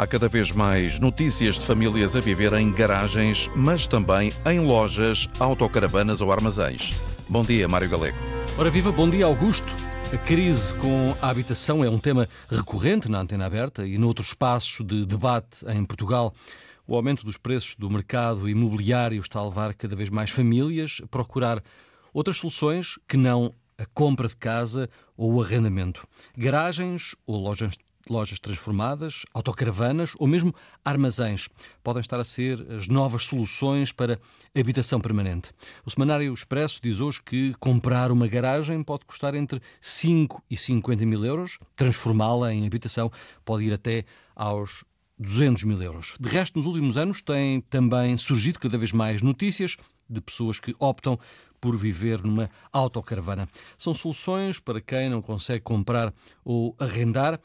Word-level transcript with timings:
Há 0.00 0.06
cada 0.06 0.28
vez 0.28 0.50
mais 0.50 0.98
notícias 0.98 1.58
de 1.58 1.66
famílias 1.66 2.16
a 2.16 2.20
viver 2.20 2.54
em 2.54 2.72
garagens, 2.72 3.50
mas 3.54 3.86
também 3.86 4.32
em 4.46 4.58
lojas, 4.58 5.28
autocaravanas 5.38 6.22
ou 6.22 6.32
armazéns. 6.32 6.94
Bom 7.28 7.42
dia, 7.42 7.68
Mário 7.68 7.90
Galego. 7.90 8.16
Ora 8.56 8.70
viva, 8.70 8.90
bom 8.90 9.10
dia, 9.10 9.26
Augusto. 9.26 9.66
A 10.10 10.16
crise 10.16 10.74
com 10.76 11.14
a 11.20 11.28
habitação 11.28 11.84
é 11.84 11.90
um 11.90 11.98
tema 11.98 12.26
recorrente 12.48 13.10
na 13.10 13.20
antena 13.20 13.44
aberta 13.44 13.86
e 13.86 13.98
noutros 13.98 14.28
espaços 14.28 14.82
de 14.86 15.04
debate 15.04 15.66
em 15.68 15.84
Portugal. 15.84 16.32
O 16.86 16.96
aumento 16.96 17.22
dos 17.22 17.36
preços 17.36 17.74
do 17.76 17.90
mercado 17.90 18.48
imobiliário 18.48 19.20
está 19.20 19.38
a 19.38 19.44
levar 19.44 19.74
cada 19.74 19.94
vez 19.94 20.08
mais 20.08 20.30
famílias 20.30 21.02
a 21.04 21.06
procurar 21.08 21.62
outras 22.10 22.38
soluções 22.38 22.98
que 23.06 23.18
não 23.18 23.54
a 23.76 23.84
compra 23.84 24.28
de 24.28 24.36
casa 24.36 24.88
ou 25.14 25.34
o 25.34 25.42
arrendamento. 25.42 26.08
Garagens 26.34 27.14
ou 27.26 27.36
lojas 27.36 27.74
lojas 28.08 28.38
transformadas, 28.38 29.24
autocaravanas 29.34 30.12
ou 30.18 30.26
mesmo 30.26 30.54
armazéns 30.84 31.48
podem 31.82 32.00
estar 32.00 32.18
a 32.18 32.24
ser 32.24 32.60
as 32.72 32.88
novas 32.88 33.24
soluções 33.24 33.92
para 33.92 34.18
habitação 34.54 35.00
permanente. 35.00 35.50
O 35.84 35.90
Semanário 35.90 36.32
Expresso 36.32 36.80
diz 36.82 37.00
hoje 37.00 37.20
que 37.22 37.54
comprar 37.60 38.10
uma 38.10 38.26
garagem 38.26 38.82
pode 38.82 39.04
custar 39.04 39.34
entre 39.34 39.60
5 39.80 40.42
e 40.50 40.56
50 40.56 41.04
mil 41.04 41.24
euros, 41.24 41.58
transformá-la 41.76 42.52
em 42.52 42.66
habitação 42.66 43.10
pode 43.44 43.64
ir 43.64 43.72
até 43.72 44.04
aos 44.34 44.84
200 45.18 45.64
mil 45.64 45.82
euros. 45.82 46.14
De 46.18 46.28
resto, 46.28 46.56
nos 46.56 46.66
últimos 46.66 46.96
anos 46.96 47.20
têm 47.20 47.60
também 47.60 48.16
surgido 48.16 48.58
cada 48.58 48.78
vez 48.78 48.90
mais 48.90 49.20
notícias 49.20 49.76
de 50.08 50.20
pessoas 50.20 50.58
que 50.58 50.74
optam 50.78 51.18
por 51.60 51.76
viver 51.76 52.22
numa 52.22 52.50
autocaravana. 52.72 53.48
São 53.78 53.94
soluções 53.94 54.58
para 54.58 54.80
quem 54.80 55.10
não 55.10 55.20
consegue 55.20 55.60
comprar 55.60 56.12
ou 56.42 56.74
arrendar. 56.78 57.38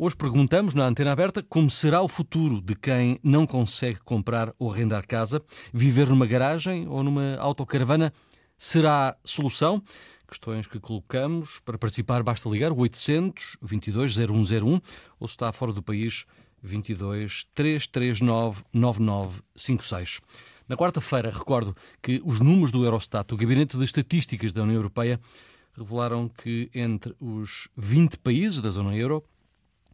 Hoje 0.00 0.14
perguntamos 0.14 0.74
na 0.74 0.84
antena 0.84 1.10
aberta 1.10 1.42
como 1.42 1.68
será 1.68 2.00
o 2.00 2.06
futuro 2.06 2.60
de 2.60 2.76
quem 2.76 3.18
não 3.20 3.44
consegue 3.44 3.98
comprar 3.98 4.54
ou 4.56 4.70
arrendar 4.70 5.04
casa. 5.04 5.42
Viver 5.74 6.08
numa 6.08 6.24
garagem 6.24 6.86
ou 6.86 7.02
numa 7.02 7.34
autocaravana 7.38 8.12
será 8.56 9.16
solução? 9.24 9.82
Questões 10.28 10.68
que 10.68 10.78
colocamos. 10.78 11.58
Para 11.64 11.76
participar, 11.76 12.22
basta 12.22 12.48
ligar 12.48 12.70
o 12.70 12.78
800 12.78 13.56
22 13.60 14.14
0101 14.14 14.80
ou 15.18 15.26
se 15.26 15.34
está 15.34 15.52
fora 15.52 15.72
do 15.72 15.82
país, 15.82 16.26
22 16.62 17.48
339 17.52 18.62
9956. 18.72 20.20
Na 20.68 20.76
quarta-feira, 20.76 21.32
recordo 21.32 21.76
que 22.00 22.22
os 22.24 22.38
números 22.38 22.70
do 22.70 22.84
Eurostat, 22.84 23.34
o 23.34 23.36
Gabinete 23.36 23.76
de 23.76 23.82
Estatísticas 23.82 24.52
da 24.52 24.62
União 24.62 24.76
Europeia, 24.76 25.18
revelaram 25.76 26.28
que 26.28 26.70
entre 26.72 27.16
os 27.18 27.68
20 27.76 28.18
países 28.18 28.60
da 28.60 28.70
zona 28.70 28.94
euro, 28.94 29.24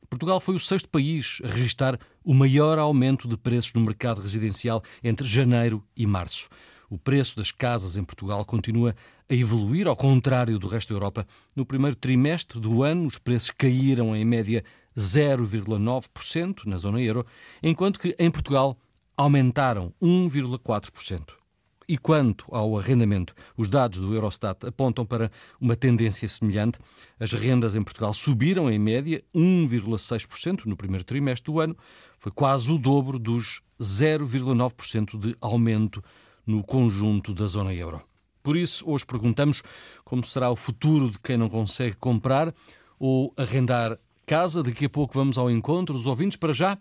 Portugal 0.08 0.40
foi 0.40 0.54
o 0.54 0.60
sexto 0.60 0.88
país 0.88 1.40
a 1.44 1.48
registrar 1.48 1.98
o 2.24 2.34
maior 2.34 2.78
aumento 2.78 3.26
de 3.28 3.36
preços 3.36 3.72
no 3.72 3.80
mercado 3.80 4.20
residencial 4.20 4.82
entre 5.02 5.26
janeiro 5.26 5.82
e 5.96 6.06
março. 6.06 6.48
O 6.88 6.98
preço 6.98 7.36
das 7.36 7.50
casas 7.50 7.96
em 7.96 8.04
Portugal 8.04 8.44
continua 8.44 8.94
a 9.28 9.34
evoluir, 9.34 9.88
ao 9.88 9.96
contrário 9.96 10.58
do 10.58 10.68
resto 10.68 10.90
da 10.90 10.96
Europa. 10.96 11.26
No 11.56 11.64
primeiro 11.64 11.96
trimestre 11.96 12.60
do 12.60 12.82
ano, 12.82 13.06
os 13.06 13.18
preços 13.18 13.50
caíram 13.50 14.14
em 14.14 14.24
média 14.24 14.62
0,9% 14.96 16.66
na 16.66 16.78
zona 16.78 17.00
euro, 17.00 17.26
enquanto 17.62 17.98
que 17.98 18.14
em 18.18 18.30
Portugal 18.30 18.78
aumentaram 19.16 19.92
1,4%. 20.00 21.43
E 21.86 21.98
quanto 21.98 22.46
ao 22.50 22.78
arrendamento, 22.78 23.34
os 23.56 23.68
dados 23.68 23.98
do 23.98 24.14
Eurostat 24.14 24.66
apontam 24.66 25.04
para 25.04 25.30
uma 25.60 25.76
tendência 25.76 26.26
semelhante. 26.26 26.78
As 27.20 27.32
rendas 27.32 27.74
em 27.74 27.82
Portugal 27.82 28.14
subiram 28.14 28.70
em 28.70 28.78
média 28.78 29.22
1,6% 29.34 30.64
no 30.64 30.76
primeiro 30.76 31.04
trimestre 31.04 31.52
do 31.52 31.60
ano, 31.60 31.76
foi 32.18 32.32
quase 32.32 32.70
o 32.72 32.78
dobro 32.78 33.18
dos 33.18 33.60
0,9% 33.80 35.18
de 35.18 35.36
aumento 35.40 36.02
no 36.46 36.62
conjunto 36.62 37.34
da 37.34 37.46
zona 37.46 37.74
euro. 37.74 38.02
Por 38.42 38.56
isso, 38.56 38.88
hoje 38.88 39.06
perguntamos 39.06 39.62
como 40.04 40.24
será 40.24 40.50
o 40.50 40.56
futuro 40.56 41.10
de 41.10 41.18
quem 41.18 41.36
não 41.36 41.48
consegue 41.48 41.96
comprar 41.96 42.54
ou 42.98 43.32
arrendar 43.36 43.98
casa. 44.26 44.62
Daqui 44.62 44.84
a 44.84 44.90
pouco 44.90 45.14
vamos 45.14 45.38
ao 45.38 45.50
encontro 45.50 45.94
dos 45.94 46.06
ouvintes. 46.06 46.36
Para 46.36 46.52
já, 46.52 46.78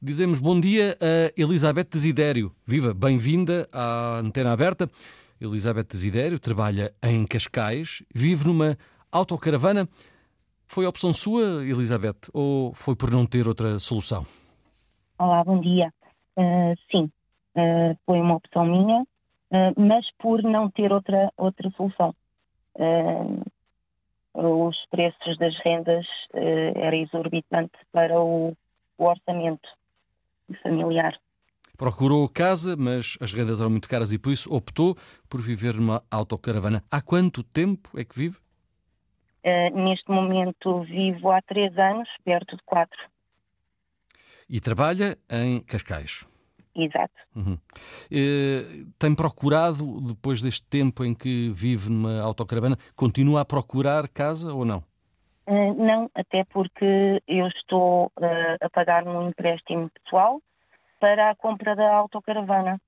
Dizemos 0.00 0.38
bom 0.38 0.60
dia 0.60 0.96
a 1.00 1.32
Elizabeth 1.36 1.88
Desidério. 1.90 2.52
Viva, 2.64 2.94
bem-vinda 2.94 3.68
à 3.72 4.18
Antena 4.18 4.52
Aberta. 4.52 4.88
Elizabeth 5.40 5.88
Desidério 5.90 6.38
trabalha 6.38 6.94
em 7.02 7.26
Cascais, 7.26 8.04
vive 8.14 8.46
numa 8.46 8.78
autocaravana. 9.10 9.88
Foi 10.68 10.86
opção 10.86 11.12
sua, 11.12 11.64
Elizabeth, 11.66 12.30
ou 12.32 12.72
foi 12.74 12.94
por 12.94 13.10
não 13.10 13.26
ter 13.26 13.48
outra 13.48 13.80
solução? 13.80 14.24
Olá, 15.18 15.42
bom 15.42 15.60
dia. 15.60 15.92
Uh, 16.36 16.78
sim, 16.92 17.10
uh, 17.56 17.98
foi 18.06 18.20
uma 18.20 18.36
opção 18.36 18.64
minha, 18.66 19.02
uh, 19.02 19.74
mas 19.76 20.08
por 20.16 20.44
não 20.44 20.70
ter 20.70 20.92
outra, 20.92 21.32
outra 21.36 21.68
solução. 21.72 22.14
os 24.32 24.76
preços 24.92 25.36
das 25.38 25.58
rendas 25.58 26.06
era 26.32 26.96
exorbitante 26.96 27.76
para 27.90 28.20
o, 28.20 28.56
o 28.96 29.04
orçamento 29.04 29.68
familiar. 30.62 31.18
Procurou 31.76 32.28
casa, 32.28 32.76
mas 32.76 33.16
as 33.20 33.32
rendas 33.32 33.60
eram 33.60 33.70
muito 33.70 33.88
caras 33.88 34.10
e 34.10 34.18
por 34.18 34.32
isso 34.32 34.52
optou 34.52 34.96
por 35.28 35.40
viver 35.40 35.74
numa 35.74 36.02
autocaravana. 36.10 36.82
Há 36.90 37.00
quanto 37.00 37.42
tempo 37.44 37.90
é 37.98 38.04
que 38.04 38.18
vive? 38.18 38.36
Uh, 39.44 39.76
neste 39.76 40.10
momento 40.10 40.82
vivo 40.82 41.30
há 41.30 41.40
três 41.40 41.78
anos, 41.78 42.08
perto 42.24 42.56
de 42.56 42.62
quatro. 42.64 42.98
E 44.48 44.60
trabalha 44.60 45.16
em 45.30 45.60
Cascais? 45.60 46.26
Exato. 46.74 47.14
Uhum. 47.34 47.54
Uh, 47.54 48.86
tem 48.98 49.14
procurado, 49.14 50.00
depois 50.00 50.40
deste 50.40 50.62
tempo 50.66 51.04
em 51.04 51.14
que 51.14 51.50
vive 51.50 51.90
numa 51.90 52.20
autocaravana, 52.20 52.76
continua 52.96 53.42
a 53.42 53.44
procurar 53.44 54.08
casa 54.08 54.52
ou 54.52 54.64
não? 54.64 54.82
Uh, 55.48 55.72
não, 55.82 56.10
até 56.14 56.44
porque 56.44 57.22
eu 57.26 57.46
estou 57.48 58.12
uh, 58.18 58.58
a 58.60 58.68
pagar 58.68 59.08
um 59.08 59.30
empréstimo 59.30 59.88
pessoal 59.88 60.42
para 61.00 61.30
a 61.30 61.34
compra 61.34 61.74
da 61.74 61.90
autocaravana. 61.94 62.78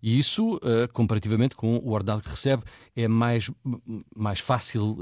E 0.00 0.20
isso, 0.20 0.54
uh, 0.58 0.86
comparativamente 0.92 1.56
com 1.56 1.78
o 1.78 1.90
ordenado 1.90 2.22
que 2.22 2.28
recebe, 2.28 2.62
é 2.96 3.08
mais, 3.08 3.50
mais 4.16 4.38
fácil 4.38 4.96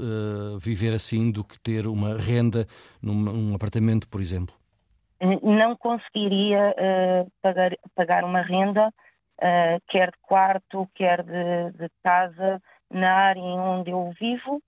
viver 0.59 0.93
assim 0.93 1.31
do 1.31 1.43
que 1.43 1.59
ter 1.59 1.85
uma 1.85 2.17
renda 2.17 2.67
num, 2.99 3.53
apartamento, 3.53 4.07
por 4.07 4.19
exemplo? 4.19 4.55
Não 5.43 5.75
conseguiria 5.75 6.73
pagar, 7.41 7.77
pagar 7.93 8.23
uma 8.23 8.41
renda, 8.41 8.91
quer 9.87 10.09
de 10.09 10.17
quarto, 10.23 10.89
quer 10.95 11.21
de, 11.21 11.71
de 11.77 11.89
casa, 12.03 12.59
na 12.89 13.13
área 13.13 13.41
onde 13.41 13.91
eu 13.91 14.11
vivo, 14.19 14.61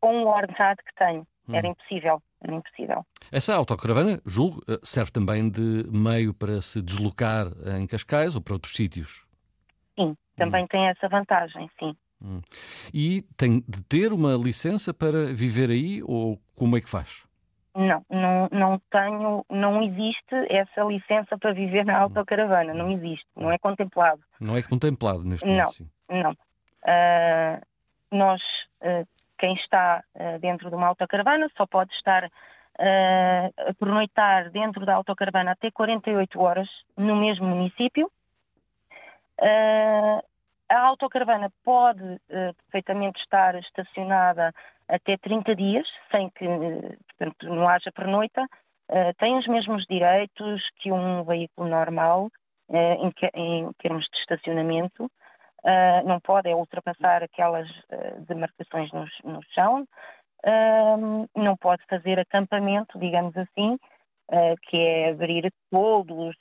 com 0.00 0.24
o 0.24 0.28
ordenado 0.28 0.78
que 0.84 0.94
tenho. 0.96 1.26
Hum. 1.48 1.54
Era 1.54 1.66
impossível, 1.66 2.22
era 2.42 2.54
impossível. 2.54 3.06
Essa 3.30 3.54
autocaravana, 3.54 4.20
julgo, 4.24 4.62
eh, 4.68 4.78
serve 4.82 5.10
também 5.10 5.50
de 5.50 5.84
meio 5.90 6.32
para 6.32 6.60
se 6.62 6.80
deslocar 6.80 7.46
em 7.78 7.86
Cascais 7.86 8.34
ou 8.34 8.40
para 8.40 8.54
outros 8.54 8.74
sítios? 8.74 9.24
Sim, 9.98 10.16
também 10.36 10.64
hum. 10.64 10.68
tem 10.68 10.88
essa 10.88 11.08
vantagem, 11.08 11.68
sim. 11.78 11.96
Hum. 12.22 12.40
E 12.92 13.22
tem 13.36 13.64
de 13.66 13.82
ter 13.84 14.12
uma 14.12 14.34
licença 14.34 14.92
para 14.92 15.32
viver 15.32 15.70
aí 15.70 16.02
ou 16.02 16.38
como 16.54 16.76
é 16.76 16.80
que 16.80 16.88
faz? 16.88 17.24
Não, 17.74 18.04
não, 18.10 18.48
não 18.50 18.82
tenho, 18.90 19.44
não 19.48 19.82
existe 19.82 20.34
essa 20.48 20.82
licença 20.82 21.38
para 21.38 21.52
viver 21.52 21.84
na 21.84 21.98
hum. 21.98 22.02
autocaravana, 22.02 22.74
não 22.74 22.90
existe, 22.90 23.26
não 23.36 23.50
é 23.50 23.58
contemplado. 23.58 24.20
Não 24.40 24.56
é 24.56 24.62
contemplado 24.62 25.24
neste 25.24 25.46
momento? 25.46 25.86
Não, 26.08 26.22
não. 26.22 26.32
Uh, 26.82 27.60
nós 28.10 28.42
uh, 28.82 29.06
quem 29.40 29.54
está 29.54 30.04
uh, 30.14 30.38
dentro 30.38 30.68
de 30.68 30.76
uma 30.76 30.88
autocaravana 30.88 31.50
só 31.56 31.66
pode 31.66 31.92
estar 31.94 32.26
uh, 32.26 33.70
a 33.70 33.74
pernoitar 33.74 34.50
dentro 34.50 34.84
da 34.84 34.94
autocaravana 34.94 35.52
até 35.52 35.70
48 35.70 36.38
horas 36.38 36.68
no 36.96 37.16
mesmo 37.16 37.46
município. 37.46 38.10
Uh, 39.40 40.22
a 40.68 40.78
autocaravana 40.78 41.50
pode 41.64 42.04
uh, 42.04 42.54
perfeitamente 42.64 43.18
estar 43.20 43.54
estacionada 43.54 44.54
até 44.86 45.16
30 45.16 45.56
dias, 45.56 45.88
sem 46.10 46.28
que 46.30 46.46
portanto, 46.46 47.48
não 47.48 47.66
haja 47.66 47.90
pernoita. 47.92 48.44
tem 49.18 49.38
os 49.38 49.46
mesmos 49.46 49.86
direitos 49.86 50.68
que 50.80 50.90
um 50.90 51.22
veículo 51.22 51.68
normal 51.68 52.28
em, 52.68 53.10
que, 53.12 53.30
em 53.34 53.72
termos 53.74 54.04
de 54.12 54.18
estacionamento 54.18 55.08
uh, 55.64 56.06
não 56.06 56.20
pode 56.20 56.48
é 56.48 56.54
ultrapassar 56.54 57.22
aquelas 57.22 57.68
uh, 57.68 58.20
demarcações 58.26 58.90
no, 58.92 59.06
no 59.24 59.40
chão, 59.54 59.86
uh, 60.44 61.28
não 61.36 61.56
pode 61.56 61.82
fazer 61.88 62.18
acampamento, 62.18 62.98
digamos 62.98 63.36
assim, 63.36 63.78
que 64.68 64.76
é 64.76 65.10
abrir 65.10 65.52
toldos, 65.72 66.36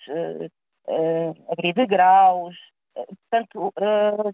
abrir 1.51 1.73
degraus, 1.73 2.55
portanto, 2.93 3.73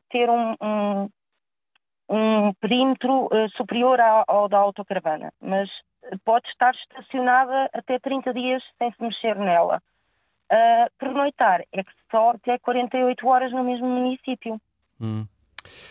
ter 0.09 0.29
um, 0.29 0.53
um, 0.61 1.09
um 2.09 2.53
perímetro 2.55 3.29
superior 3.55 4.01
ao, 4.01 4.25
ao, 4.27 4.49
da 4.49 4.57
autocaravana, 4.57 5.31
mas 5.39 5.69
pode 6.25 6.49
estar 6.49 6.75
estacionada 6.75 7.69
até 7.71 7.97
30 7.97 8.33
dias 8.33 8.61
sem 8.77 8.91
se 8.91 9.01
mexer 9.01 9.37
nela. 9.37 9.81
Uh, 10.51 10.85
pernoitar 10.99 11.63
é 11.71 11.83
que 11.83 11.91
só 12.11 12.31
até 12.31 12.59
48 12.59 13.27
horas 13.27 13.51
no 13.51 13.63
mesmo 13.63 13.87
município. 13.87 14.61
Hum. 14.99 15.25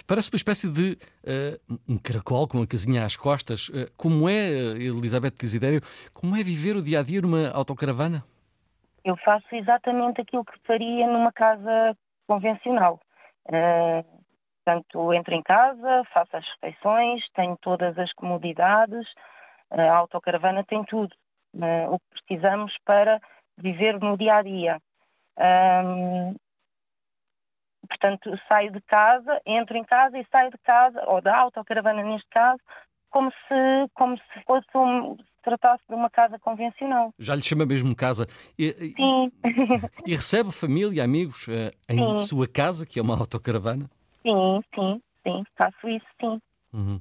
Parece 0.06 0.30
uma 0.30 0.36
espécie 0.36 0.68
de 0.68 0.92
uh, 1.24 1.78
um 1.88 1.98
caracol 1.98 2.46
com 2.46 2.58
uma 2.58 2.66
casinha 2.66 3.04
às 3.04 3.16
costas. 3.16 3.68
Uh, 3.68 3.90
como 3.96 4.28
é, 4.28 4.48
Elizabeth 4.78 5.32
Desidério, 5.38 5.80
como 6.12 6.36
é 6.36 6.42
viver 6.42 6.76
o 6.76 6.82
dia 6.82 7.00
a 7.00 7.02
dia 7.02 7.20
numa 7.20 7.50
autocaravana? 7.50 8.24
Eu 9.04 9.16
faço 9.18 9.46
exatamente 9.52 10.20
aquilo 10.20 10.44
que 10.44 10.58
faria 10.66 11.06
numa 11.06 11.32
casa 11.32 11.96
convencional. 12.26 13.00
Uh, 13.46 14.04
portanto, 14.64 15.12
entro 15.12 15.34
em 15.34 15.42
casa, 15.42 16.04
faço 16.12 16.36
as 16.36 16.46
refeições, 16.54 17.22
tenho 17.34 17.56
todas 17.60 17.98
as 17.98 18.12
comodidades, 18.14 19.06
a 19.70 19.92
autocaravana 19.96 20.64
tem 20.64 20.82
tudo. 20.84 21.14
o 21.90 21.98
que 21.98 22.24
precisamos 22.26 22.74
para 22.84 23.20
viver 23.58 24.00
no 24.00 24.16
dia 24.16 24.36
a 24.36 24.42
dia. 24.42 24.80
Um, 25.36 26.34
portanto, 27.86 28.30
saio 28.48 28.72
de 28.72 28.80
casa, 28.82 29.40
entro 29.46 29.76
em 29.76 29.84
casa 29.84 30.18
e 30.18 30.26
saio 30.30 30.50
de 30.50 30.58
casa, 30.58 31.02
ou 31.06 31.20
da 31.20 31.36
autocaravana 31.36 32.02
neste 32.02 32.28
caso, 32.30 32.60
como 33.10 33.30
se, 33.30 33.90
como 33.94 34.16
se 34.16 34.44
fosse 34.46 34.66
um, 34.74 35.16
se 35.16 35.42
tratasse 35.42 35.82
de 35.88 35.94
uma 35.94 36.10
casa 36.10 36.38
convencional. 36.38 37.12
Já 37.18 37.34
lhe 37.34 37.42
chama 37.42 37.64
mesmo 37.64 37.94
casa. 37.94 38.26
E, 38.58 38.72
sim. 38.96 39.32
E, 40.06 40.12
e 40.12 40.16
recebe 40.16 40.50
família, 40.50 41.04
amigos 41.04 41.46
uh, 41.48 41.70
em 41.88 42.18
sim. 42.18 42.26
sua 42.26 42.48
casa, 42.48 42.84
que 42.84 42.98
é 42.98 43.02
uma 43.02 43.16
autocaravana? 43.16 43.88
Sim, 44.22 44.62
sim, 44.74 45.02
sim, 45.22 45.44
faço 45.56 45.88
isso, 45.88 46.06
sim. 46.20 46.40
Uhum. 46.72 47.00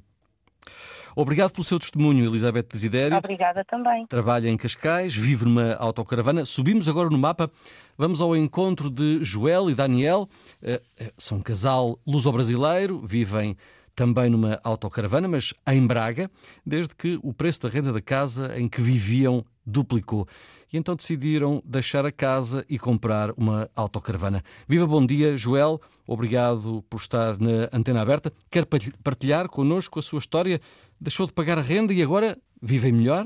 Obrigado 1.16 1.52
pelo 1.52 1.64
seu 1.64 1.78
testemunho, 1.78 2.24
Elizabeth 2.24 2.66
Desidério. 2.72 3.16
Obrigada 3.16 3.64
também. 3.64 4.06
Trabalha 4.06 4.48
em 4.48 4.56
Cascais, 4.56 5.14
vive 5.14 5.44
numa 5.44 5.74
autocaravana. 5.74 6.44
Subimos 6.44 6.88
agora 6.88 7.08
no 7.08 7.18
mapa, 7.18 7.50
vamos 7.96 8.20
ao 8.20 8.36
encontro 8.36 8.90
de 8.90 9.24
Joel 9.24 9.70
e 9.70 9.74
Daniel. 9.74 10.28
Eh, 10.60 10.82
eh, 10.98 11.12
são 11.16 11.38
um 11.38 11.42
casal 11.42 11.98
luso-brasileiro, 12.04 13.00
vivem 13.06 13.56
também 13.94 14.28
numa 14.28 14.60
autocaravana, 14.64 15.28
mas 15.28 15.54
em 15.68 15.86
Braga, 15.86 16.28
desde 16.66 16.94
que 16.96 17.18
o 17.22 17.32
preço 17.32 17.62
da 17.62 17.68
renda 17.68 17.92
da 17.92 18.00
casa 18.00 18.58
em 18.58 18.68
que 18.68 18.82
viviam 18.82 19.44
duplicou. 19.64 20.26
E 20.74 20.76
então 20.76 20.96
decidiram 20.96 21.62
deixar 21.64 22.04
a 22.04 22.10
casa 22.10 22.66
e 22.68 22.80
comprar 22.80 23.30
uma 23.38 23.70
autocaravana. 23.76 24.42
Viva 24.66 24.84
bom 24.84 25.06
dia, 25.06 25.36
Joel. 25.36 25.80
Obrigado 26.04 26.84
por 26.90 26.96
estar 26.96 27.38
na 27.38 27.68
antena 27.72 28.02
aberta. 28.02 28.32
Quer 28.50 28.66
partilhar 29.00 29.48
connosco 29.48 30.00
a 30.00 30.02
sua 30.02 30.18
história? 30.18 30.58
Deixou 31.00 31.26
de 31.26 31.32
pagar 31.32 31.58
a 31.58 31.60
renda 31.60 31.94
e 31.94 32.02
agora 32.02 32.36
vivem 32.60 32.90
melhor? 32.90 33.24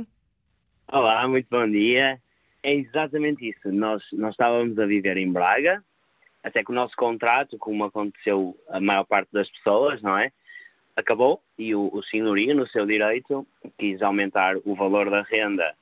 Olá, 0.92 1.26
muito 1.26 1.46
bom 1.50 1.66
dia. 1.66 2.20
É 2.62 2.74
exatamente 2.74 3.48
isso. 3.48 3.72
Nós, 3.72 4.02
nós 4.12 4.32
estávamos 4.32 4.78
a 4.78 4.84
viver 4.84 5.16
em 5.16 5.32
Braga, 5.32 5.82
até 6.44 6.62
que 6.62 6.70
o 6.70 6.74
nosso 6.74 6.94
contrato, 6.96 7.56
como 7.56 7.82
aconteceu 7.82 8.58
a 8.68 8.78
maior 8.78 9.04
parte 9.04 9.32
das 9.32 9.48
pessoas, 9.48 10.02
não 10.02 10.18
é? 10.18 10.30
Acabou 10.94 11.40
e 11.58 11.74
o, 11.74 11.88
o 11.94 12.02
senhorio, 12.02 12.54
no 12.54 12.68
seu 12.68 12.84
direito, 12.84 13.46
quis 13.78 14.02
aumentar 14.02 14.56
o 14.66 14.74
valor 14.74 15.08
da 15.08 15.22
renda 15.22 15.74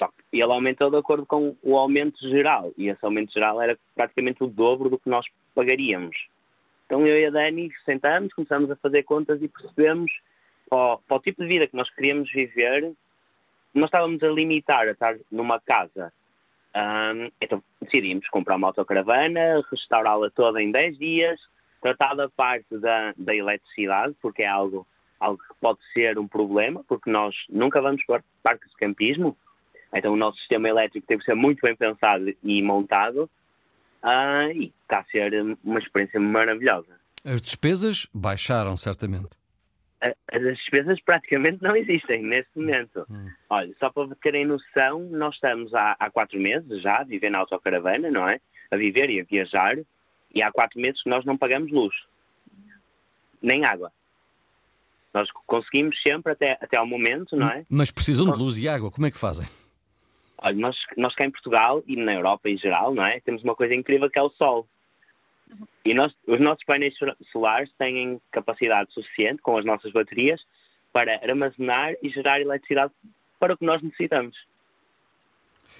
só 0.00 0.08
que 0.08 0.14
ele 0.32 0.50
aumentou 0.50 0.90
de 0.90 0.96
acordo 0.96 1.26
com 1.26 1.54
o 1.62 1.76
aumento 1.76 2.18
geral, 2.26 2.72
e 2.78 2.88
esse 2.88 3.04
aumento 3.04 3.34
geral 3.34 3.60
era 3.60 3.78
praticamente 3.94 4.42
o 4.42 4.46
dobro 4.46 4.88
do 4.88 4.98
que 4.98 5.10
nós 5.10 5.26
pagaríamos. 5.54 6.16
Então 6.86 7.06
eu 7.06 7.20
e 7.20 7.26
a 7.26 7.30
Dani 7.30 7.70
sentamos, 7.84 8.32
começamos 8.32 8.70
a 8.70 8.76
fazer 8.76 9.02
contas 9.02 9.42
e 9.42 9.48
percebemos 9.48 10.10
para 10.70 10.96
para 11.06 11.16
o 11.16 11.20
tipo 11.20 11.42
de 11.42 11.48
vida 11.48 11.66
que 11.66 11.76
nós 11.76 11.90
queríamos 11.90 12.32
viver, 12.32 12.92
nós 13.74 13.88
estávamos 13.88 14.22
a 14.22 14.28
limitar 14.28 14.88
a 14.88 14.92
estar 14.92 15.16
numa 15.30 15.60
casa. 15.60 16.12
Um, 16.74 17.30
então 17.40 17.62
decidimos 17.82 18.26
comprar 18.28 18.56
uma 18.56 18.68
autocaravana, 18.68 19.62
restaurá-la 19.70 20.30
toda 20.30 20.62
em 20.62 20.70
10 20.70 20.98
dias, 20.98 21.40
tratar 21.82 22.14
da 22.14 22.28
parte 22.28 22.78
da, 22.78 23.12
da 23.18 23.34
eletricidade, 23.34 24.14
porque 24.22 24.42
é 24.42 24.46
algo, 24.46 24.86
algo 25.18 25.38
que 25.38 25.54
pode 25.60 25.80
ser 25.92 26.18
um 26.18 26.26
problema, 26.26 26.82
porque 26.88 27.10
nós 27.10 27.34
nunca 27.50 27.82
vamos 27.82 28.04
para 28.06 28.22
parques 28.42 28.70
de 28.70 28.76
campismo, 28.76 29.36
então 29.94 30.12
o 30.12 30.16
nosso 30.16 30.38
sistema 30.38 30.68
elétrico 30.68 31.06
teve 31.06 31.20
que 31.20 31.26
ser 31.26 31.34
muito 31.34 31.60
bem 31.62 31.74
pensado 31.74 32.32
e 32.42 32.62
montado 32.62 33.28
uh, 34.02 34.52
e 34.54 34.72
está 34.82 35.00
a 35.00 35.04
ser 35.04 35.32
uma 35.64 35.78
experiência 35.78 36.20
maravilhosa. 36.20 36.98
As 37.24 37.40
despesas 37.42 38.06
baixaram 38.14 38.76
certamente. 38.76 39.28
As 40.00 40.40
despesas 40.40 40.98
praticamente 41.02 41.62
não 41.62 41.76
existem 41.76 42.22
neste 42.22 42.50
momento. 42.58 43.04
Hum. 43.10 43.28
Olha, 43.50 43.74
só 43.78 43.90
para 43.90 44.08
terem 44.22 44.46
noção, 44.46 45.00
nós 45.10 45.34
estamos 45.34 45.74
há, 45.74 45.94
há 45.98 46.10
quatro 46.10 46.40
meses 46.40 46.80
já 46.80 47.00
a 47.00 47.04
viver 47.04 47.28
na 47.28 47.38
autocaravana, 47.38 48.10
não 48.10 48.26
é? 48.26 48.40
A 48.70 48.76
viver 48.76 49.10
e 49.10 49.20
a 49.20 49.24
viajar, 49.24 49.76
e 50.34 50.42
há 50.42 50.50
quatro 50.50 50.80
meses 50.80 51.02
que 51.02 51.10
nós 51.10 51.24
não 51.26 51.36
pagamos 51.36 51.70
luz, 51.70 51.94
nem 53.42 53.64
água. 53.66 53.92
Nós 55.12 55.28
conseguimos 55.46 56.00
sempre 56.02 56.32
até, 56.32 56.52
até 56.60 56.78
ao 56.78 56.86
momento, 56.86 57.36
não 57.36 57.48
é? 57.48 57.66
Mas 57.68 57.90
precisam 57.90 58.30
de 58.30 58.38
luz 58.38 58.56
e 58.56 58.68
água, 58.68 58.90
como 58.90 59.06
é 59.06 59.10
que 59.10 59.18
fazem? 59.18 59.46
Olha, 60.42 60.56
nós, 60.56 60.76
nós 60.96 61.14
cá 61.14 61.24
em 61.24 61.30
Portugal 61.30 61.82
e 61.86 61.96
na 61.96 62.14
Europa 62.14 62.48
em 62.48 62.56
geral, 62.56 62.94
não 62.94 63.04
é? 63.04 63.20
Temos 63.20 63.42
uma 63.44 63.54
coisa 63.54 63.74
incrível 63.74 64.10
que 64.10 64.18
é 64.18 64.22
o 64.22 64.30
sol. 64.30 64.66
E 65.84 65.92
nós, 65.92 66.14
os 66.26 66.40
nossos 66.40 66.64
painéis 66.64 66.94
solares 67.30 67.70
têm 67.78 68.20
capacidade 68.30 68.92
suficiente 68.92 69.42
com 69.42 69.58
as 69.58 69.64
nossas 69.64 69.92
baterias 69.92 70.40
para 70.92 71.20
armazenar 71.22 71.94
e 72.02 72.08
gerar 72.08 72.40
eletricidade 72.40 72.92
para 73.38 73.54
o 73.54 73.56
que 73.56 73.64
nós 73.64 73.82
necessitamos. 73.82 74.36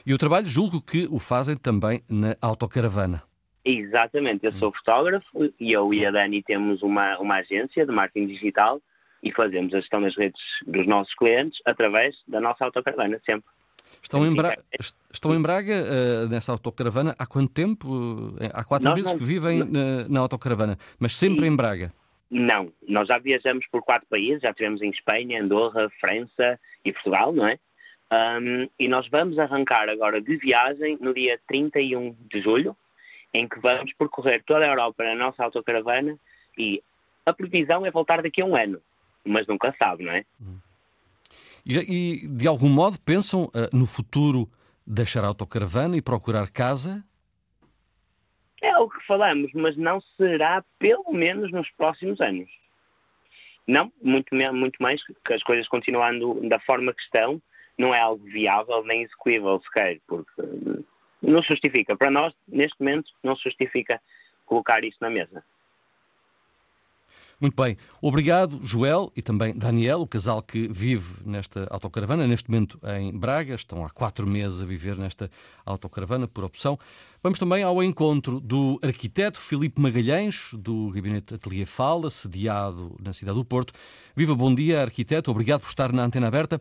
E 0.05 0.13
o 0.13 0.19
trabalho 0.19 0.47
julgo 0.47 0.81
que 0.81 1.07
o 1.11 1.19
fazem 1.19 1.57
também 1.57 2.03
na 2.09 2.37
autocaravana. 2.41 3.23
Exatamente, 3.65 4.47
eu 4.47 4.53
sou 4.55 4.73
fotógrafo 4.73 5.27
e 5.59 5.73
eu 5.73 5.93
e 5.93 6.05
a 6.07 6.11
Dani 6.11 6.43
temos 6.43 6.83
uma, 6.83 7.19
uma 7.19 7.37
agência 7.37 7.85
de 7.85 7.93
marketing 7.93 8.27
digital 8.27 8.81
e 9.23 9.31
fazemos 9.33 9.75
a 9.75 9.81
gestão 9.81 10.01
das 10.01 10.17
redes 10.17 10.41
dos 10.67 10.87
nossos 10.87 11.15
clientes 11.15 11.61
através 11.67 12.17
da 12.27 12.41
nossa 12.41 12.65
autocaravana, 12.65 13.21
sempre. 13.25 13.49
Estão 14.03 14.27
em, 14.27 14.35
Bra... 14.35 14.57
Estão 15.13 15.35
em 15.35 15.43
Braga, 15.43 15.85
uh, 15.85 16.29
nessa 16.29 16.53
autocaravana, 16.53 17.15
há 17.19 17.27
quanto 17.27 17.53
tempo? 17.53 18.35
Eh, 18.41 18.51
há 18.53 18.65
quatro 18.65 18.89
nós 18.89 18.97
meses 18.97 19.13
não... 19.13 19.19
que 19.19 19.25
vivem 19.25 19.59
na, 19.65 20.09
na, 20.09 20.21
autocaravana, 20.21 20.79
mas 20.99 21.17
sempre 21.17 21.47
em 21.47 21.55
Braga. 21.55 21.93
Não, 22.31 22.73
nós 22.89 23.09
já 23.09 23.19
viajamos 23.19 23.67
por 23.67 23.83
quatro 23.83 24.07
países, 24.09 24.41
já 24.41 24.51
estivemos 24.51 24.81
em 24.83 24.91
Espanha, 24.91 25.43
Andorra, 25.43 25.91
França 26.01 26.59
e 26.85 26.93
Portugal, 26.93 27.33
não 27.33 27.47
é? 27.47 27.59
Um, 28.13 28.69
e 28.79 28.89
nós 28.89 29.07
vamos 29.09 29.39
arrancar 29.39 29.89
agora 29.89 30.21
de 30.21 30.37
viagem 30.37 30.99
no 31.01 31.15
dia 31.15 31.39
31 31.47 32.17
de 32.29 32.41
julho, 32.41 32.77
em 33.33 33.49
que 33.49 33.61
vamos 33.61 33.93
percorrer 33.93 34.43
toda 34.45 34.65
a 34.65 34.69
Europa 34.69 35.05
na 35.05 35.15
nossa 35.15 35.45
autocaravana 35.45 36.19
e 36.59 36.83
a 37.25 37.33
previsão 37.33 37.87
é 37.87 37.91
voltar 37.91 38.23
daqui 38.23 38.43
a 38.43 38.45
um 38.45 38.57
ano, 38.57 38.81
mas 39.25 39.47
nunca 39.47 39.75
sabe, 39.79 40.05
não 40.05 40.13
é? 40.13 40.25
Hum. 40.41 40.59
E, 41.65 41.79
e 41.79 42.29
de 42.29 42.47
algum 42.47 42.69
modo 42.69 42.99
pensam 43.01 43.45
uh, 43.45 43.77
no 43.77 43.87
futuro 43.87 44.49
deixar 44.87 45.25
a 45.25 45.29
autocaravana 45.29 45.97
e 45.97 46.03
procurar 46.03 46.51
casa? 46.51 47.05
É 48.63 48.77
o 48.79 48.89
que 48.89 49.07
falamos, 49.07 49.51
mas 49.55 49.77
não 49.77 50.01
será 50.17 50.63
pelo 50.79 51.13
menos 51.13 51.51
nos 51.51 51.71
próximos 51.71 52.21
anos. 52.21 52.51
Não, 53.67 53.93
muito, 54.03 54.35
muito 54.35 54.83
mais 54.83 55.03
que 55.05 55.33
as 55.33 55.43
coisas 55.43 55.69
continuando 55.69 56.41
da 56.49 56.59
forma 56.61 56.93
que 56.93 57.03
estão, 57.03 57.41
não 57.79 57.95
é 57.95 58.01
algo 58.01 58.23
viável 58.25 58.85
nem 58.85 59.03
execuível 59.03 59.61
sequer, 59.65 60.01
porque 60.07 60.43
não 61.23 61.43
justifica. 61.43 61.97
Para 61.97 62.11
nós, 62.11 62.35
neste 62.49 62.79
momento, 62.81 63.11
não 63.23 63.37
justifica 63.37 64.01
colocar 64.45 64.85
isso 64.85 64.99
na 65.01 65.09
mesa. 65.09 65.45
Muito 67.41 67.57
bem. 67.57 67.75
Obrigado, 68.03 68.61
Joel 68.63 69.11
e 69.17 69.23
também 69.23 69.57
Daniel, 69.57 70.03
o 70.03 70.07
casal 70.07 70.43
que 70.43 70.69
vive 70.69 71.15
nesta 71.25 71.67
autocaravana, 71.71 72.27
neste 72.27 72.51
momento 72.51 72.79
em 72.99 73.17
Braga. 73.19 73.55
Estão 73.55 73.83
há 73.83 73.89
quatro 73.89 74.27
meses 74.27 74.61
a 74.61 74.67
viver 74.67 74.95
nesta 74.95 75.31
autocaravana, 75.65 76.29
por 76.29 76.45
opção. 76.45 76.79
Vamos 77.23 77.39
também 77.39 77.63
ao 77.63 77.83
encontro 77.83 78.41
do 78.41 78.79
arquiteto 78.83 79.41
Filipe 79.41 79.81
Magalhães, 79.81 80.51
do 80.53 80.91
Gabinete 80.91 81.33
Atelier 81.33 81.67
Fala, 81.67 82.11
sediado 82.11 82.95
na 83.03 83.15
cidade 83.15 83.39
do 83.39 83.45
Porto. 83.45 83.73
Viva, 84.15 84.35
bom 84.35 84.55
dia, 84.55 84.83
arquiteto. 84.83 85.31
Obrigado 85.31 85.63
por 85.63 85.69
estar 85.69 85.95
na 85.95 86.05
antena 86.05 86.29
aberta. 86.29 86.61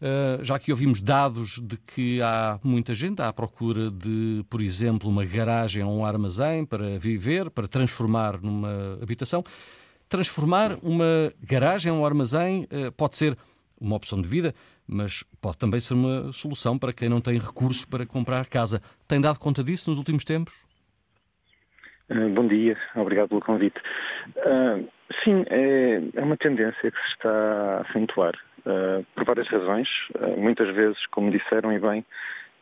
Uh, 0.00 0.42
já 0.42 0.58
que 0.58 0.70
ouvimos 0.70 1.00
dados 1.00 1.58
de 1.62 1.76
que 1.78 2.22
há 2.22 2.58
muita 2.62 2.94
gente 2.94 3.20
à 3.20 3.30
procura 3.32 3.90
de, 3.90 4.44
por 4.48 4.62
exemplo, 4.62 5.10
uma 5.10 5.24
garagem 5.26 5.82
ou 5.82 5.98
um 5.98 6.04
armazém 6.06 6.64
para 6.64 6.98
viver, 6.98 7.50
para 7.50 7.68
transformar 7.68 8.40
numa 8.40 8.98
habitação. 9.02 9.44
Transformar 10.08 10.78
uma 10.82 11.32
garagem 11.42 11.90
um 11.90 12.06
armazém 12.06 12.68
eh, 12.70 12.92
pode 12.96 13.16
ser 13.16 13.36
uma 13.80 13.96
opção 13.96 14.20
de 14.22 14.28
vida, 14.28 14.54
mas 14.86 15.24
pode 15.42 15.58
também 15.58 15.80
ser 15.80 15.94
uma 15.94 16.32
solução 16.32 16.78
para 16.78 16.92
quem 16.92 17.08
não 17.08 17.20
tem 17.20 17.38
recursos 17.38 17.84
para 17.84 18.06
comprar 18.06 18.46
casa. 18.46 18.80
Tem 19.08 19.20
dado 19.20 19.40
conta 19.40 19.64
disso 19.64 19.90
nos 19.90 19.98
últimos 19.98 20.24
tempos? 20.24 20.54
Uh, 22.08 22.28
bom 22.30 22.46
dia, 22.46 22.78
obrigado 22.94 23.30
pelo 23.30 23.40
convite. 23.40 23.78
Uh, 24.36 24.88
sim, 25.24 25.44
é, 25.50 26.00
é, 26.14 26.22
uma 26.22 26.36
tendência 26.36 26.88
que 26.88 26.98
se 26.98 27.12
está 27.14 27.30
a 27.30 27.80
acentuar 27.80 28.34
por 29.14 29.24
várias 29.24 29.46
razões, 29.46 29.88
muitas 30.36 30.74
vezes, 30.74 30.98
como 31.12 31.30
disseram 31.30 31.72
e 31.72 31.78
bem, 31.78 32.04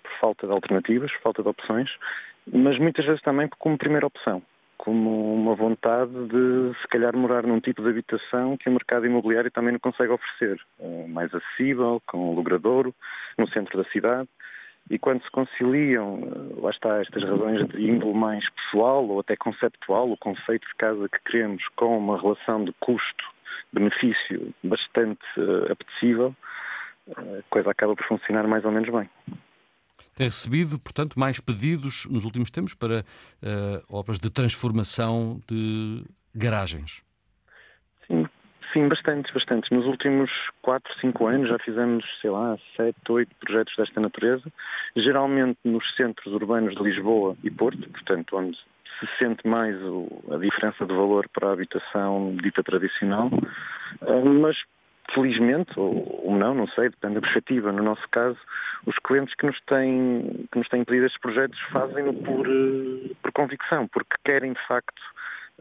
por 0.03 0.13
falta 0.21 0.47
de 0.47 0.53
alternativas, 0.53 1.11
falta 1.23 1.43
de 1.43 1.49
opções, 1.49 1.89
mas 2.53 2.79
muitas 2.79 3.07
vezes 3.07 3.23
também 3.23 3.49
como 3.59 3.79
primeira 3.79 4.07
opção 4.07 4.43
como 4.77 5.35
uma 5.35 5.55
vontade 5.55 6.13
de, 6.13 6.73
se 6.81 6.89
calhar, 6.89 7.17
morar 7.17 7.45
num 7.45 7.61
tipo 7.61 7.83
de 7.83 7.89
habitação 7.89 8.57
que 8.57 8.69
o 8.69 8.73
mercado 8.73 9.07
imobiliário 9.07 9.51
também 9.51 9.73
não 9.73 9.81
consegue 9.81 10.13
oferecer. 10.13 10.61
Eh, 10.81 11.07
mais 11.09 11.35
acessível, 11.35 12.03
com 12.07 12.35
logradouro, 12.35 12.95
no 13.39 13.49
centro 13.49 13.83
da 13.83 13.89
cidade. 13.91 14.29
E 14.91 14.99
quando 14.99 15.23
se 15.23 15.31
conciliam, 15.31 16.19
eh, 16.23 16.61
lá 16.61 16.71
está, 16.71 17.01
estas 17.01 17.23
razões 17.23 17.67
de 17.69 17.91
índole 17.91 18.15
mais 18.15 18.45
pessoal 18.51 19.07
ou 19.07 19.21
até 19.21 19.37
conceptual, 19.37 20.11
o 20.11 20.17
conceito 20.17 20.67
de 20.69 20.75
casa 20.75 21.09
que 21.09 21.31
queremos, 21.31 21.63
com 21.77 21.97
uma 21.99 22.21
relação 22.21 22.65
de 22.65 22.73
custo-benefício 22.81 24.53
bastante 24.63 25.25
uh, 25.39 25.73
apetecível, 25.73 26.35
a 27.17 27.43
coisa 27.51 27.71
acaba 27.71 27.95
por 27.95 28.07
funcionar 28.07 28.47
mais 28.47 28.65
ou 28.65 28.73
menos 28.73 28.89
bem 28.91 29.09
tem 30.15 30.27
recebido, 30.27 30.79
portanto, 30.79 31.19
mais 31.19 31.41
pedidos 31.41 32.07
nos 32.07 32.25
últimos 32.25 32.51
tempos 32.51 32.75
para 32.75 33.01
uh, 33.01 33.85
obras 33.89 34.19
de 34.19 34.31
transformação 34.31 35.41
de 35.49 36.05
garagens. 36.35 37.03
Sim, 38.07 38.27
sim, 38.73 38.89
bastantes. 38.89 39.71
Nos 39.71 39.87
últimos 39.87 40.31
4, 40.63 41.01
5 41.01 41.27
anos 41.27 41.49
já 41.49 41.59
fizemos, 41.59 42.05
sei 42.21 42.31
lá, 42.31 42.57
7, 42.77 42.97
8 43.09 43.35
projetos 43.41 43.75
desta 43.77 44.01
natureza, 44.01 44.53
geralmente 44.97 45.59
nos 45.65 45.85
centros 45.97 46.33
urbanos 46.33 46.75
de 46.75 46.83
Lisboa 46.83 47.37
e 47.43 47.51
Porto, 47.51 47.89
portanto, 47.91 48.37
onde 48.37 48.57
se 49.01 49.09
sente 49.19 49.47
mais 49.47 49.77
o, 49.83 50.09
a 50.31 50.37
diferença 50.37 50.87
de 50.87 50.95
valor 50.95 51.29
para 51.29 51.49
a 51.49 51.53
habitação 51.53 52.37
dita 52.43 52.63
tradicional, 52.63 53.29
uh, 53.29 54.31
mas 54.41 54.57
felizmente, 55.13 55.79
ou, 55.79 56.25
ou, 56.25 56.37
não, 56.37 56.55
não 56.55 56.67
sei, 56.69 56.89
depende 56.89 57.15
da 57.15 57.21
perspectiva. 57.21 57.73
No 57.73 57.83
nosso 57.83 58.07
caso, 58.11 58.39
os 58.87 58.97
clientes 58.99 59.35
que 59.35 59.47
nos 59.47 59.61
têm, 59.63 60.47
que 60.51 60.59
nos 60.59 60.69
têm 60.69 60.85
pedido 60.85 61.07
estes 61.07 61.21
projetos 61.21 61.59
fazem-no 61.73 62.15
por, 62.15 62.47
eh, 62.47 63.11
por 63.23 63.33
convicção, 63.33 63.87
porque 63.89 64.17
querem 64.25 64.53
de 64.53 64.67
facto 64.67 65.03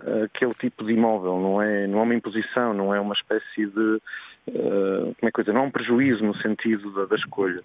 eh, 0.03 0.23
aquele 0.23 0.53
tipo 0.53 0.83
de 0.83 0.93
imóvel, 0.93 1.39
não 1.39 1.61
é, 1.61 1.87
não 1.87 1.99
é 1.99 2.03
uma 2.03 2.15
imposição, 2.15 2.73
não 2.73 2.93
é 2.93 2.99
uma 2.99 3.13
espécie 3.13 3.65
de, 3.67 4.01
uh, 4.47 5.15
como 5.19 5.29
é 5.29 5.31
que 5.31 5.41
dizer, 5.41 5.53
não 5.53 5.61
é 5.61 5.65
um 5.65 5.71
prejuízo 5.71 6.23
no 6.23 6.35
sentido 6.37 6.91
da, 6.93 7.05
da 7.05 7.15
escolha 7.15 7.61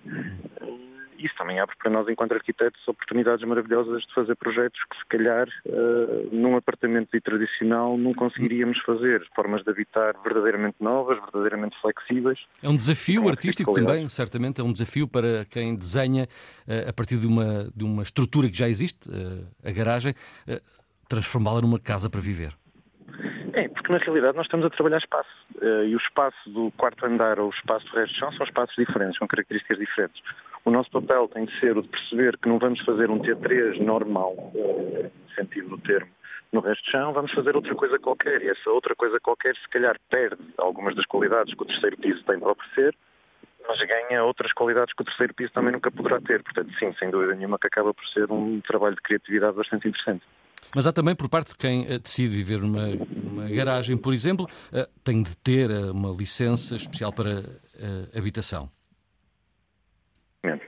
isso 1.18 1.34
também 1.36 1.58
abre 1.58 1.74
para 1.76 1.90
nós, 1.90 2.08
enquanto 2.08 2.32
arquitetos, 2.32 2.80
oportunidades 2.86 3.46
maravilhosas 3.46 4.02
de 4.02 4.14
fazer 4.14 4.36
projetos 4.36 4.80
que, 4.90 4.96
se 4.96 5.06
calhar, 5.06 5.48
uh, 5.66 6.28
num 6.32 6.56
apartamento 6.56 7.18
tradicional 7.20 7.98
não 7.98 8.14
conseguiríamos 8.14 8.78
fazer. 8.82 9.26
Formas 9.34 9.62
de 9.64 9.70
habitar 9.70 10.14
verdadeiramente 10.22 10.76
novas, 10.80 11.18
verdadeiramente 11.20 11.76
flexíveis. 11.80 12.38
É 12.62 12.68
um 12.68 12.76
desafio 12.76 13.28
artístico 13.28 13.72
também, 13.72 14.08
certamente. 14.08 14.60
É 14.60 14.64
um 14.64 14.72
desafio 14.72 15.08
para 15.08 15.44
quem 15.46 15.76
desenha 15.76 16.24
uh, 16.66 16.88
a 16.88 16.92
partir 16.92 17.16
de 17.16 17.26
uma, 17.26 17.70
de 17.74 17.84
uma 17.84 18.02
estrutura 18.02 18.48
que 18.48 18.56
já 18.56 18.68
existe, 18.68 19.08
uh, 19.08 19.46
a 19.64 19.70
garagem, 19.70 20.14
transformá-la 21.08 21.60
numa 21.60 21.78
casa 21.78 22.08
para 22.08 22.20
viver. 22.20 22.54
É, 23.52 23.68
porque 23.68 23.90
na 23.92 23.98
realidade 23.98 24.36
nós 24.36 24.46
estamos 24.46 24.66
a 24.66 24.70
trabalhar 24.70 24.98
espaço. 24.98 25.28
e 25.60 25.94
o 25.94 25.98
espaço 25.98 26.50
do 26.50 26.70
quarto 26.72 27.04
andar 27.06 27.40
ou 27.40 27.48
o 27.48 27.50
espaço 27.50 27.86
do 27.86 27.96
resto 27.96 28.12
de 28.12 28.20
chão 28.20 28.32
são 28.32 28.46
espaços 28.46 28.76
diferentes, 28.76 29.18
com 29.18 29.26
características 29.26 29.78
diferentes. 29.78 30.22
O 30.64 30.70
nosso 30.70 30.90
papel 30.90 31.28
tem 31.28 31.44
de 31.44 31.60
ser 31.60 31.76
o 31.76 31.82
de 31.82 31.88
perceber 31.88 32.36
que 32.38 32.48
não 32.48 32.58
vamos 32.58 32.80
fazer 32.84 33.10
um 33.10 33.18
T3 33.20 33.80
normal, 33.80 34.52
eh, 34.54 35.10
no 35.26 35.34
sentido 35.34 35.70
do 35.70 35.78
termo, 35.78 36.10
no 36.52 36.60
resto 36.60 36.84
de 36.84 36.90
chão, 36.90 37.12
vamos 37.12 37.32
fazer 37.32 37.54
outra 37.54 37.74
coisa 37.74 37.98
qualquer. 37.98 38.42
E 38.42 38.48
essa 38.48 38.70
outra 38.70 38.94
coisa 38.94 39.20
qualquer, 39.20 39.54
se 39.56 39.68
calhar, 39.68 39.98
perde 40.10 40.42
algumas 40.56 40.94
das 40.96 41.06
qualidades 41.06 41.54
que 41.54 41.62
o 41.62 41.66
terceiro 41.66 41.96
piso 41.98 42.22
tem 42.24 42.38
para 42.38 42.52
oferecer, 42.52 42.94
mas 43.68 43.78
ganha 43.86 44.24
outras 44.24 44.52
qualidades 44.52 44.94
que 44.94 45.02
o 45.02 45.04
terceiro 45.04 45.34
piso 45.34 45.52
também 45.52 45.72
nunca 45.72 45.90
poderá 45.90 46.20
ter. 46.20 46.42
Portanto, 46.42 46.72
sim, 46.78 46.92
sem 46.98 47.10
dúvida 47.10 47.34
nenhuma, 47.34 47.58
que 47.58 47.66
acaba 47.66 47.92
por 47.92 48.06
ser 48.08 48.30
um 48.32 48.60
trabalho 48.62 48.94
de 48.94 49.02
criatividade 49.02 49.56
bastante 49.56 49.88
interessante. 49.88 50.24
Mas 50.74 50.86
há 50.86 50.92
também, 50.92 51.14
por 51.14 51.28
parte 51.28 51.50
de 51.50 51.58
quem 51.58 51.86
eh, 51.86 51.98
decide 51.98 52.34
viver 52.34 52.60
numa, 52.60 52.88
numa 52.88 53.48
garagem, 53.48 53.96
por 53.96 54.14
exemplo, 54.14 54.48
eh, 54.72 54.88
tem 55.04 55.22
de 55.22 55.36
ter 55.36 55.70
uma 55.70 56.10
licença 56.10 56.76
especial 56.76 57.12
para 57.12 57.42
habitação. 58.16 58.68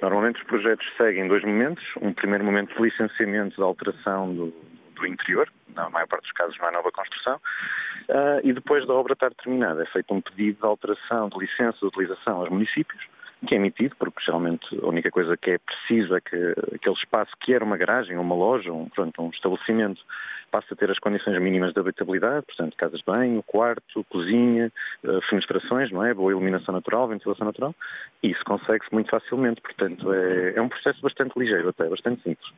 Normalmente 0.03 0.41
os 0.41 0.47
projetos 0.47 0.87
seguem 0.97 1.29
dois 1.29 1.45
momentos. 1.45 1.85
Um 2.01 2.13
primeiro 2.13 2.45
momento 2.45 2.75
de 2.75 2.83
licenciamento 2.83 3.57
de 3.57 3.63
alteração 3.63 4.35
do, 4.35 4.55
do 4.97 5.07
interior, 5.07 5.49
na 5.75 5.89
maior 5.89 6.07
parte 6.09 6.25
dos 6.25 6.33
casos 6.33 6.59
não 6.59 6.73
nova 6.73 6.91
construção, 6.91 7.37
uh, 7.37 8.41
e 8.43 8.53
depois 8.53 8.87
da 8.87 8.95
obra 8.95 9.13
estar 9.13 9.31
terminada 9.35 9.83
é 9.83 9.87
feito 9.87 10.13
um 10.13 10.21
pedido 10.21 10.61
de 10.61 10.67
alteração 10.67 11.29
de 11.29 11.39
licença 11.39 11.79
de 11.81 11.87
utilização 11.87 12.41
aos 12.41 12.49
municípios, 12.49 13.01
que 13.47 13.55
é 13.55 13.59
emitido, 13.59 13.97
porque 13.97 14.23
geralmente 14.23 14.67
a 14.83 14.87
única 14.87 15.11
coisa 15.11 15.37
que 15.37 15.53
é 15.53 15.59
preciso 15.59 16.15
é 16.15 16.21
que 16.21 16.37
aquele 16.75 16.95
espaço 16.97 17.33
que 17.41 17.55
era 17.55 17.65
uma 17.65 17.77
garagem, 17.77 18.19
uma 18.19 18.35
loja, 18.35 18.73
um, 18.73 18.89
pronto, 18.89 19.23
um 19.23 19.31
estabelecimento, 19.31 20.03
passa 20.51 20.75
a 20.75 20.77
ter 20.77 20.91
as 20.91 20.99
condições 20.99 21.41
mínimas 21.41 21.73
de 21.73 21.81
habitabilidade, 21.81 22.47
portanto, 22.47 22.77
casas 22.77 22.99
de 23.01 23.05
banho, 23.05 23.43
quarto, 23.43 24.05
cozinha, 24.11 24.73
eh, 25.05 25.21
fenestrações, 25.29 25.91
não 25.91 26.05
é? 26.05 26.13
Boa 26.13 26.33
iluminação 26.33 26.75
natural, 26.75 27.09
ventilação 27.09 27.47
natural, 27.47 27.75
e 28.23 28.31
isso 28.31 28.45
consegue-se 28.45 28.93
muito 28.93 29.11
facilmente, 29.11 29.61
portanto, 29.61 30.13
é, 30.13 30.55
é 30.57 30.63
um 30.63 30.69
processo 30.69 31.01
bastante 31.01 31.39
ligeiro 31.39 31.69
até, 31.69 31.89
bastante 31.89 32.23
simples. 32.23 32.51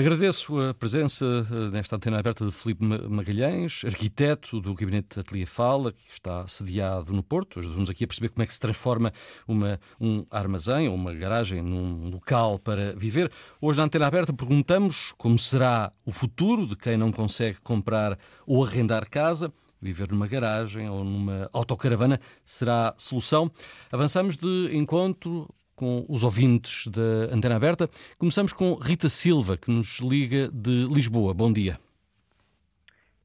Agradeço 0.00 0.58
a 0.58 0.72
presença 0.72 1.26
eh, 1.26 1.70
nesta 1.70 1.96
antena 1.96 2.18
aberta 2.18 2.46
de 2.46 2.52
Filipe 2.52 2.82
Magalhães, 2.82 3.82
arquiteto 3.84 4.58
do 4.58 4.72
Gabinete 4.72 5.20
Atelier 5.20 5.46
Fala, 5.46 5.92
que 5.92 6.10
está 6.10 6.46
sediado 6.46 7.12
no 7.12 7.22
Porto. 7.22 7.60
Ajuda-nos 7.60 7.90
aqui 7.90 8.04
a 8.04 8.06
perceber 8.06 8.30
como 8.30 8.42
é 8.42 8.46
que 8.46 8.54
se 8.54 8.58
transforma 8.58 9.12
uma, 9.46 9.78
um 10.00 10.24
armazém 10.30 10.88
ou 10.88 10.94
uma 10.94 11.12
garagem 11.12 11.60
num 11.60 12.08
local 12.08 12.58
para 12.58 12.94
viver. 12.94 13.30
Hoje 13.60 13.78
na 13.78 13.84
antena 13.84 14.06
aberta 14.06 14.32
perguntamos 14.32 15.12
como 15.18 15.38
será 15.38 15.92
o 16.02 16.10
futuro 16.10 16.66
de 16.66 16.76
quem 16.76 16.96
não 16.96 17.12
consegue 17.12 17.60
comprar 17.60 18.18
ou 18.46 18.64
arrendar 18.64 19.06
casa. 19.06 19.52
Viver 19.82 20.10
numa 20.10 20.26
garagem 20.26 20.88
ou 20.88 21.04
numa 21.04 21.50
autocaravana 21.52 22.18
será 22.42 22.94
solução. 22.96 23.50
Avançamos 23.92 24.38
de 24.38 24.70
encontro 24.72 25.46
com 25.80 26.04
os 26.10 26.22
ouvintes 26.22 26.86
da 26.88 27.34
Antena 27.34 27.56
Aberta. 27.56 27.88
Começamos 28.18 28.52
com 28.52 28.74
Rita 28.74 29.08
Silva, 29.08 29.56
que 29.56 29.70
nos 29.70 29.98
liga 29.98 30.50
de 30.52 30.86
Lisboa. 30.92 31.32
Bom 31.32 31.50
dia. 31.50 31.78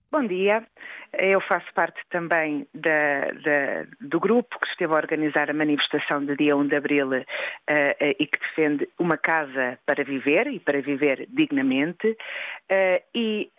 Bom 0.09 0.25
dia. 0.25 0.65
Eu 1.17 1.41
faço 1.41 1.65
parte 1.73 1.99
também 2.09 2.65
da, 2.73 3.31
da, 3.43 3.85
do 3.99 4.21
grupo 4.21 4.57
que 4.57 4.69
esteve 4.69 4.93
a 4.93 4.95
organizar 4.95 5.49
a 5.49 5.53
manifestação 5.53 6.23
de 6.25 6.37
dia 6.37 6.55
1 6.55 6.67
de 6.67 6.75
abril 6.77 7.09
uh, 7.09 7.19
uh, 7.19 8.15
e 8.17 8.25
que 8.25 8.39
defende 8.39 8.87
uma 8.97 9.17
casa 9.17 9.77
para 9.85 10.05
viver 10.05 10.47
e 10.47 10.57
para 10.57 10.81
viver 10.81 11.27
dignamente. 11.29 12.07
Uh, 12.71 13.03
e 13.13 13.51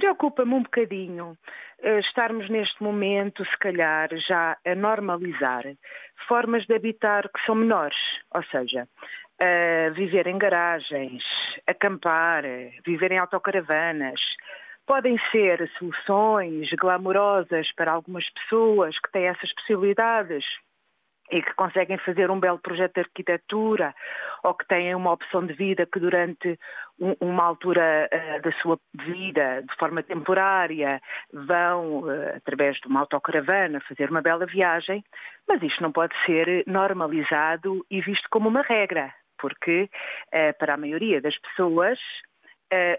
preocupa-me 0.00 0.54
um 0.54 0.62
bocadinho 0.62 1.36
estarmos 2.00 2.48
neste 2.48 2.82
momento, 2.82 3.44
se 3.44 3.58
calhar, 3.58 4.08
já 4.26 4.56
a 4.66 4.74
normalizar 4.74 5.64
formas 6.26 6.64
de 6.66 6.74
habitar 6.74 7.28
que 7.28 7.44
são 7.44 7.54
menores, 7.54 7.98
ou 8.34 8.42
seja, 8.44 8.88
uh, 9.42 9.94
viver 9.94 10.26
em 10.26 10.38
garagens, 10.38 11.22
acampar, 11.66 12.44
viver 12.86 13.12
em 13.12 13.18
autocaravanas. 13.18 14.20
Podem 14.86 15.18
ser 15.30 15.70
soluções 15.78 16.70
glamourosas 16.80 17.70
para 17.74 17.92
algumas 17.92 18.28
pessoas 18.30 18.98
que 18.98 19.12
têm 19.12 19.26
essas 19.26 19.52
possibilidades 19.54 20.44
e 21.30 21.42
que 21.42 21.54
conseguem 21.54 21.98
fazer 21.98 22.30
um 22.30 22.40
belo 22.40 22.58
projeto 22.58 22.94
de 22.94 23.00
arquitetura 23.00 23.94
ou 24.42 24.54
que 24.54 24.66
têm 24.66 24.94
uma 24.94 25.12
opção 25.12 25.46
de 25.46 25.52
vida 25.52 25.86
que 25.86 26.00
durante 26.00 26.58
um, 26.98 27.14
uma 27.20 27.44
altura 27.44 28.08
uh, 28.12 28.42
da 28.42 28.52
sua 28.60 28.78
vida, 28.94 29.62
de 29.62 29.76
forma 29.76 30.02
temporária, 30.02 31.00
vão, 31.32 32.00
uh, 32.00 32.36
através 32.36 32.76
de 32.78 32.88
uma 32.88 33.00
autocaravana, 33.00 33.80
fazer 33.88 34.10
uma 34.10 34.22
bela 34.22 34.46
viagem, 34.46 35.04
mas 35.48 35.62
isto 35.62 35.82
não 35.82 35.92
pode 35.92 36.14
ser 36.26 36.64
normalizado 36.66 37.84
e 37.90 38.00
visto 38.00 38.28
como 38.30 38.48
uma 38.48 38.62
regra, 38.62 39.12
porque 39.38 39.88
uh, 40.28 40.58
para 40.58 40.74
a 40.74 40.78
maioria 40.78 41.20
das 41.20 41.36
pessoas 41.38 41.98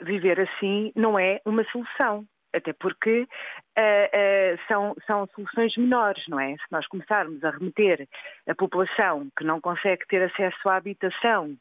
viver 0.01 0.37
assim 0.37 0.91
não 0.97 1.17
é 1.17 1.39
uma 1.45 1.63
solução 1.71 2.27
até 2.53 2.73
porque 2.73 3.21
uh, 3.21 3.25
uh, 3.25 4.59
são, 4.67 4.95
são 5.07 5.27
soluções 5.35 5.75
menores, 5.77 6.23
não 6.27 6.39
é? 6.39 6.53
Se 6.53 6.71
nós 6.71 6.85
começarmos 6.87 7.43
a 7.43 7.51
remeter 7.51 8.07
a 8.47 8.55
população 8.55 9.27
que 9.37 9.43
não 9.43 9.61
consegue 9.61 10.05
ter 10.07 10.23
acesso 10.23 10.69
à 10.69 10.75
habitação 10.75 11.55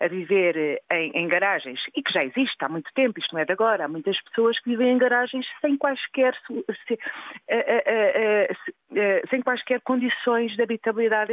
a 0.00 0.08
viver 0.08 0.80
em, 0.92 1.10
em, 1.12 1.28
garagens, 1.28 1.80
e 1.94 2.02
que 2.02 2.12
já 2.12 2.22
existe 2.22 2.56
há 2.60 2.68
muito 2.68 2.90
tempo, 2.94 3.18
isto 3.18 3.32
não 3.34 3.40
é 3.40 3.44
de 3.44 3.52
agora, 3.52 3.84
há 3.84 3.88
muitas 3.88 4.20
pessoas 4.22 4.58
que 4.60 4.70
vivem 4.70 4.92
em 4.92 4.98
garagens 4.98 5.46
sem 5.60 5.76
quaisquer, 5.76 6.34
se, 6.86 6.94
uh, 6.94 6.98
sem 9.30 9.42
quaisquer 9.42 9.80
condições 9.82 10.54
de 10.54 10.62
habitabilidade 10.62 11.32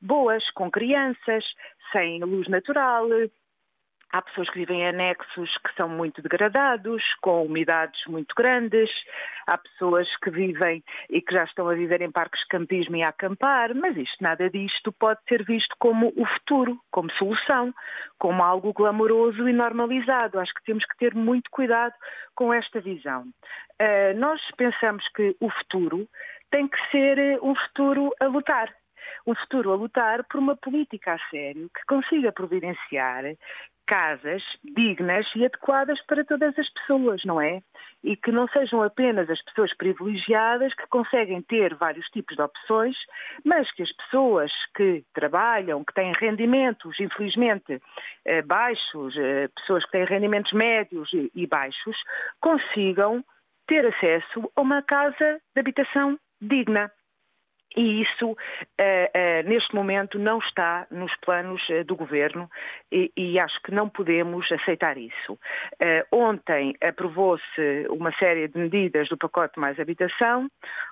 boas, 0.00 0.48
com 0.50 0.70
crianças, 0.70 1.44
sem 1.92 2.20
luz 2.20 2.48
natural, 2.48 3.08
Há 4.12 4.22
pessoas 4.22 4.48
que 4.50 4.60
vivem 4.60 4.82
em 4.82 4.88
anexos 4.88 5.50
que 5.58 5.74
são 5.76 5.88
muito 5.88 6.22
degradados, 6.22 7.02
com 7.20 7.44
umidades 7.44 8.00
muito 8.06 8.34
grandes. 8.36 8.88
Há 9.46 9.58
pessoas 9.58 10.08
que 10.22 10.30
vivem 10.30 10.82
e 11.10 11.20
que 11.20 11.34
já 11.34 11.44
estão 11.44 11.68
a 11.68 11.74
viver 11.74 12.00
em 12.02 12.10
parques 12.10 12.40
de 12.40 12.48
campismo 12.48 12.96
e 12.96 13.02
a 13.02 13.08
acampar, 13.08 13.74
mas 13.74 13.96
isto, 13.96 14.16
nada 14.20 14.48
disto 14.48 14.92
pode 14.92 15.20
ser 15.28 15.44
visto 15.44 15.74
como 15.78 16.12
o 16.16 16.26
futuro, 16.26 16.78
como 16.90 17.10
solução, 17.12 17.74
como 18.18 18.42
algo 18.42 18.72
glamouroso 18.72 19.48
e 19.48 19.52
normalizado. 19.52 20.38
Acho 20.38 20.54
que 20.54 20.64
temos 20.64 20.84
que 20.84 20.96
ter 20.96 21.14
muito 21.14 21.50
cuidado 21.50 21.94
com 22.34 22.52
esta 22.52 22.80
visão. 22.80 23.22
Uh, 23.80 24.16
nós 24.16 24.40
pensamos 24.56 25.06
que 25.14 25.36
o 25.40 25.50
futuro 25.50 26.08
tem 26.50 26.68
que 26.68 26.78
ser 26.90 27.18
eh, 27.18 27.38
um 27.42 27.54
futuro 27.54 28.14
a 28.20 28.26
lutar 28.26 28.72
um 29.26 29.34
futuro 29.34 29.72
a 29.72 29.76
lutar 29.76 30.24
por 30.24 30.38
uma 30.38 30.56
política 30.56 31.14
a 31.14 31.30
sério 31.30 31.68
que 31.74 31.84
consiga 31.86 32.32
providenciar 32.32 33.24
casas 33.86 34.42
dignas 34.64 35.26
e 35.36 35.44
adequadas 35.44 36.00
para 36.06 36.24
todas 36.24 36.58
as 36.58 36.68
pessoas, 36.70 37.22
não 37.24 37.40
é? 37.40 37.62
E 38.02 38.16
que 38.16 38.32
não 38.32 38.48
sejam 38.48 38.82
apenas 38.82 39.30
as 39.30 39.40
pessoas 39.42 39.74
privilegiadas 39.76 40.74
que 40.74 40.86
conseguem 40.88 41.40
ter 41.42 41.74
vários 41.76 42.06
tipos 42.08 42.36
de 42.36 42.42
opções, 42.42 42.96
mas 43.44 43.70
que 43.72 43.82
as 43.82 43.92
pessoas 43.92 44.50
que 44.74 45.04
trabalham, 45.14 45.84
que 45.84 45.94
têm 45.94 46.12
rendimentos, 46.18 46.98
infelizmente, 46.98 47.80
eh, 48.24 48.42
baixos, 48.42 49.16
eh, 49.16 49.48
pessoas 49.56 49.84
que 49.84 49.92
têm 49.92 50.04
rendimentos 50.04 50.52
médios 50.52 51.08
e 51.12 51.46
baixos, 51.46 51.96
consigam 52.40 53.24
ter 53.66 53.86
acesso 53.86 54.50
a 54.56 54.60
uma 54.60 54.82
casa 54.82 55.40
de 55.54 55.60
habitação 55.60 56.18
digna. 56.40 56.90
E 57.76 58.02
isso, 58.02 58.30
uh, 58.30 58.34
uh, 58.34 59.48
neste 59.48 59.74
momento, 59.74 60.18
não 60.18 60.38
está 60.38 60.86
nos 60.90 61.14
planos 61.16 61.62
uh, 61.68 61.84
do 61.84 61.94
governo 61.94 62.48
e, 62.90 63.12
e, 63.14 63.38
acho 63.38 63.60
que 63.62 63.70
não 63.70 63.88
podemos 63.88 64.50
aceitar 64.50 64.96
isso. 64.96 65.38
ontem 66.10 66.74
aprovou-se 66.82 67.86
uma 67.90 68.12
série 68.18 68.48
de 68.48 68.58
medidas 68.58 69.08
do 69.08 69.18
pacote 69.18 69.58
Mais 69.60 69.78
Habitação. 69.78 70.48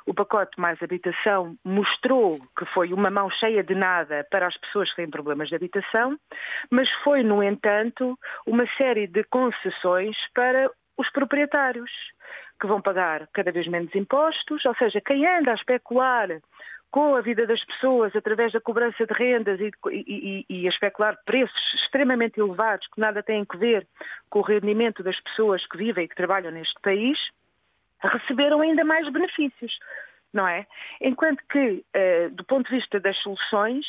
O 0.07 0.13
pacote 0.13 0.61
Mais 0.61 0.83
Habitação 0.83 1.57
mostrou 1.65 2.39
que 2.59 2.67
foi 2.67 2.93
uma 2.93 3.11
mão 3.11 3.31
cheia 3.31 3.63
de 3.63 3.75
nada 3.75 4.27
para 4.31 4.47
as 4.47 4.57
pessoas 4.59 4.91
que 4.91 4.97
têm 4.97 5.11
problemas 5.11 5.49
de 5.49 5.55
habitação, 5.55 6.19
mas 6.71 6.89
foi, 7.03 7.23
no 7.23 7.43
entanto, 7.43 8.19
uma 8.47 8.67
série 8.77 9.07
de 9.07 9.25
concessões 9.25 10.17
para 10.35 10.71
os 10.99 11.11
proprietários 11.11 11.91
que 12.61 12.67
vão 12.67 12.81
pagar 12.81 13.29
cada 13.33 13.51
vez 13.51 13.67
menos 13.67 13.95
impostos, 13.95 14.65
ou 14.65 14.75
seja, 14.77 15.01
quem 15.01 15.27
anda 15.27 15.53
a 15.53 15.55
especular 15.55 16.29
com 16.95 17.17
a 17.17 17.21
vida 17.21 17.45
das 17.45 17.61
pessoas 17.65 18.15
através 18.15 18.53
da 18.53 18.61
cobrança 18.61 19.05
de 19.05 19.13
rendas 19.13 19.59
e, 19.59 19.69
e, 19.91 20.47
e, 20.49 20.67
a 20.69 20.71
especular 20.71 21.19
preços 21.27 21.75
extremamente 21.83 22.39
elevados 22.39 22.87
que 22.87 23.01
nada 23.01 23.21
têm 23.21 23.45
a 23.49 23.57
ver 23.57 23.85
com 24.31 24.39
o 24.39 24.43
rendimento 24.43 25.03
das 25.03 25.19
pessoas 25.23 25.67
que 25.67 25.77
vivem 25.77 26.05
e 26.05 26.09
que 26.09 26.15
trabalham 26.15 26.53
neste 26.53 26.81
país, 26.83 27.19
receberam 28.01 28.61
ainda 28.61 28.85
mais 28.85 29.13
benefícios, 29.13 29.77
não 30.33 30.47
é? 30.47 30.69
Enquanto 31.01 31.43
que, 31.51 31.85
uh, 31.97 32.31
do 32.31 32.45
ponto 32.45 32.71
de 32.71 32.77
vista 32.77 33.01
das 33.01 33.19
soluções 33.23 33.85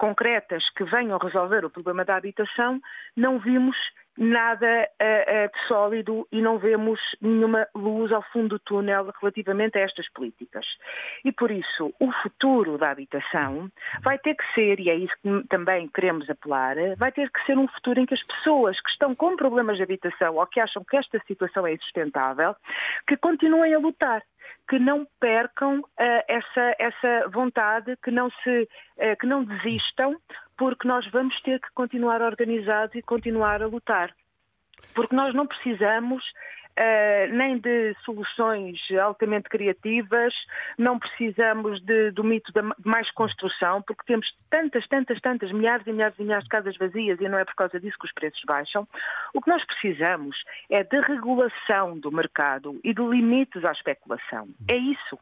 concretas 0.00 0.64
que 0.70 0.82
venham 0.84 1.18
resolver 1.18 1.62
o 1.62 1.70
problema 1.70 2.06
da 2.06 2.16
habitação, 2.16 2.80
não 3.14 3.38
vimos 3.38 3.76
nada 4.16 4.88
uh, 5.00 5.52
de 5.52 5.68
sólido 5.68 6.26
e 6.32 6.40
não 6.40 6.58
vemos 6.58 6.98
nenhuma 7.20 7.68
luz 7.74 8.10
ao 8.10 8.22
fundo 8.32 8.48
do 8.48 8.58
túnel 8.58 9.12
relativamente 9.20 9.78
a 9.78 9.82
estas 9.82 10.08
políticas. 10.10 10.66
E 11.22 11.30
por 11.30 11.50
isso, 11.50 11.92
o 12.00 12.10
futuro 12.22 12.78
da 12.78 12.90
habitação 12.90 13.70
vai 14.02 14.18
ter 14.18 14.34
que 14.34 14.54
ser, 14.54 14.80
e 14.80 14.88
é 14.88 14.94
isso 14.94 15.14
que 15.22 15.48
também 15.48 15.86
queremos 15.88 16.28
apelar, 16.30 16.76
vai 16.96 17.12
ter 17.12 17.30
que 17.30 17.44
ser 17.44 17.58
um 17.58 17.68
futuro 17.68 18.00
em 18.00 18.06
que 18.06 18.14
as 18.14 18.22
pessoas 18.22 18.80
que 18.80 18.90
estão 18.90 19.14
com 19.14 19.36
problemas 19.36 19.76
de 19.76 19.82
habitação 19.82 20.36
ou 20.36 20.46
que 20.46 20.60
acham 20.60 20.82
que 20.82 20.96
esta 20.96 21.20
situação 21.26 21.66
é 21.66 21.74
insustentável, 21.74 22.56
que 23.06 23.16
continuem 23.18 23.74
a 23.74 23.78
lutar 23.78 24.22
que 24.70 24.78
não 24.78 25.04
percam 25.18 25.80
uh, 25.80 25.84
essa, 26.28 26.76
essa 26.78 27.28
vontade, 27.28 27.96
que 28.04 28.12
não, 28.12 28.30
se, 28.30 28.68
uh, 28.98 29.16
que 29.18 29.26
não 29.26 29.42
desistam, 29.42 30.16
porque 30.56 30.86
nós 30.86 31.04
vamos 31.10 31.34
ter 31.42 31.58
que 31.60 31.66
continuar 31.74 32.22
organizados 32.22 32.94
e 32.94 33.02
continuar 33.02 33.60
a 33.64 33.66
lutar. 33.66 34.14
Porque 34.94 35.16
nós 35.16 35.34
não 35.34 35.44
precisamos 35.44 36.22
uh, 36.78 37.32
nem 37.32 37.58
de 37.58 37.94
soluções 38.04 38.78
altamente 39.02 39.48
criativas, 39.48 40.34
não 40.78 40.98
precisamos 40.98 41.80
de, 41.82 42.10
do 42.10 42.24
mito 42.24 42.52
de 42.52 42.60
mais 42.84 43.10
construção, 43.12 43.82
porque 43.82 44.04
temos 44.06 44.26
tantas, 44.50 44.86
tantas, 44.88 45.20
tantas, 45.20 45.52
milhares 45.52 45.86
e 45.86 45.92
milhares 45.92 46.18
e 46.18 46.22
milhares 46.22 46.44
de 46.44 46.50
casas 46.50 46.76
vazias 46.76 47.20
e 47.20 47.28
não 47.28 47.38
é 47.38 47.44
por 47.44 47.54
causa 47.54 47.78
disso 47.78 47.96
que 47.98 48.06
os 48.06 48.12
preços 48.12 48.42
baixam. 48.46 48.86
O 49.34 49.40
que 49.40 49.48
nós 49.48 49.64
precisamos 49.64 50.36
é 50.68 50.82
de 50.82 51.00
regulação 51.00 51.98
do 51.98 52.10
mercado 52.10 52.78
e 52.82 52.94
de 52.94 53.02
limites 53.02 53.64
à 53.64 53.72
especulação. 53.72 54.48
É 54.68 54.76
isso. 54.76 55.18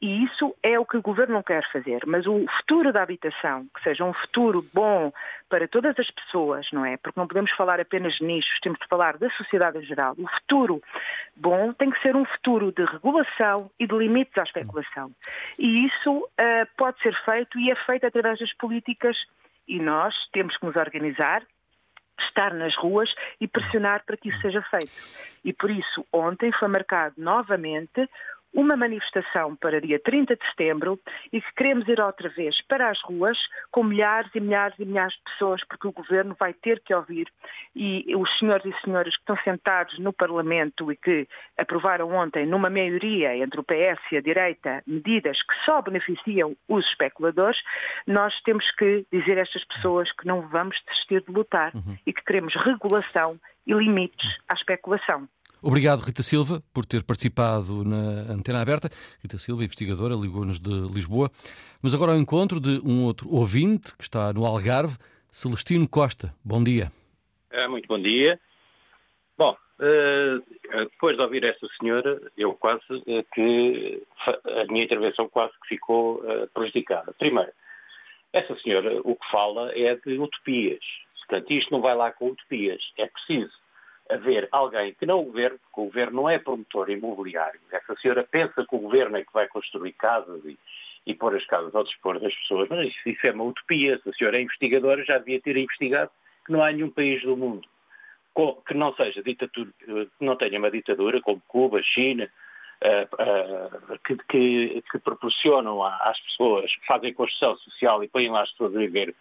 E 0.00 0.24
isso 0.24 0.54
é 0.62 0.78
o 0.78 0.84
que 0.84 0.96
o 0.96 1.02
governo 1.02 1.34
não 1.34 1.42
quer 1.42 1.62
fazer. 1.72 2.00
Mas 2.06 2.26
o 2.26 2.44
futuro 2.58 2.92
da 2.92 3.02
habitação, 3.02 3.66
que 3.74 3.82
seja 3.82 4.04
um 4.04 4.12
futuro 4.12 4.66
bom 4.72 5.12
para 5.48 5.68
todas 5.68 5.98
as 5.98 6.10
pessoas, 6.10 6.66
não 6.72 6.84
é? 6.84 6.96
Porque 6.96 7.18
não 7.18 7.28
podemos 7.28 7.50
falar 7.52 7.78
apenas 7.80 8.14
de 8.14 8.24
nichos, 8.24 8.58
temos 8.60 8.78
de 8.78 8.86
falar 8.88 9.16
da 9.18 9.30
sociedade 9.30 9.78
em 9.78 9.82
geral. 9.82 10.14
O 10.18 10.26
futuro 10.28 10.82
bom 11.36 11.72
tem 11.72 11.90
que 11.90 12.00
ser 12.00 12.16
um 12.16 12.24
futuro 12.24 12.72
de 12.72 12.84
regulação 12.84 13.70
e 13.78 13.86
de 13.86 13.94
limites 13.94 14.36
à 14.38 14.42
especulação. 14.42 15.10
E 15.58 15.86
isso 15.86 16.18
uh, 16.18 16.66
pode 16.76 17.00
ser 17.02 17.14
feito 17.24 17.58
e 17.58 17.70
é 17.70 17.74
feito 17.74 18.06
através 18.06 18.38
das 18.38 18.52
políticas 18.54 19.16
e 19.66 19.78
nós 19.78 20.14
temos 20.32 20.56
que 20.56 20.66
nos 20.66 20.76
organizar, 20.76 21.42
estar 22.20 22.52
nas 22.54 22.76
ruas 22.76 23.12
e 23.40 23.48
pressionar 23.48 24.04
para 24.04 24.16
que 24.16 24.28
isso 24.28 24.40
seja 24.40 24.62
feito. 24.62 24.92
E 25.44 25.52
por 25.52 25.70
isso, 25.70 26.06
ontem 26.12 26.52
foi 26.52 26.68
marcado 26.68 27.14
novamente 27.18 28.08
uma 28.54 28.76
manifestação 28.76 29.56
para 29.56 29.80
dia 29.80 29.98
30 29.98 30.36
de 30.36 30.46
setembro 30.50 31.00
e 31.32 31.40
que 31.40 31.54
queremos 31.54 31.88
ir 31.88 32.00
outra 32.00 32.28
vez 32.28 32.54
para 32.66 32.90
as 32.90 33.00
ruas 33.02 33.38
com 33.70 33.82
milhares 33.82 34.30
e 34.34 34.40
milhares 34.40 34.78
e 34.78 34.84
milhares 34.84 35.14
de 35.14 35.32
pessoas, 35.32 35.60
porque 35.66 35.88
o 35.88 35.92
governo 35.92 36.36
vai 36.38 36.52
ter 36.52 36.80
que 36.80 36.94
ouvir 36.94 37.26
e 37.74 38.14
os 38.14 38.38
senhores 38.38 38.64
e 38.64 38.84
senhoras 38.84 39.14
que 39.14 39.20
estão 39.20 39.36
sentados 39.42 39.98
no 39.98 40.12
Parlamento 40.12 40.92
e 40.92 40.96
que 40.96 41.26
aprovaram 41.56 42.12
ontem, 42.12 42.46
numa 42.46 42.68
maioria 42.68 43.36
entre 43.36 43.60
o 43.60 43.64
PS 43.64 44.00
e 44.12 44.16
a 44.16 44.20
direita, 44.20 44.82
medidas 44.86 45.38
que 45.42 45.54
só 45.64 45.80
beneficiam 45.80 46.54
os 46.68 46.84
especuladores, 46.86 47.58
nós 48.06 48.34
temos 48.42 48.70
que 48.72 49.06
dizer 49.10 49.38
a 49.38 49.42
estas 49.42 49.64
pessoas 49.64 50.10
que 50.12 50.26
não 50.26 50.42
vamos 50.42 50.76
desistir 50.86 51.22
de 51.22 51.32
lutar 51.32 51.72
uhum. 51.74 51.96
e 52.06 52.12
que 52.12 52.22
queremos 52.24 52.54
regulação 52.54 53.38
e 53.66 53.72
limites 53.72 54.38
à 54.48 54.54
especulação. 54.54 55.28
Obrigado, 55.62 56.00
Rita 56.00 56.24
Silva, 56.24 56.60
por 56.74 56.84
ter 56.84 57.04
participado 57.04 57.84
na 57.84 58.32
Antena 58.32 58.60
Aberta. 58.60 58.90
Rita 59.22 59.38
Silva, 59.38 59.62
investigadora, 59.62 60.12
ligou-nos 60.16 60.58
de 60.58 60.70
Lisboa. 60.92 61.30
Mas 61.80 61.94
agora 61.94 62.12
ao 62.12 62.18
encontro 62.18 62.58
de 62.58 62.80
um 62.84 63.04
outro 63.04 63.32
ouvinte 63.32 63.96
que 63.96 64.02
está 64.02 64.32
no 64.32 64.44
Algarve, 64.44 64.98
Celestino 65.30 65.88
Costa. 65.88 66.34
Bom 66.44 66.64
dia. 66.64 66.90
É, 67.48 67.68
muito 67.68 67.86
bom 67.86 68.00
dia. 68.00 68.40
Bom, 69.38 69.56
uh, 69.78 70.42
depois 70.90 71.16
de 71.16 71.22
ouvir 71.22 71.44
esta 71.44 71.68
senhora, 71.80 72.20
eu 72.36 72.54
quase 72.54 72.82
uh, 72.90 73.24
que 73.32 74.02
a 74.44 74.64
minha 74.64 74.84
intervenção 74.84 75.28
quase 75.28 75.52
que 75.62 75.68
ficou 75.76 76.16
uh, 76.16 76.48
prejudicada. 76.52 77.14
Primeiro, 77.20 77.52
essa 78.32 78.58
senhora 78.62 79.00
o 79.04 79.14
que 79.14 79.30
fala 79.30 79.70
é 79.78 79.94
de 79.94 80.18
utopias. 80.18 80.84
Portanto, 81.20 81.52
isto 81.52 81.70
não 81.70 81.80
vai 81.80 81.94
lá 81.94 82.10
com 82.10 82.30
utopias. 82.30 82.82
É 82.98 83.06
preciso 83.06 83.61
haver 84.10 84.48
alguém 84.50 84.94
que 84.94 85.06
não 85.06 85.20
o 85.20 85.24
governo, 85.24 85.58
porque 85.58 85.80
o 85.80 85.84
governo 85.84 86.22
não 86.22 86.30
é 86.30 86.38
promotor 86.38 86.90
imobiliário. 86.90 87.60
Essa 87.70 87.94
senhora 87.96 88.26
pensa 88.30 88.66
que 88.68 88.74
o 88.74 88.80
governo 88.80 89.16
é 89.16 89.24
que 89.24 89.32
vai 89.32 89.48
construir 89.48 89.92
casas 89.92 90.44
e, 90.44 90.58
e 91.06 91.14
pôr 91.14 91.36
as 91.36 91.46
casas 91.46 91.74
ao 91.74 91.84
dispor 91.84 92.18
das 92.20 92.34
pessoas, 92.34 92.68
mas 92.68 92.88
isso, 92.88 93.08
isso, 93.08 93.26
é 93.26 93.32
uma 93.32 93.44
utopia. 93.44 93.98
Se 94.02 94.10
a 94.10 94.12
senhora 94.12 94.38
é 94.38 94.42
investigadora, 94.42 95.04
já 95.04 95.18
devia 95.18 95.40
ter 95.40 95.56
investigado 95.56 96.10
que 96.44 96.52
não 96.52 96.62
há 96.62 96.72
nenhum 96.72 96.90
país 96.90 97.22
do 97.22 97.36
mundo 97.36 97.66
que 98.66 98.74
não 98.74 98.94
seja 98.94 99.22
ditadura, 99.22 99.70
que 99.78 100.24
não 100.24 100.36
tenha 100.36 100.58
uma 100.58 100.70
ditadura, 100.70 101.20
como 101.20 101.42
Cuba, 101.46 101.82
China, 101.82 102.28
uh, 102.82 103.94
uh, 103.94 103.98
que, 104.04 104.16
que, 104.28 104.82
que, 104.90 104.98
proporcionam 104.98 105.82
às 105.82 106.18
pessoas, 106.20 106.70
fazem 106.86 107.12
construção 107.12 107.56
social 107.58 108.02
e 108.02 108.08
põem 108.08 108.30
lá 108.30 108.42
as 108.42 108.50
pessoas 108.52 108.74
a 108.74 108.78
viver 108.78 109.14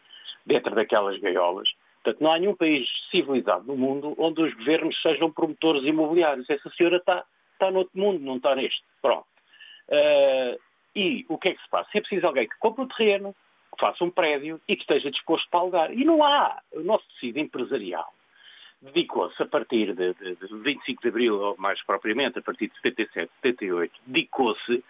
dentro 0.46 0.74
daquelas 0.74 1.20
gaiolas. 1.20 1.70
Portanto, 2.04 2.24
não 2.24 2.32
há 2.32 2.40
nenhum 2.40 2.56
país 2.56 2.88
civilizado 3.12 3.66
no 3.66 3.78
mundo 3.78 4.16
onde 4.18 4.42
os 4.42 4.54
governos 4.56 5.00
sejam 5.02 5.32
promotores 5.32 5.84
imobiliários. 5.84 6.50
Essa 6.50 6.70
senhora 6.72 6.98
está, 6.98 7.24
está 7.54 7.70
noutro 7.70 7.98
mundo, 7.98 8.20
não 8.20 8.38
está 8.38 8.56
neste. 8.56 8.84
Pronto. 9.02 9.28
Uh, 9.88 10.60
e 10.96 11.26
o 11.30 11.38
que 11.38 11.50
é 11.50 11.54
que 11.54 11.62
se 11.62 11.70
passa? 11.70 11.90
É 11.94 12.02
preciso 12.02 12.26
alguém 12.26 12.48
que 12.48 12.58
compre 12.60 12.84
o 12.84 12.88
terreno, 12.88 13.36
que 13.74 13.86
faça 13.86 14.04
um 14.04 14.10
prédio 14.10 14.60
e 14.68 14.76
que 14.76 14.82
esteja 14.82 15.12
disposto 15.12 15.48
para 15.50 15.60
alugar. 15.60 15.94
E 15.94 16.04
não 16.04 16.24
há. 16.24 16.60
O 16.72 16.82
nosso 16.82 17.06
tecido 17.10 17.40
empresarial 17.40 18.12
dedicou-se 18.82 19.42
a 19.42 19.46
partir 19.46 19.94
de, 19.94 20.14
de, 20.16 20.36
de 20.36 20.58
25 20.58 21.02
de 21.02 21.08
Abril, 21.08 21.40
ou 21.40 21.56
mais 21.58 21.82
propriamente 21.84 22.40
a 22.40 22.42
partir 22.42 22.68
de 22.68 22.76
77, 22.82 23.32
78, 23.44 23.94
dedicou-se 24.08 24.84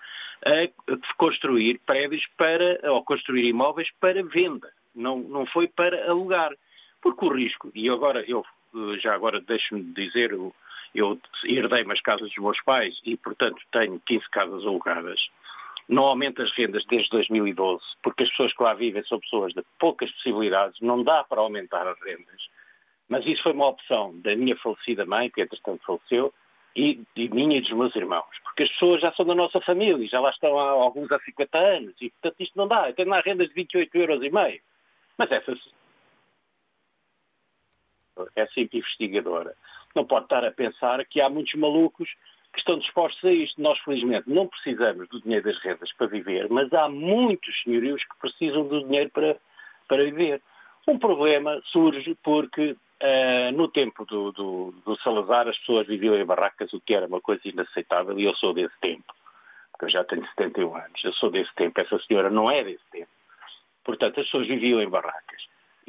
a 0.45 1.13
construir 1.17 1.79
prédios 1.85 2.25
para, 2.37 2.79
ou 2.91 3.03
construir 3.03 3.45
imóveis 3.45 3.89
para 3.99 4.23
venda. 4.23 4.71
Não, 4.95 5.19
não 5.19 5.45
foi 5.45 5.67
para 5.67 6.09
alugar. 6.09 6.51
Porque 7.01 7.25
o 7.25 7.33
risco, 7.33 7.71
e 7.73 7.89
agora 7.89 8.23
eu 8.27 8.45
já 8.99 9.13
agora 9.13 9.41
deixe-me 9.41 9.81
dizer, 9.93 10.31
eu 10.93 11.19
herdei 11.43 11.83
umas 11.83 12.01
casas 12.01 12.29
dos 12.29 12.37
meus 12.37 12.61
pais 12.63 12.99
e, 13.05 13.17
portanto, 13.17 13.61
tenho 13.71 14.01
15 14.05 14.29
casas 14.29 14.65
alugadas. 14.65 15.19
Não 15.89 16.03
aumenta 16.03 16.43
as 16.43 16.51
rendas 16.53 16.85
desde 16.85 17.09
2012, 17.09 17.83
porque 18.01 18.23
as 18.23 18.29
pessoas 18.29 18.53
que 18.53 18.63
lá 18.63 18.73
vivem 18.73 19.03
são 19.05 19.19
pessoas 19.19 19.53
de 19.53 19.63
poucas 19.79 20.11
possibilidades, 20.11 20.79
não 20.79 21.03
dá 21.03 21.23
para 21.23 21.41
aumentar 21.41 21.85
as 21.87 21.99
rendas. 22.01 22.49
Mas 23.09 23.25
isso 23.25 23.43
foi 23.43 23.51
uma 23.51 23.67
opção 23.67 24.17
da 24.21 24.35
minha 24.35 24.55
falecida 24.55 25.05
mãe, 25.05 25.29
que 25.29 25.41
entretanto 25.41 25.83
faleceu, 25.85 26.33
e, 26.73 27.01
e 27.15 27.27
minha 27.29 27.57
e 27.57 27.61
dos 27.61 27.71
meus 27.71 27.93
irmãos. 27.95 28.39
Porque 28.43 28.63
as 28.63 28.69
pessoas 28.69 29.01
já 29.01 29.11
são 29.13 29.25
da 29.25 29.35
nossa 29.35 29.59
família, 29.59 30.07
já 30.07 30.21
lá 30.21 30.29
estão 30.29 30.57
há 30.57 30.69
alguns 30.69 31.11
há 31.11 31.19
50 31.19 31.57
anos, 31.57 31.93
e 31.99 32.09
portanto 32.09 32.39
isto 32.39 32.57
não 32.57 32.67
dá. 32.67 32.87
Eu 32.87 32.93
tenho 32.93 33.09
lá 33.09 33.19
rendas 33.19 33.49
de 33.49 33.53
28 33.53 33.97
euros 33.97 34.23
e 34.23 34.29
meio. 34.29 34.61
Mas 35.17 35.29
essa, 38.15 38.31
essa 38.35 38.59
investigadora 38.59 39.55
não 39.95 40.05
pode 40.05 40.25
estar 40.25 40.43
a 40.45 40.51
pensar 40.51 41.03
que 41.05 41.21
há 41.21 41.29
muitos 41.29 41.53
malucos 41.59 42.09
que 42.53 42.59
estão 42.59 42.77
dispostos 42.79 43.23
a 43.23 43.31
isto. 43.31 43.61
Nós, 43.61 43.77
felizmente, 43.79 44.29
não 44.29 44.47
precisamos 44.47 45.07
do 45.09 45.21
dinheiro 45.21 45.45
das 45.45 45.61
rendas 45.61 45.91
para 45.93 46.07
viver, 46.07 46.49
mas 46.49 46.71
há 46.73 46.89
muitos 46.89 47.53
senhorios 47.63 48.03
que 48.03 48.19
precisam 48.19 48.67
do 48.67 48.83
dinheiro 48.85 49.09
para, 49.09 49.37
para 49.87 50.03
viver. 50.03 50.41
Um 50.87 50.97
problema 50.97 51.61
surge 51.71 52.17
porque 52.23 52.71
uh, 52.71 53.51
no 53.53 53.67
tempo 53.67 54.05
do, 54.05 54.31
do, 54.31 54.73
do, 54.85 54.97
Salazar 55.01 55.47
as 55.47 55.57
pessoas 55.59 55.87
viviam 55.87 56.15
em 56.15 56.25
barracas, 56.25 56.73
o 56.73 56.81
que 56.81 56.95
era 56.95 57.07
uma 57.07 57.21
coisa 57.21 57.41
inaceitável, 57.45 58.17
e 58.19 58.25
eu 58.25 58.35
sou 58.35 58.53
desse 58.53 58.77
tempo, 58.81 59.13
porque 59.71 59.85
eu 59.85 59.89
já 59.89 60.03
tenho 60.03 60.25
71 60.35 60.75
anos, 60.75 61.03
eu 61.03 61.13
sou 61.13 61.29
desse 61.29 61.53
tempo, 61.55 61.79
essa 61.79 61.99
senhora 62.07 62.29
não 62.29 62.49
é 62.49 62.63
desse 62.63 62.83
tempo. 62.91 63.09
Portanto, 63.83 64.19
as 64.19 64.25
pessoas 64.25 64.47
viviam 64.47 64.81
em 64.81 64.89
barracas 64.89 65.41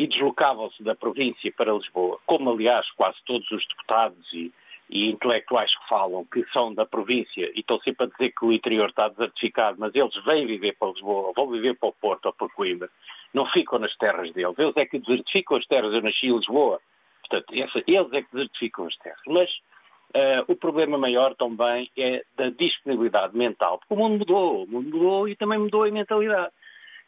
e 0.03 0.07
deslocavam-se 0.09 0.83
da 0.83 0.97
província 0.97 1.53
para 1.57 1.73
Lisboa, 1.73 2.19
como 2.27 2.51
aliás 2.51 2.91
quase 2.97 3.19
todos 3.25 3.49
os 3.53 3.65
deputados 3.69 4.33
e, 4.33 4.53
e, 4.91 5.09
intelectuais 5.09 5.73
que 5.73 5.89
falam 5.89 6.25
que 6.25 6.45
são 6.53 6.75
da 6.75 6.85
província 6.85 7.53
e 7.55 7.61
estão 7.61 7.79
sempre 7.83 8.07
a 8.07 8.09
dizer 8.09 8.33
que 8.33 8.45
o 8.45 8.53
interior 8.53 8.89
está 8.89 9.07
desertificado, 9.07 9.77
mas 9.79 9.95
eles 9.95 10.13
vêm 10.25 10.45
viver 10.45 10.77
para 10.77 10.89
Lisboa, 10.89 11.33
vão 11.37 11.49
viver 11.49 11.79
para 11.79 11.91
o 11.91 11.93
Porto 11.93 12.27
ou 12.27 12.33
para 12.33 12.49
Coimbra, 12.49 12.91
não 13.33 13.47
ficam 13.53 13.79
nas 13.79 13.97
terras 13.97 14.33
deles. 14.33 14.59
Eles 14.59 14.77
é 14.77 14.85
que 14.85 14.99
desertificam 14.99 15.57
as 15.57 15.67
terras. 15.67 15.95
Eu 15.95 16.03
nasci 16.03 16.27
em 16.27 16.37
Lisboa, 16.37 16.81
portanto, 17.21 17.55
eles 17.87 18.13
é 18.13 18.23
que 18.23 18.33
desertificam 18.33 18.87
as 18.87 18.97
terras. 18.97 19.23
Mas 19.29 19.51
uh, 19.53 20.43
o 20.49 20.57
problema 20.57 20.99
maior 20.99 21.37
também 21.37 21.89
é 21.97 22.25
da 22.37 22.51
disponibilidade 22.51 23.37
mental, 23.39 23.79
porque 23.79 23.95
o 23.95 23.97
mundo 23.97 24.19
mudou, 24.19 24.65
o 24.65 24.67
mundo 24.67 24.91
mudou 24.91 25.29
e 25.29 25.37
também 25.37 25.61
mudou 25.61 25.85
a 25.85 25.91
mentalidade. 25.93 26.53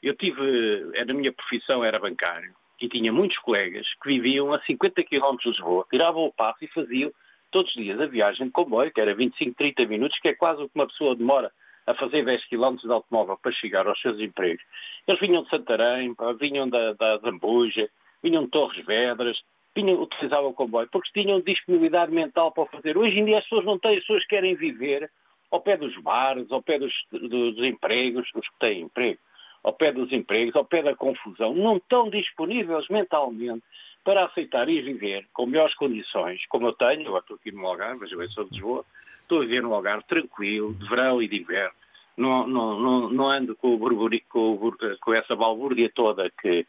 Eu 0.00 0.14
tive, 0.14 0.92
a 0.96 1.12
minha 1.12 1.32
profissão 1.32 1.82
era 1.82 1.98
bancário, 1.98 2.54
e 2.80 2.88
tinha 2.88 3.12
muitos 3.12 3.38
colegas 3.38 3.86
que 4.02 4.08
viviam 4.08 4.52
a 4.52 4.60
50 4.62 5.02
km 5.04 5.36
de 5.42 5.48
Lisboa, 5.48 5.86
tiravam 5.90 6.24
o 6.24 6.32
passo 6.32 6.64
e 6.64 6.68
faziam 6.68 7.12
todos 7.50 7.74
os 7.74 7.82
dias 7.82 8.00
a 8.00 8.06
viagem 8.06 8.46
de 8.46 8.52
comboio, 8.52 8.92
que 8.92 9.00
era 9.00 9.14
25, 9.14 9.54
30 9.56 9.86
minutos, 9.86 10.18
que 10.18 10.28
é 10.28 10.34
quase 10.34 10.62
o 10.62 10.68
que 10.68 10.74
uma 10.74 10.86
pessoa 10.86 11.14
demora 11.14 11.52
a 11.86 11.94
fazer 11.94 12.24
10 12.24 12.46
km 12.46 12.76
de 12.76 12.90
automóvel 12.90 13.38
para 13.40 13.52
chegar 13.52 13.86
aos 13.86 14.00
seus 14.00 14.18
empregos. 14.18 14.64
Eles 15.06 15.20
vinham 15.20 15.42
de 15.42 15.50
Santarém, 15.50 16.14
vinham 16.40 16.68
da, 16.68 16.94
da 16.94 17.18
Zambuja, 17.18 17.88
vinham 18.22 18.44
de 18.44 18.50
Torres 18.50 18.84
Vedras, 18.84 19.38
vinham, 19.76 20.00
utilizavam 20.00 20.50
o 20.50 20.54
comboio, 20.54 20.88
porque 20.90 21.10
tinham 21.12 21.40
disponibilidade 21.40 22.10
mental 22.10 22.50
para 22.52 22.66
fazer. 22.66 22.96
Hoje 22.96 23.18
em 23.18 23.24
dia 23.24 23.38
as 23.38 23.44
pessoas 23.44 23.66
não 23.66 23.78
têm, 23.78 23.98
as 23.98 24.00
pessoas 24.00 24.26
querem 24.26 24.56
viver 24.56 25.10
ao 25.50 25.60
pé 25.60 25.76
dos 25.76 25.96
bares, 25.98 26.50
ao 26.50 26.62
pé 26.62 26.78
dos, 26.78 26.92
dos 27.12 27.58
empregos, 27.58 28.28
os 28.34 28.48
que 28.48 28.58
têm 28.58 28.80
emprego 28.80 29.20
ao 29.64 29.72
pé 29.72 29.90
dos 29.92 30.12
empregos, 30.12 30.54
ao 30.54 30.64
pé 30.64 30.82
da 30.82 30.94
confusão, 30.94 31.54
não 31.54 31.78
estão 31.78 32.10
disponíveis 32.10 32.86
mentalmente 32.88 33.64
para 34.04 34.26
aceitar 34.26 34.68
e 34.68 34.82
viver 34.82 35.26
com 35.32 35.46
melhores 35.46 35.74
condições, 35.74 36.44
como 36.48 36.66
eu 36.66 36.74
tenho, 36.74 37.06
eu 37.06 37.18
estou 37.18 37.36
aqui 37.36 37.50
no 37.50 37.66
Algarve, 37.66 38.00
mas 38.00 38.12
eu 38.12 38.30
sou 38.30 38.44
de 38.44 38.50
Lisboa, 38.50 38.84
estou 39.22 39.38
a 39.38 39.40
viver 39.40 39.62
no 39.62 39.72
Algarve 39.72 40.04
tranquilo, 40.06 40.74
de 40.74 40.86
verão 40.86 41.22
e 41.22 41.26
de 41.26 41.40
inverno, 41.40 41.74
não, 42.14 42.46
não, 42.46 42.78
não, 42.78 43.10
não 43.10 43.28
ando 43.28 43.56
com, 43.56 43.74
o 43.74 44.20
com, 44.28 44.72
com 45.00 45.14
essa 45.14 45.34
balbúrdia 45.34 45.90
toda 45.94 46.30
que, 46.42 46.66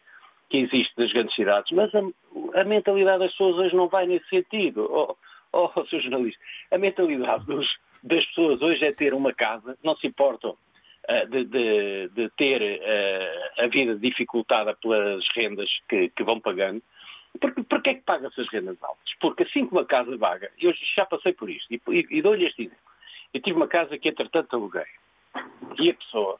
que 0.49 0.59
existe 0.59 0.93
nas 0.97 1.11
grandes 1.11 1.35
cidades, 1.35 1.71
mas 1.73 1.93
a, 1.93 2.61
a, 2.61 2.63
mentalidade 2.63 3.19
das 3.19 3.31
pessoas 3.31 3.57
hoje 3.57 3.75
não 3.75 3.89
vai 3.89 4.07
nesse 4.07 4.27
sentido. 4.29 4.87
Oh, 4.89 5.15
oh, 5.51 5.83
Sr. 5.85 5.99
Jornalista, 5.99 6.41
a 6.71 6.77
mentalidade 6.77 7.45
dos, 7.45 7.67
das 8.01 8.25
pessoas 8.27 8.61
hoje 8.61 8.85
é 8.85 8.93
ter 8.93 9.13
uma 9.13 9.33
casa, 9.33 9.77
não 9.83 9.97
se 9.97 10.07
importam 10.07 10.55
de, 11.27 11.43
de, 11.45 12.09
de, 12.09 12.29
ter 12.29 12.61
uh, 12.61 13.63
a 13.63 13.67
vida 13.67 13.95
dificultada 13.95 14.75
pelas 14.75 15.23
rendas 15.35 15.69
que, 15.87 16.09
que 16.09 16.23
vão 16.23 16.39
pagando. 16.39 16.81
Porque, 17.39 17.63
porque 17.63 17.89
é 17.89 17.93
que 17.95 18.01
paga 18.01 18.27
essas 18.27 18.47
rendas 18.49 18.77
altas? 18.81 19.13
Porque 19.19 19.43
assim 19.43 19.67
que 19.67 19.73
uma 19.73 19.85
casa 19.85 20.15
vaga, 20.17 20.49
eu 20.59 20.73
já 20.95 21.05
passei 21.05 21.33
por 21.33 21.49
isto, 21.49 21.71
e, 21.73 22.07
e, 22.09 22.21
dou-lhe 22.21 22.45
este 22.45 22.63
exemplo. 22.63 22.79
Eu 23.33 23.41
tive 23.41 23.57
uma 23.57 23.67
casa 23.67 23.97
que 23.97 24.09
entretanto 24.09 24.55
aluguei, 24.55 24.85
e 25.77 25.89
a 25.89 25.93
pessoa, 25.93 26.39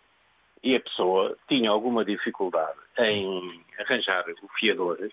e 0.63 0.75
a 0.75 0.79
pessoa 0.79 1.37
tinha 1.49 1.69
alguma 1.69 2.05
dificuldade 2.05 2.79
em 2.97 3.61
arranjar 3.79 4.23
o 4.41 4.47
fiador, 4.57 5.09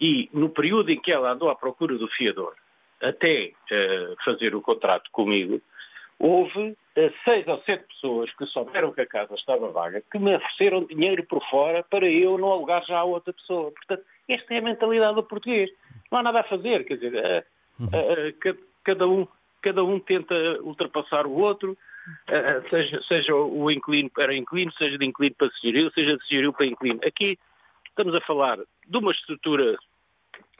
e 0.00 0.28
no 0.32 0.50
período 0.50 0.90
em 0.90 1.00
que 1.00 1.12
ela 1.12 1.30
andou 1.30 1.48
à 1.48 1.54
procura 1.54 1.96
do 1.96 2.08
fiador, 2.08 2.54
até 3.00 3.52
uh, 3.70 4.16
fazer 4.24 4.54
o 4.54 4.60
contrato 4.60 5.10
comigo, 5.12 5.60
houve 6.18 6.70
eh, 6.70 6.76
seis 7.24 7.46
ou 7.48 7.60
sete 7.62 7.84
pessoas 7.88 8.32
que 8.34 8.46
souberam 8.46 8.92
que 8.92 9.00
a 9.00 9.06
casa 9.06 9.34
estava 9.34 9.68
vaga, 9.70 10.02
que 10.10 10.18
me 10.18 10.36
ofereceram 10.36 10.84
dinheiro 10.84 11.24
por 11.24 11.42
fora 11.50 11.82
para 11.82 12.06
eu 12.06 12.38
não 12.38 12.52
alugar 12.52 12.84
já 12.86 12.98
a 12.98 13.04
outra 13.04 13.32
pessoa. 13.32 13.72
Portanto, 13.72 14.04
esta 14.28 14.54
é 14.54 14.58
a 14.58 14.62
mentalidade 14.62 15.16
do 15.16 15.22
português. 15.22 15.70
Não 16.10 16.20
há 16.20 16.22
nada 16.22 16.40
a 16.40 16.44
fazer, 16.44 16.84
quer 16.84 16.96
dizer, 16.96 17.44
uh, 17.80 17.84
uh, 17.84 18.58
cada, 18.84 19.08
um, 19.08 19.26
cada 19.60 19.82
um 19.82 19.98
tenta 19.98 20.34
ultrapassar 20.62 21.26
o 21.26 21.32
outro, 21.32 21.76
seja, 22.70 23.02
seja 23.08 23.34
o 23.34 23.70
inclino 23.70 24.10
para 24.10 24.34
inclino, 24.34 24.72
seja 24.74 24.96
de 24.96 25.06
inclino 25.06 25.34
para 25.36 25.50
senhorio, 25.60 25.90
seja 25.92 26.16
de 26.16 26.26
senhorio 26.28 26.52
para 26.52 26.66
inclino. 26.66 27.00
Aqui 27.04 27.38
estamos 27.88 28.14
a 28.14 28.20
falar 28.20 28.58
de 28.58 28.96
uma 28.96 29.10
estrutura 29.10 29.76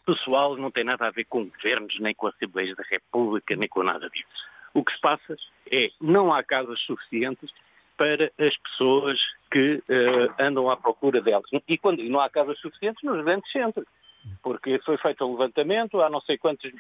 pessoal, 0.05 0.57
não 0.57 0.71
tem 0.71 0.85
nada 0.85 1.07
a 1.07 1.11
ver 1.11 1.25
com 1.25 1.47
governos, 1.47 1.99
nem 2.01 2.15
com 2.15 2.27
a 2.27 2.31
Assembleia 2.31 2.75
da 2.75 2.85
República, 2.91 3.55
nem 3.57 3.69
com 3.69 3.83
nada 3.83 4.09
disso. 4.11 4.54
O 4.75 4.85
que 4.85 4.93
se 4.93 5.01
passa 5.01 5.37
é 5.71 5.91
não 6.01 6.33
há 6.33 6.43
casas 6.43 6.79
suficientes 6.81 7.51
para 7.97 8.31
as 8.39 8.57
pessoas 8.59 9.19
que 9.51 9.77
uh, 9.77 10.35
andam 10.39 10.69
à 10.69 10.77
procura 10.77 11.23
delas. 11.23 11.49
E 11.69 11.79
quando 11.79 12.03
não 12.03 12.21
há 12.21 12.29
casas 12.29 12.59
suficientes 12.59 13.03
nos 13.05 13.25
grandes 13.25 13.51
centros, 13.53 13.87
porque 14.43 14.79
foi 14.81 14.97
feito 14.99 15.25
um 15.25 15.33
levantamento, 15.33 16.01
há 16.01 16.11
não 16.11 16.21
sei 16.23 16.37
quantas 16.37 16.73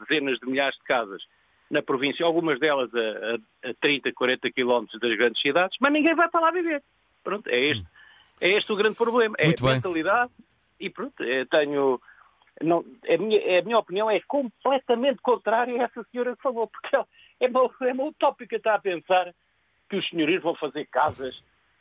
dezenas 0.00 0.38
de 0.40 0.46
milhares 0.46 0.76
de 0.76 0.84
casas 0.84 1.22
na 1.70 1.82
província, 1.82 2.24
algumas 2.24 2.58
delas 2.58 2.90
a, 2.94 3.68
a, 3.68 3.70
a 3.70 3.74
30, 3.80 4.12
40 4.12 4.50
quilómetros 4.50 5.00
das 5.00 5.16
grandes 5.16 5.40
cidades, 5.40 5.76
mas 5.80 5.92
ninguém 5.92 6.14
vai 6.14 6.28
para 6.28 6.40
lá 6.40 6.50
viver. 6.50 6.82
Pronto, 7.22 7.48
é 7.48 7.58
este, 7.58 7.84
é 8.40 8.50
este 8.50 8.72
o 8.72 8.76
grande 8.76 8.96
problema. 8.96 9.34
É 9.38 9.46
Muito 9.46 9.64
a 9.64 9.66
bem. 9.66 9.74
mentalidade 9.76 10.32
e 10.78 10.90
pronto, 10.90 11.22
é, 11.22 11.44
tenho 11.44 12.00
não, 12.62 12.84
a, 13.08 13.18
minha, 13.18 13.58
a 13.58 13.62
minha 13.62 13.78
opinião 13.78 14.10
é 14.10 14.20
completamente 14.20 15.20
contrária 15.20 15.80
a 15.80 15.84
essa 15.84 16.04
senhora 16.10 16.36
que 16.36 16.42
falou, 16.42 16.66
porque 16.68 16.94
ela 16.94 17.06
é 17.40 17.46
uma, 17.46 17.70
é 17.82 17.92
uma 17.92 18.04
utópica 18.04 18.56
estar 18.56 18.74
a 18.74 18.80
pensar 18.80 19.34
que 19.88 19.96
os 19.96 20.08
senhorios 20.08 20.42
vão 20.42 20.54
fazer 20.54 20.86
casas 20.86 21.34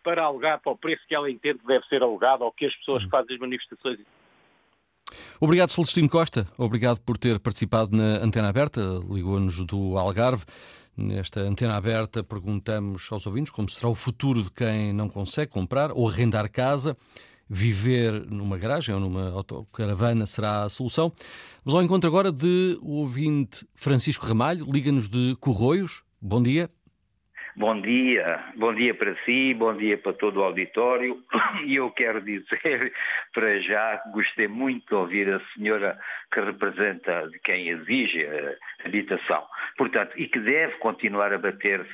para 0.03 0.23
alugar 0.23 0.61
para 0.61 0.71
o 0.71 0.77
preço 0.77 1.01
que 1.07 1.15
ela 1.15 1.29
entende 1.29 1.59
que 1.59 1.65
deve 1.65 1.85
ser 1.87 2.03
alugado 2.03 2.43
ou 2.43 2.51
que 2.51 2.65
as 2.65 2.75
pessoas 2.75 3.03
que 3.03 3.09
fazem 3.09 3.35
as 3.35 3.39
manifestações. 3.41 3.99
Obrigado, 5.39 5.69
Celestino 5.69 6.09
Costa. 6.09 6.47
Obrigado 6.57 6.99
por 7.01 7.17
ter 7.17 7.39
participado 7.39 7.95
na 7.95 8.23
Antena 8.23 8.49
Aberta. 8.49 8.81
Ligou-nos 9.09 9.65
do 9.65 9.97
Algarve. 9.97 10.45
Nesta 10.97 11.41
antena 11.41 11.75
aberta, 11.75 12.23
perguntamos 12.23 13.11
aos 13.11 13.27
ouvintes 13.27 13.51
como 13.51 13.69
será 13.69 13.89
o 13.89 13.95
futuro 13.95 14.43
de 14.43 14.49
quem 14.49 14.93
não 14.93 15.09
consegue 15.09 15.51
comprar 15.51 15.91
ou 15.91 16.07
arrendar 16.07 16.49
casa 16.49 16.95
viver 17.49 18.11
numa 18.29 18.57
garagem 18.57 18.93
ou 18.93 18.99
numa 18.99 19.29
autocaravana 19.31 20.25
será 20.25 20.63
a 20.63 20.69
solução. 20.69 21.11
Vamos 21.63 21.79
ao 21.79 21.83
encontro 21.83 22.09
agora 22.09 22.31
de 22.31 22.77
o 22.81 23.01
ouvinte 23.01 23.67
Francisco 23.75 24.25
Ramalho, 24.25 24.65
liga-nos 24.71 25.09
de 25.09 25.35
Corroios. 25.39 26.03
Bom 26.21 26.41
dia. 26.41 26.69
Bom 27.57 27.79
dia, 27.79 28.43
bom 28.57 28.75
dia 28.75 28.93
para 28.93 29.15
si, 29.23 29.53
bom 29.53 29.73
dia 29.77 29.97
para 29.97 30.11
todo 30.11 30.41
o 30.41 30.43
auditório. 30.43 31.23
E 31.65 31.77
eu 31.77 31.89
quero 31.89 32.21
dizer, 32.21 32.91
para 33.33 33.61
já, 33.61 34.01
gostei 34.11 34.47
muito 34.47 34.87
de 34.89 34.95
ouvir 34.95 35.33
a 35.33 35.39
senhora 35.53 35.97
que 36.33 36.41
representa 36.41 37.29
quem 37.45 37.69
exige 37.69 38.25
a 38.25 38.85
habitação. 38.85 39.45
Portanto, 39.77 40.11
e 40.17 40.27
que 40.27 40.39
deve 40.39 40.73
continuar 40.79 41.31
a 41.31 41.37
bater-se 41.37 41.89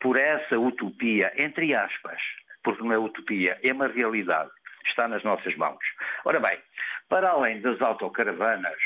por 0.00 0.16
essa 0.16 0.58
utopia, 0.58 1.30
entre 1.36 1.74
aspas, 1.74 2.18
porque 2.64 2.82
não 2.82 2.92
é 2.92 2.98
utopia, 2.98 3.58
é 3.62 3.70
uma 3.70 3.88
realidade 3.88 4.50
está 4.88 5.08
nas 5.08 5.22
nossas 5.22 5.54
mãos. 5.56 5.82
Ora 6.24 6.40
bem, 6.40 6.58
para 7.08 7.30
além 7.30 7.60
das 7.60 7.80
autocaravanas, 7.80 8.78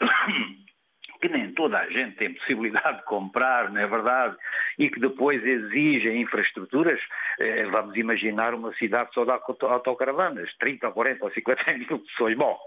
que 1.20 1.28
nem 1.28 1.52
toda 1.52 1.78
a 1.78 1.88
gente 1.88 2.16
tem 2.16 2.34
possibilidade 2.34 2.98
de 2.98 3.04
comprar, 3.04 3.70
não 3.70 3.80
é 3.80 3.86
verdade? 3.86 4.36
E 4.78 4.90
que 4.90 4.98
depois 4.98 5.44
exigem 5.44 6.20
infraestruturas, 6.20 7.00
eh, 7.38 7.64
vamos 7.66 7.96
imaginar 7.96 8.54
uma 8.54 8.74
cidade 8.74 9.10
só 9.14 9.24
de 9.24 9.30
autocaravanas, 9.30 10.52
30, 10.58 10.90
40 10.90 11.24
ou 11.24 11.30
50 11.30 11.72
mil 11.78 11.98
pessoas. 12.00 12.36
Bom, 12.36 12.58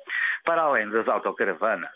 para 0.46 0.62
além 0.62 0.90
das 0.90 1.08
autocaravanas, 1.08 1.92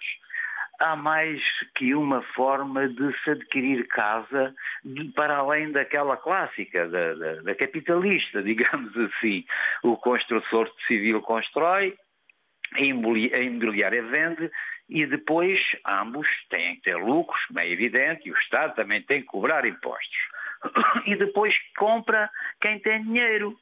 há 0.80 0.96
mais 0.96 1.42
que 1.76 1.94
uma 1.94 2.22
forma 2.34 2.88
de 2.88 3.24
se 3.24 3.32
adquirir 3.32 3.88
casa 3.88 4.54
de, 4.84 5.06
para 5.12 5.38
além 5.38 5.72
daquela 5.72 6.16
clássica, 6.18 6.88
da, 6.88 7.14
da, 7.14 7.36
da, 7.42 7.56
capitalista, 7.56 8.42
digamos 8.44 8.96
assim. 8.98 9.46
O 9.84 9.98
construtor 9.98 10.72
civil 10.88 11.22
constrói, 11.22 11.96
a 12.74 12.82
imobiliária 12.82 14.04
vende 14.04 14.50
e 14.88 15.06
depois 15.06 15.60
ambos 15.88 16.28
têm 16.50 16.76
que 16.76 16.84
ter 16.84 16.96
lucros, 16.96 17.44
como 17.46 17.60
é 17.60 17.70
evidente, 17.70 18.28
e 18.28 18.32
o 18.32 18.38
Estado 18.38 18.74
também 18.76 19.02
tem 19.04 19.22
que 19.22 19.28
cobrar 19.28 19.66
impostos. 19.66 20.18
E 21.06 21.16
depois 21.16 21.56
compra 21.78 22.30
quem 22.60 22.80
tem 22.80 23.02
dinheiro, 23.04 23.56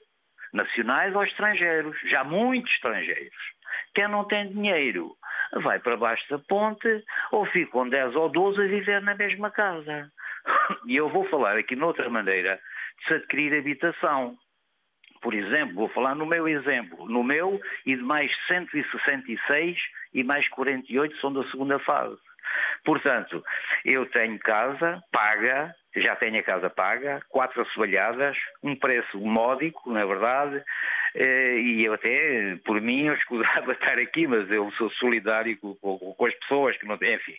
nacionais 0.54 1.16
ou 1.16 1.24
estrangeiros, 1.24 1.96
já 2.10 2.24
muitos 2.24 2.72
estrangeiros. 2.74 3.36
Quem 3.94 4.08
não 4.08 4.24
tem 4.24 4.50
dinheiro 4.50 5.16
vai 5.62 5.80
para 5.80 5.98
baixo 5.98 6.24
da 6.30 6.40
ponte 6.40 7.04
ou 7.32 7.46
fica 7.46 7.72
com 7.72 7.88
10 7.88 8.16
ou 8.16 8.30
12 8.30 8.62
a 8.62 8.68
viver 8.68 9.02
na 9.02 9.16
mesma 9.16 9.52
casa. 9.52 10.12
E 10.86 10.96
eu 10.96 11.10
vou 11.10 11.28
falar 11.30 11.58
aqui 11.58 11.76
noutra 11.76 12.10
maneira 12.10 12.60
de 13.00 13.08
se 13.08 13.14
adquirir 13.16 13.58
habitação. 13.58 14.38
Por 15.22 15.34
exemplo, 15.34 15.76
vou 15.76 15.90
falar 15.90 16.16
no 16.16 16.26
meu 16.26 16.48
exemplo. 16.48 17.06
No 17.08 17.24
meu 17.24 17.60
e 17.86 17.96
de 17.96 18.02
mais 18.02 18.32
166 18.48 19.78
e 20.14 20.24
mais 20.24 20.48
48 20.50 21.18
são 21.20 21.34
da 21.34 21.44
segunda 21.50 21.80
fase. 21.80 22.20
Portanto, 22.84 23.44
eu 23.84 24.06
tenho 24.06 24.40
casa 24.40 25.04
paga, 25.12 25.76
já 25.96 26.16
tenho 26.16 26.40
a 26.40 26.44
casa 26.44 26.70
paga, 26.70 27.22
quatro 27.30 27.62
assoalhadas, 27.62 28.38
um 28.64 28.76
preço 28.76 29.20
módico, 29.20 29.92
na 29.92 30.02
é 30.02 30.06
verdade, 30.06 30.64
e 31.16 31.84
eu 31.86 31.94
até, 31.94 32.56
por 32.66 32.82
mim, 32.82 33.06
eu 33.06 33.14
escusava 33.14 33.72
estar 33.74 33.98
aqui, 34.00 34.28
mas 34.28 34.50
eu 34.52 34.72
sou 34.72 34.90
solidário 34.92 35.58
com, 35.60 35.76
com, 35.76 35.98
com 35.98 36.26
as 36.26 36.34
pessoas 36.36 36.78
que 36.78 36.86
não 36.86 36.98
têm, 36.98 37.16
enfim. 37.16 37.36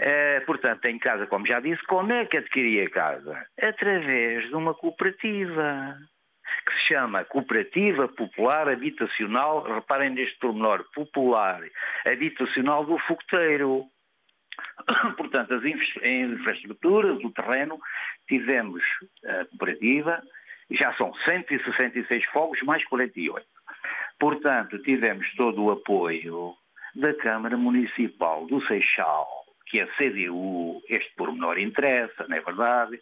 Uh, 0.00 0.46
portanto, 0.46 0.80
tenho 0.80 0.98
casa, 1.00 1.26
como 1.26 1.46
já 1.46 1.60
disse, 1.60 1.82
como 1.86 2.12
é 2.12 2.24
que 2.24 2.36
adquiri 2.36 2.80
a 2.80 2.90
casa? 2.90 3.46
Através 3.60 4.48
de 4.48 4.54
uma 4.54 4.74
cooperativa 4.74 5.96
que 6.66 6.74
se 6.74 6.94
chama 6.94 7.24
Cooperativa 7.24 8.08
Popular 8.08 8.68
Habitacional, 8.68 9.62
reparem 9.62 10.10
neste 10.10 10.38
pormenor, 10.38 10.84
popular, 10.94 11.60
habitacional 12.06 12.84
do 12.84 12.98
fogoteiro. 12.98 13.84
Portanto, 15.16 15.54
as 15.54 15.64
infraestruturas, 15.64 17.22
o 17.22 17.30
terreno, 17.30 17.78
tivemos 18.28 18.82
a 19.24 19.44
cooperativa, 19.46 20.22
já 20.70 20.92
são 20.94 21.12
166 21.28 22.24
fogos 22.26 22.60
mais 22.62 22.84
48. 22.86 23.46
Portanto, 24.18 24.78
tivemos 24.82 25.26
todo 25.36 25.64
o 25.64 25.70
apoio 25.70 26.54
da 26.94 27.14
Câmara 27.14 27.56
Municipal 27.56 28.46
do 28.46 28.64
Seixal, 28.66 29.28
que 29.66 29.80
é 29.80 29.84
a 29.84 29.86
CDU, 29.96 30.82
este 30.88 31.14
pormenor 31.16 31.58
interessa, 31.58 32.26
não 32.28 32.36
é 32.36 32.40
verdade? 32.40 33.00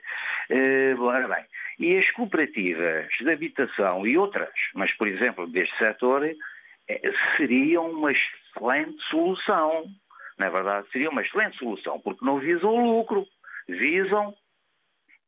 Uh, 0.50 1.02
ora 1.02 1.29
bem, 1.29 1.44
e 1.79 1.96
as 1.96 2.11
cooperativas 2.12 3.09
de 3.20 3.31
habitação 3.31 4.07
e 4.07 4.18
outras, 4.18 4.52
mas 4.74 4.92
por 4.96 5.09
exemplo 5.09 5.46
deste 5.46 5.76
setor, 5.79 6.24
eh, 6.24 7.12
seriam 7.37 7.90
uma 7.90 8.12
excelente 8.12 9.02
solução, 9.11 9.85
não 10.38 10.46
é 10.46 10.50
verdade? 10.50 10.87
Seria 10.92 11.11
uma 11.11 11.22
excelente 11.22 11.57
solução, 11.59 12.00
porque 12.00 12.24
não 12.24 12.38
visam 12.38 12.70
o 12.70 12.98
lucro, 12.98 13.26
visam, 13.68 14.35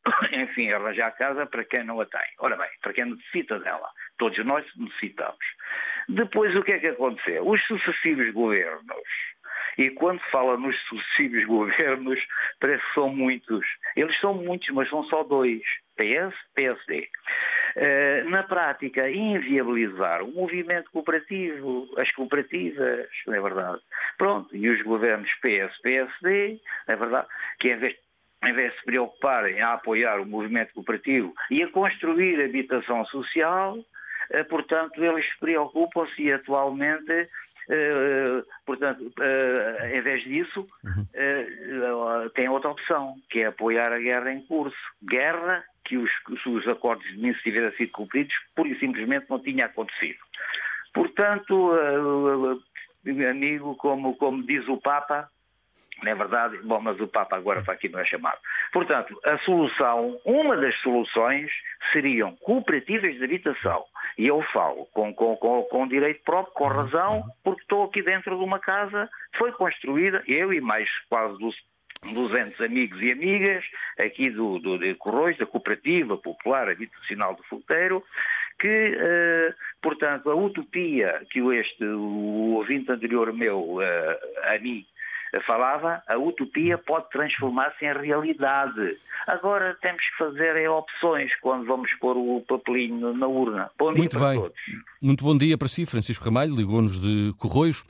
enfim, 0.32 0.70
arranjar 0.70 1.16
casa 1.16 1.46
para 1.46 1.64
quem 1.64 1.84
não 1.84 2.00
a 2.00 2.06
tem. 2.06 2.28
Ora 2.38 2.56
bem, 2.56 2.70
para 2.82 2.92
quem 2.92 3.06
necessita 3.06 3.58
dela. 3.58 3.88
Todos 4.18 4.44
nós 4.44 4.64
necessitamos. 4.76 5.44
Depois, 6.08 6.54
o 6.56 6.62
que 6.62 6.72
é 6.72 6.78
que 6.78 6.88
aconteceu? 6.88 7.46
Os 7.46 7.62
sucessivos 7.66 8.32
governos 8.32 9.08
e 9.78 9.90
quando 9.90 10.20
fala 10.32 10.56
nos 10.56 10.76
sucessivos 10.88 11.44
governos, 11.46 12.20
parece 12.60 12.84
que 12.84 12.94
são 12.94 13.08
muitos. 13.08 13.64
Eles 13.94 14.18
são 14.20 14.34
muitos, 14.34 14.68
mas 14.70 14.90
são 14.90 15.04
só 15.04 15.22
dois: 15.22 15.62
PS, 15.96 16.34
PSD. 16.54 17.08
Eh, 17.76 18.24
na 18.24 18.42
prática, 18.42 19.08
inviabilizar 19.08 20.22
o 20.22 20.32
movimento 20.32 20.90
cooperativo, 20.90 21.88
as 21.96 22.10
cooperativas, 22.12 23.08
não 23.26 23.34
é 23.34 23.40
verdade? 23.40 23.80
Pronto, 24.16 24.56
e 24.56 24.68
os 24.68 24.82
governos 24.82 25.30
PS, 25.40 25.80
PSD, 25.80 26.60
não 26.88 26.94
é 26.94 26.96
verdade? 26.96 27.28
Que 27.60 27.70
em 27.70 27.76
vez 27.76 27.94
em 28.44 28.52
vez 28.52 28.72
de 28.72 28.78
se 28.78 28.84
preocuparem 28.84 29.60
a 29.60 29.74
apoiar 29.74 30.20
o 30.20 30.26
movimento 30.26 30.72
cooperativo 30.74 31.34
e 31.50 31.62
a 31.62 31.70
construir 31.70 32.42
habitação 32.42 33.04
social, 33.06 33.78
eh, 34.30 34.44
portanto, 34.44 35.02
eles 35.02 35.26
preocupam-se 35.38 36.32
atualmente 36.32 37.28
Uh, 37.68 38.42
portanto, 38.64 39.12
uh, 39.18 39.86
em 39.94 40.00
vez 40.00 40.24
disso, 40.24 40.66
uhum. 40.82 42.24
uh, 42.24 42.30
tem 42.30 42.48
outra 42.48 42.70
opção, 42.70 43.14
que 43.28 43.40
é 43.40 43.46
apoiar 43.46 43.92
a 43.92 43.98
guerra 43.98 44.32
em 44.32 44.40
curso. 44.46 44.74
Guerra 45.02 45.62
que 45.84 45.98
os, 45.98 46.10
se 46.42 46.48
os 46.48 46.66
acordos 46.66 47.06
de 47.08 47.18
Minsk 47.18 47.42
tivessem 47.42 47.76
sido 47.76 47.92
cumpridos, 47.92 48.34
pura 48.56 48.70
e 48.70 48.78
simplesmente 48.78 49.26
não 49.28 49.38
tinha 49.38 49.66
acontecido. 49.66 50.18
Portanto, 50.94 51.72
amigo, 53.30 53.76
como, 53.76 54.16
como 54.16 54.42
diz 54.46 54.66
o 54.66 54.78
Papa, 54.78 55.30
não 56.02 56.12
é 56.12 56.14
verdade? 56.14 56.58
Bom, 56.62 56.80
mas 56.80 57.00
o 57.00 57.08
Papa 57.08 57.36
agora 57.36 57.62
para 57.62 57.74
aqui 57.74 57.88
não 57.88 57.98
é 57.98 58.04
chamado. 58.04 58.38
Portanto, 58.72 59.18
a 59.24 59.38
solução, 59.38 60.20
uma 60.24 60.56
das 60.56 60.74
soluções 60.80 61.50
seriam 61.92 62.36
cooperativas 62.36 63.16
de 63.16 63.24
habitação. 63.24 63.84
E 64.16 64.26
eu 64.26 64.42
falo 64.52 64.86
com, 64.92 65.12
com, 65.14 65.36
com, 65.36 65.62
com 65.64 65.88
direito 65.88 66.22
próprio, 66.24 66.54
com 66.54 66.66
razão, 66.66 67.24
porque 67.42 67.62
estou 67.62 67.84
aqui 67.84 68.02
dentro 68.02 68.36
de 68.36 68.44
uma 68.44 68.58
casa, 68.58 69.08
foi 69.36 69.52
construída, 69.52 70.22
eu 70.26 70.52
e 70.52 70.60
mais 70.60 70.88
quase 71.08 71.36
200 72.02 72.60
amigos 72.60 73.00
e 73.02 73.12
amigas 73.12 73.64
aqui 73.98 74.30
do, 74.30 74.58
do, 74.58 74.78
de 74.78 74.94
Corroios, 74.94 75.38
da 75.38 75.46
Cooperativa 75.46 76.16
Popular 76.16 76.68
Habitacional 76.68 77.34
do 77.34 77.42
Fogueteiro, 77.44 78.04
que, 78.58 78.96
uh, 78.96 79.54
portanto, 79.80 80.30
a 80.30 80.34
utopia 80.34 81.22
que 81.30 81.40
este, 81.54 81.84
o 81.84 82.56
ouvinte 82.56 82.90
anterior 82.90 83.32
meu, 83.32 83.76
uh, 83.76 83.82
a 84.44 84.58
mim, 84.58 84.84
falava, 85.46 86.02
a 86.06 86.16
utopia 86.16 86.78
pode 86.78 87.08
transformar-se 87.10 87.84
em 87.84 87.92
realidade. 87.92 88.96
Agora 89.26 89.76
temos 89.82 90.02
que 90.02 90.16
fazer 90.16 90.56
é, 90.56 90.70
opções 90.70 91.30
quando 91.40 91.66
vamos 91.66 91.92
pôr 92.00 92.16
o 92.16 92.42
papelinho 92.48 93.12
na 93.12 93.26
urna. 93.26 93.70
Bom 93.78 93.92
dia 93.92 93.98
Muito 93.98 94.18
para 94.18 94.28
bem. 94.30 94.40
todos. 94.40 94.58
Muito 95.02 95.24
bom 95.24 95.36
dia 95.36 95.58
para 95.58 95.68
si, 95.68 95.84
Francisco 95.86 96.24
Ramalho, 96.24 96.54
ligou-nos 96.54 96.98
de 96.98 97.34
Corroios. 97.38 97.84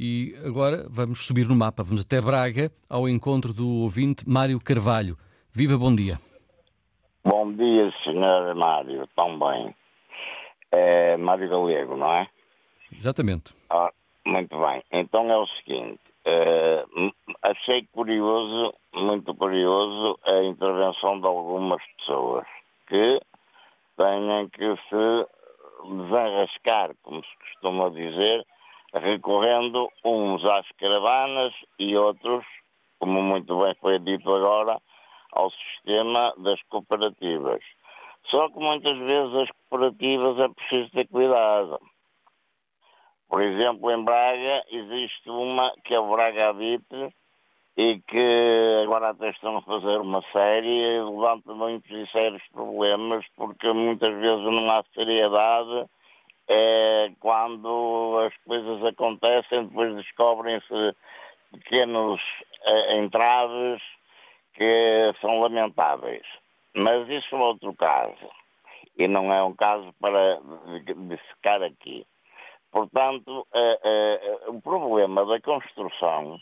E 0.00 0.34
agora 0.46 0.86
vamos 0.88 1.26
subir 1.26 1.46
no 1.48 1.56
mapa, 1.56 1.82
vamos 1.82 2.02
até 2.02 2.20
Braga, 2.20 2.70
ao 2.88 3.08
encontro 3.08 3.52
do 3.52 3.68
ouvinte 3.68 4.28
Mário 4.28 4.60
Carvalho. 4.60 5.16
Viva, 5.52 5.76
bom 5.76 5.94
dia. 5.94 6.18
Bom 7.24 7.52
dia, 7.52 7.92
senhor 8.04 8.54
Mário, 8.54 9.08
tão 9.16 9.38
bem. 9.38 9.74
É 10.70 11.16
Mário 11.16 11.48
Galego, 11.50 11.96
não 11.96 12.12
é? 12.14 12.28
Exatamente. 12.96 13.52
Ah, 13.68 13.90
muito 14.24 14.56
bem. 14.56 14.82
Então 14.92 15.28
é 15.30 15.36
o 15.36 15.46
seguinte, 15.46 16.00
Uh, 16.28 17.10
achei 17.42 17.86
curioso, 17.86 18.74
muito 18.92 19.34
curioso, 19.34 20.18
a 20.24 20.42
intervenção 20.42 21.18
de 21.20 21.26
algumas 21.26 21.82
pessoas 21.96 22.44
que 22.86 23.18
têm 23.96 24.48
que 24.50 24.76
se 24.90 25.26
desenrascar, 25.88 26.90
como 27.02 27.24
se 27.24 27.36
costuma 27.38 27.88
dizer, 27.88 28.44
recorrendo 28.92 29.88
uns 30.04 30.44
às 30.44 30.68
caravanas 30.72 31.54
e 31.78 31.96
outros, 31.96 32.44
como 32.98 33.22
muito 33.22 33.58
bem 33.62 33.74
foi 33.80 33.98
dito 33.98 34.30
agora, 34.30 34.78
ao 35.32 35.50
sistema 35.50 36.34
das 36.36 36.60
cooperativas. 36.64 37.62
Só 38.26 38.50
que 38.50 38.58
muitas 38.58 38.98
vezes 38.98 39.34
as 39.34 39.48
cooperativas 39.50 40.38
é 40.40 40.48
preciso 40.48 40.90
ter 40.90 41.08
cuidado 41.08 41.78
por 43.28 43.42
exemplo, 43.42 43.90
em 43.90 44.02
Braga 44.02 44.64
existe 44.70 45.28
uma 45.28 45.72
que 45.84 45.94
é 45.94 46.00
o 46.00 46.10
Braga 46.10 46.48
Habite 46.48 47.14
e 47.76 48.00
que 48.00 48.80
agora 48.82 49.10
até 49.10 49.30
estão 49.30 49.58
a 49.58 49.62
fazer 49.62 50.00
uma 50.00 50.22
série 50.32 50.68
e 50.68 51.02
levanta 51.02 51.54
muitos 51.54 51.90
e 51.90 52.10
sérios 52.10 52.42
problemas 52.52 53.24
porque 53.36 53.72
muitas 53.72 54.14
vezes 54.14 54.44
não 54.44 54.70
há 54.70 54.82
seriedade 54.94 55.88
é, 56.48 57.12
quando 57.20 58.18
as 58.26 58.34
coisas 58.44 58.82
acontecem, 58.84 59.66
depois 59.66 59.94
descobrem-se 59.96 60.96
pequenos 61.52 62.20
é, 62.64 62.98
entraves 62.98 63.82
que 64.54 65.14
são 65.20 65.40
lamentáveis. 65.40 66.26
Mas 66.74 67.08
isso 67.08 67.36
é 67.36 67.38
outro 67.38 67.74
caso. 67.74 68.30
E 68.96 69.06
não 69.06 69.32
é 69.32 69.42
um 69.44 69.54
caso 69.54 69.92
para 70.00 70.40
de 70.82 71.16
ficar 71.28 71.62
aqui. 71.62 72.04
Portanto, 72.70 73.46
é, 73.54 73.78
é, 73.82 74.50
o 74.50 74.60
problema 74.60 75.24
da 75.24 75.40
construção 75.40 76.38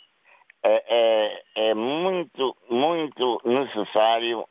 é, 0.63 0.85
é, 0.89 1.43
é, 1.71 1.75
muito, 1.75 2.57
muito 2.69 3.41
necessário 3.45 4.47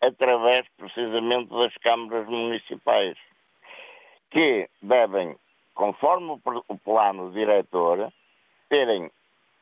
através 0.00 0.66
precisamente 0.76 1.50
das 1.50 1.74
câmaras 1.78 2.28
municipais, 2.28 3.16
que 4.30 4.68
devem, 4.80 5.36
conforme 5.74 6.38
o 6.68 6.78
plano 6.78 7.32
diretor, 7.32 8.12
terem 8.68 9.10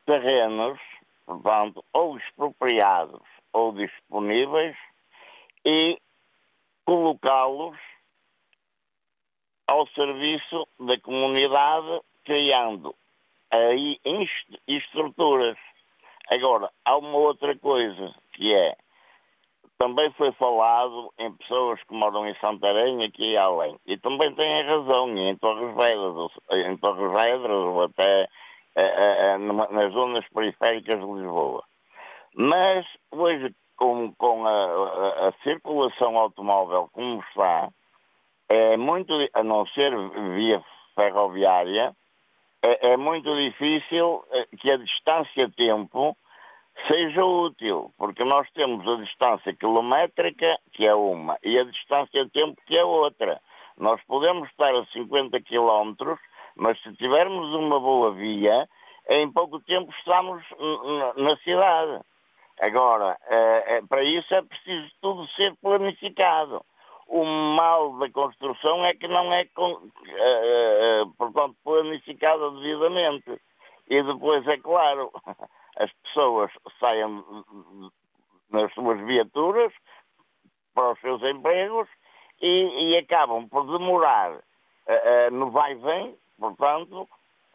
terrenos 0.05 0.79
portanto, 1.27 1.83
ou 1.93 2.17
expropriados 2.17 3.21
ou 3.51 3.73
disponíveis 3.73 4.75
e 5.65 5.99
colocá-los 6.85 7.77
ao 9.67 9.87
serviço 9.89 10.67
da 10.79 10.99
comunidade, 10.99 12.01
criando 12.23 12.95
aí 13.51 13.99
estruturas. 14.67 15.57
Agora, 16.29 16.69
há 16.85 16.97
uma 16.97 17.17
outra 17.17 17.57
coisa 17.57 18.13
que 18.33 18.53
é, 18.53 18.75
também 19.77 20.11
foi 20.13 20.31
falado 20.33 21.13
em 21.19 21.31
pessoas 21.33 21.81
que 21.83 21.93
moram 21.93 22.27
em 22.27 22.35
Santarém, 22.35 23.03
aqui 23.03 23.31
e 23.31 23.37
além, 23.37 23.77
e 23.85 23.97
também 23.97 24.33
têm 24.35 24.63
razão, 24.63 25.09
em 25.17 25.35
Torres 25.37 25.75
Vedras, 25.75 26.31
em 26.51 26.77
Torres 26.77 27.11
Vedras 27.11 27.51
ou 27.51 27.83
até 27.83 28.27
eh, 28.75 29.35
eh, 29.35 29.37
nas 29.37 29.93
zonas 29.93 30.25
periféricas 30.29 30.99
de 30.99 31.05
Lisboa. 31.05 31.63
Mas 32.35 32.85
hoje, 33.11 33.53
com, 33.75 34.13
com 34.15 34.45
a, 34.45 34.51
a, 34.51 35.27
a 35.29 35.31
circulação 35.43 36.17
automóvel 36.17 36.89
como 36.91 37.21
está, 37.29 37.69
é 38.49 38.77
muito, 38.77 39.13
a 39.33 39.43
não 39.43 39.65
ser 39.67 39.91
via 40.35 40.63
ferroviária, 40.95 41.95
é, 42.61 42.93
é 42.93 42.97
muito 42.97 43.35
difícil 43.35 44.23
eh, 44.31 44.47
que 44.57 44.71
a 44.71 44.77
distância-tempo 44.77 46.17
seja 46.87 47.23
útil, 47.23 47.91
porque 47.97 48.23
nós 48.23 48.49
temos 48.51 48.87
a 48.87 49.01
distância 49.03 49.53
quilométrica, 49.53 50.57
que 50.73 50.85
é 50.85 50.93
uma, 50.93 51.37
e 51.43 51.57
a 51.57 51.63
distância-tempo, 51.63 52.61
que 52.65 52.77
é 52.77 52.83
outra. 52.83 53.39
Nós 53.77 54.01
podemos 54.07 54.49
estar 54.49 54.73
a 54.75 54.85
50 54.85 55.39
quilómetros, 55.41 56.19
mas 56.55 56.81
se 56.81 56.93
tivermos 56.93 57.53
uma 57.53 57.79
boa 57.79 58.11
via, 58.13 58.67
em 59.09 59.31
pouco 59.31 59.59
tempo 59.61 59.91
estamos 59.99 60.43
na 61.15 61.37
cidade. 61.37 62.01
Agora, 62.59 63.17
é, 63.27 63.77
é, 63.77 63.81
para 63.83 64.03
isso 64.03 64.33
é 64.33 64.41
preciso 64.41 64.89
tudo 65.01 65.27
ser 65.29 65.55
planificado. 65.61 66.63
O 67.07 67.23
mal 67.23 67.97
da 67.99 68.09
construção 68.11 68.85
é 68.85 68.93
que 68.93 69.07
não 69.07 69.31
é, 69.33 69.41
é, 69.41 71.03
portanto, 71.17 71.55
planificada 71.63 72.51
devidamente. 72.51 73.41
E 73.89 74.03
depois, 74.03 74.45
é 74.47 74.57
claro, 74.57 75.11
as 75.79 75.91
pessoas 76.03 76.51
saem 76.79 77.23
nas 78.51 78.73
suas 78.73 78.99
viaturas 79.05 79.73
para 80.73 80.91
os 80.91 80.99
seus 80.99 81.21
empregos 81.23 81.87
e, 82.41 82.91
e 82.91 82.97
acabam 82.97 83.47
por 83.47 83.65
demorar 83.65 84.31
uh, 84.33 85.31
no 85.31 85.49
vai-vem, 85.51 86.15
portanto, 86.37 87.07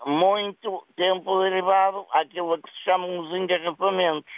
muito 0.07 0.85
tempo 0.97 1.41
derivado 1.43 2.07
àquilo 2.11 2.61
que 2.61 2.71
se 2.71 2.85
chamam 2.85 3.21
os 3.21 3.35
engarrafamentos. 3.35 4.33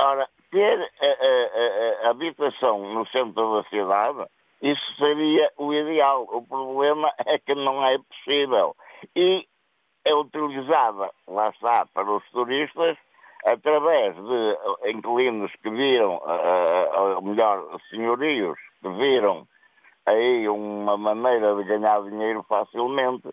Ora, 0.00 0.28
ter 0.54 0.92
a, 1.00 2.04
a, 2.04 2.06
a, 2.06 2.10
habitação 2.10 2.94
no 2.94 3.04
centro 3.08 3.56
da 3.56 3.68
cidade, 3.68 4.24
isso 4.62 4.94
seria 4.96 5.50
o 5.58 5.74
ideal. 5.74 6.28
O 6.30 6.46
problema 6.46 7.12
é 7.26 7.38
que 7.38 7.56
não 7.56 7.84
é 7.84 7.98
possível. 7.98 8.76
E 9.16 9.44
é 10.04 10.14
utilizada, 10.14 11.10
lá 11.26 11.48
está, 11.48 11.86
para 11.92 12.08
os 12.08 12.22
turistas, 12.30 12.96
através 13.44 14.14
de 14.14 14.90
inquilinos 14.90 15.50
que 15.60 15.70
viram, 15.70 16.22
ou 16.96 17.22
melhor, 17.22 17.66
senhorios 17.90 18.58
que 18.80 18.88
viram 18.90 19.48
aí 20.06 20.48
uma 20.48 20.96
maneira 20.96 21.56
de 21.56 21.64
ganhar 21.64 22.00
dinheiro 22.02 22.44
facilmente 22.48 23.28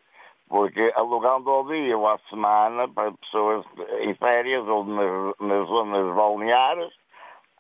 porque 0.52 0.92
alugando 0.96 1.50
ao 1.50 1.66
dia 1.66 1.98
ou 1.98 2.08
à 2.08 2.20
semana 2.30 2.86
para 2.90 3.14
pessoas 3.14 3.66
em 4.02 4.14
férias 4.16 4.68
ou 4.68 4.84
nas, 4.84 5.34
nas 5.40 5.68
zonas 5.68 6.14
balneares, 6.14 6.94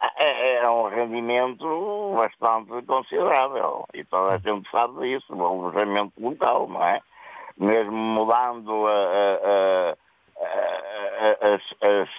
é, 0.01 0.55
é, 0.55 0.69
um 0.69 0.87
rendimento 0.87 2.15
bastante 2.15 2.85
considerável. 2.85 3.85
E 3.93 4.03
toda 4.03 4.35
a 4.35 4.37
gente 4.37 4.69
sabe 4.71 4.99
disso, 5.01 5.33
o 5.33 5.45
alojamento 5.45 6.13
local, 6.19 6.67
não 6.67 6.83
é? 6.83 7.01
Mesmo 7.57 7.91
mudando 7.91 8.87
a, 8.87 8.91
a, 8.91 9.95
a, 10.41 11.53
as, 11.53 11.61
as, 11.81 12.09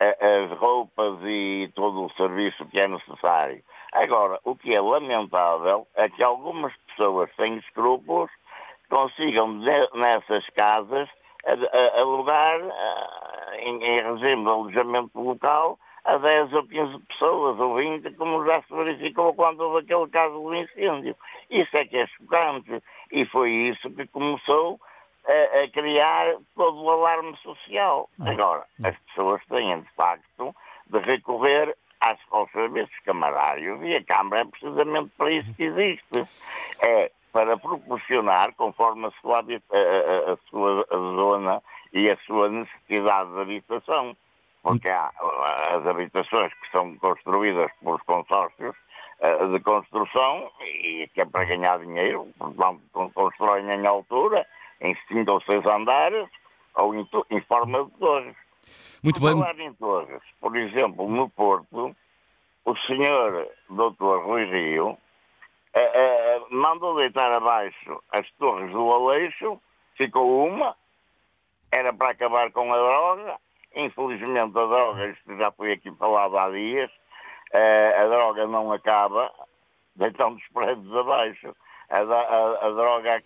as 0.00 0.58
roupas 0.58 1.18
e 1.22 1.70
todo 1.74 2.06
o 2.06 2.12
serviço 2.14 2.66
que 2.66 2.80
é 2.80 2.88
necessário. 2.88 3.62
Agora, 3.92 4.40
o 4.44 4.56
que 4.56 4.74
é 4.74 4.80
lamentável 4.80 5.86
é 5.94 6.08
que 6.08 6.22
algumas 6.22 6.74
pessoas 6.88 7.30
têm 7.36 7.58
escrúpulos 7.58 8.30
consigam 8.90 9.48
nessas 9.94 10.46
casas 10.50 11.08
alugar 11.94 12.60
em, 13.60 13.82
em 13.82 14.02
regime 14.02 14.42
de 14.42 14.48
alojamento 14.48 15.20
local 15.20 15.78
a 16.08 16.16
10 16.16 16.54
ou 16.54 16.66
15 16.66 16.98
pessoas 17.00 17.60
ou 17.60 17.76
20, 17.76 18.10
como 18.14 18.44
já 18.46 18.62
se 18.62 18.74
verificou 18.74 19.34
quando 19.34 19.60
houve 19.60 19.80
aquele 19.80 20.08
caso 20.08 20.34
do 20.34 20.54
incêndio. 20.54 21.14
Isso 21.50 21.76
é 21.76 21.84
que 21.84 21.98
é 21.98 22.06
chocante. 22.06 22.82
E 23.12 23.26
foi 23.26 23.50
isso 23.50 23.90
que 23.90 24.06
começou 24.06 24.80
a, 25.26 25.60
a 25.60 25.70
criar 25.70 26.34
todo 26.56 26.82
o 26.82 26.90
alarme 26.90 27.36
social. 27.42 28.08
Ah. 28.20 28.30
Agora, 28.30 28.64
as 28.82 28.96
pessoas 29.00 29.44
têm, 29.50 29.80
de 29.82 29.90
facto, 29.90 30.56
de 30.86 30.98
recorrer 31.00 31.76
às, 32.00 32.18
aos 32.30 32.50
serviços 32.52 32.98
camarários 33.04 33.78
e 33.82 33.94
a 33.94 34.02
Câmara 34.02 34.42
é 34.42 34.44
precisamente 34.46 35.10
para 35.18 35.30
isso 35.30 35.52
que 35.54 35.64
existe. 35.64 36.26
É 36.80 37.12
para 37.30 37.58
proporcionar, 37.58 38.54
conforme 38.54 39.06
a 39.06 39.10
sua, 39.20 39.40
a, 39.40 39.42
a, 39.42 40.32
a 40.32 40.36
sua 40.48 40.86
zona 40.90 41.62
e 41.92 42.10
a 42.10 42.16
sua 42.26 42.48
necessidade 42.48 43.30
de 43.30 43.40
habitação. 43.40 44.16
Porque 44.68 44.88
há 44.88 45.10
as 45.76 45.86
habitações 45.86 46.52
que 46.54 46.70
são 46.70 46.96
construídas 46.98 47.70
por 47.82 48.02
consórcios 48.04 48.76
eh, 49.20 49.46
de 49.46 49.60
construção 49.60 50.50
e 50.62 51.08
que 51.14 51.22
é 51.22 51.24
para 51.24 51.44
ganhar 51.44 51.78
dinheiro, 51.78 52.28
portanto, 52.38 52.80
constroem 53.14 53.68
em 53.68 53.86
altura, 53.86 54.46
em 54.80 54.96
cinco 55.08 55.32
ou 55.32 55.40
seis 55.42 55.64
andares, 55.66 56.28
ou 56.74 56.94
em, 56.94 57.08
em 57.30 57.40
forma 57.42 57.84
de 57.84 57.90
torres. 57.92 58.36
Muito 59.02 59.20
por 59.20 59.26
bem. 59.26 59.40
falar 59.40 59.58
em 59.58 59.72
torres, 59.74 60.22
por 60.40 60.56
exemplo, 60.56 61.08
no 61.08 61.28
Porto, 61.30 61.96
o 62.64 62.76
senhor 62.86 63.48
Dr. 63.70 64.24
Rui 64.24 64.44
Rio 64.44 64.90
uh, 64.90 64.98
mandou 66.50 66.96
deitar 66.96 67.32
abaixo 67.32 68.02
as 68.12 68.30
torres 68.32 68.70
do 68.72 68.92
Aleixo, 68.92 69.60
ficou 69.96 70.46
uma, 70.46 70.76
era 71.72 71.92
para 71.92 72.10
acabar 72.10 72.50
com 72.52 72.72
a 72.72 72.76
droga, 72.76 73.36
infelizmente 73.74 74.58
a 74.58 74.66
droga, 74.66 75.06
isto 75.08 75.36
já 75.36 75.50
foi 75.52 75.72
aqui 75.72 75.90
falado 75.92 76.36
há 76.36 76.50
dias, 76.50 76.90
uh, 77.54 78.00
a 78.00 78.06
droga 78.06 78.46
não 78.46 78.72
acaba, 78.72 79.30
deitando 79.96 80.36
os 80.36 80.48
prédios 80.52 80.96
abaixo. 80.96 81.54
A, 81.90 82.00
a, 82.00 82.66
a 82.66 82.70
droga 82.70 83.22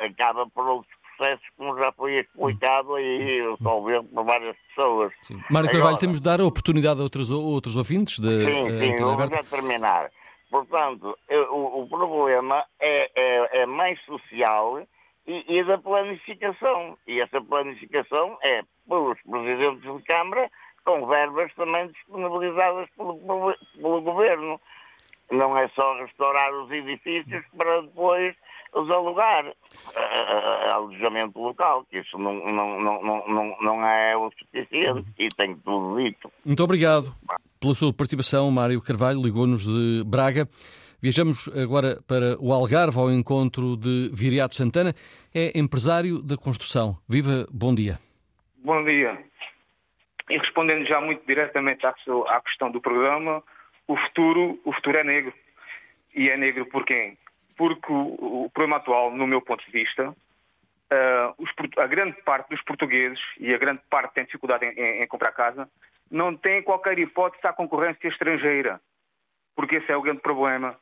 acaba 0.00 0.44
por 0.50 0.66
outros 0.66 1.00
processos, 1.16 1.46
como 1.56 1.78
já 1.78 1.92
foi 1.92 2.16
explicado 2.16 2.98
e 2.98 3.42
resolvido 3.42 4.04
por 4.04 4.24
várias 4.24 4.56
pessoas. 4.68 5.12
Sim. 5.22 5.40
Mário 5.50 5.70
Carvalho, 5.70 5.98
temos 5.98 6.18
de 6.18 6.24
dar 6.24 6.40
a 6.40 6.44
oportunidade 6.44 7.00
a 7.00 7.02
outros, 7.02 7.30
outros 7.30 7.76
ouvintes 7.76 8.18
de. 8.18 8.44
Sim, 8.44 8.78
sim, 8.78 8.96
vou 8.96 9.28
já 9.28 9.44
terminar. 9.44 10.10
Portanto, 10.50 11.16
o, 11.50 11.82
o 11.82 11.88
problema 11.88 12.64
é, 12.80 13.10
é, 13.14 13.62
é, 13.62 13.66
mais 13.66 14.00
social 14.04 14.82
e, 15.26 15.44
e, 15.48 15.64
da 15.64 15.78
planificação. 15.78 16.98
E 17.06 17.20
essa 17.20 17.40
planificação 17.40 18.36
é 18.42 18.62
pelos 18.90 19.18
presidentes 19.22 19.82
de 19.82 20.02
Câmara 20.02 20.50
com 20.84 21.06
verbas 21.06 21.52
também 21.54 21.86
disponibilizadas 21.88 22.88
pelo, 22.96 23.16
pelo, 23.76 24.02
governo. 24.02 24.60
Não 25.30 25.56
é 25.56 25.68
só 25.68 25.94
restaurar 26.00 26.52
os 26.54 26.70
edifícios 26.72 27.44
para 27.56 27.82
depois 27.82 28.34
os 28.74 28.90
alugar 28.90 29.46
uh, 29.46 30.70
alojamento 30.72 31.38
local, 31.38 31.84
que 31.88 31.98
isso 31.98 32.18
não, 32.18 32.34
não, 32.52 32.80
não, 32.80 33.28
não, 33.28 33.56
não 33.60 33.86
é 33.86 34.16
o 34.16 34.30
suficiente 34.38 35.06
e 35.18 35.28
tem 35.28 35.56
tudo 35.56 36.02
dito. 36.02 36.30
Muito 36.44 36.64
obrigado 36.64 37.14
pela 37.60 37.74
sua 37.74 37.92
participação, 37.92 38.50
Mário 38.50 38.82
Carvalho, 38.82 39.22
ligou-nos 39.22 39.64
de 39.64 40.02
Braga. 40.04 40.48
Viajamos 41.00 41.48
agora 41.48 42.00
para 42.06 42.36
o 42.40 42.52
Algarve, 42.52 42.98
ao 42.98 43.10
encontro 43.10 43.76
de 43.76 44.10
Viriato 44.12 44.54
Santana. 44.54 44.94
É 45.34 45.58
empresário 45.58 46.20
da 46.20 46.36
construção. 46.36 46.98
Viva, 47.08 47.46
bom 47.50 47.74
dia. 47.74 47.98
Bom 48.62 48.84
dia. 48.84 49.18
E 50.28 50.36
respondendo 50.36 50.86
já 50.86 51.00
muito 51.00 51.26
diretamente 51.26 51.86
à 51.86 52.40
questão 52.42 52.70
do 52.70 52.78
programa, 52.78 53.42
o 53.88 53.96
futuro, 53.96 54.60
o 54.66 54.72
futuro 54.74 54.98
é 54.98 55.02
negro. 55.02 55.32
E 56.14 56.28
é 56.28 56.36
negro 56.36 56.66
por 56.66 56.84
quem? 56.84 57.16
Porque 57.56 57.90
o, 57.90 58.44
o 58.44 58.50
problema 58.52 58.76
atual, 58.76 59.12
no 59.12 59.26
meu 59.26 59.40
ponto 59.40 59.64
de 59.64 59.72
vista, 59.72 60.10
uh, 60.10 61.34
os, 61.38 61.50
a 61.78 61.86
grande 61.86 62.20
parte 62.20 62.50
dos 62.50 62.62
portugueses 62.62 63.18
e 63.38 63.54
a 63.54 63.58
grande 63.58 63.80
parte 63.88 64.12
tem 64.12 64.26
dificuldade 64.26 64.66
em, 64.66 64.78
em, 64.78 65.02
em 65.02 65.06
comprar 65.06 65.32
casa, 65.32 65.66
não 66.10 66.36
tem 66.36 66.62
qualquer 66.62 66.98
hipótese 66.98 67.46
à 67.46 67.54
concorrência 67.54 68.08
estrangeira, 68.08 68.78
porque 69.56 69.76
esse 69.76 69.90
é 69.90 69.96
o 69.96 70.02
grande 70.02 70.20
problema. 70.20 70.78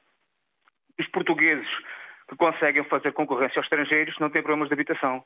Os 0.99 1.07
portugueses 1.07 1.68
que 2.29 2.35
conseguem 2.35 2.83
fazer 2.85 3.12
concorrência 3.12 3.61
aos 3.61 3.66
estrangeiros 3.66 4.18
não 4.18 4.31
têm 4.31 4.43
problemas 4.43 4.68
de 4.68 4.74
habitação. 4.74 5.24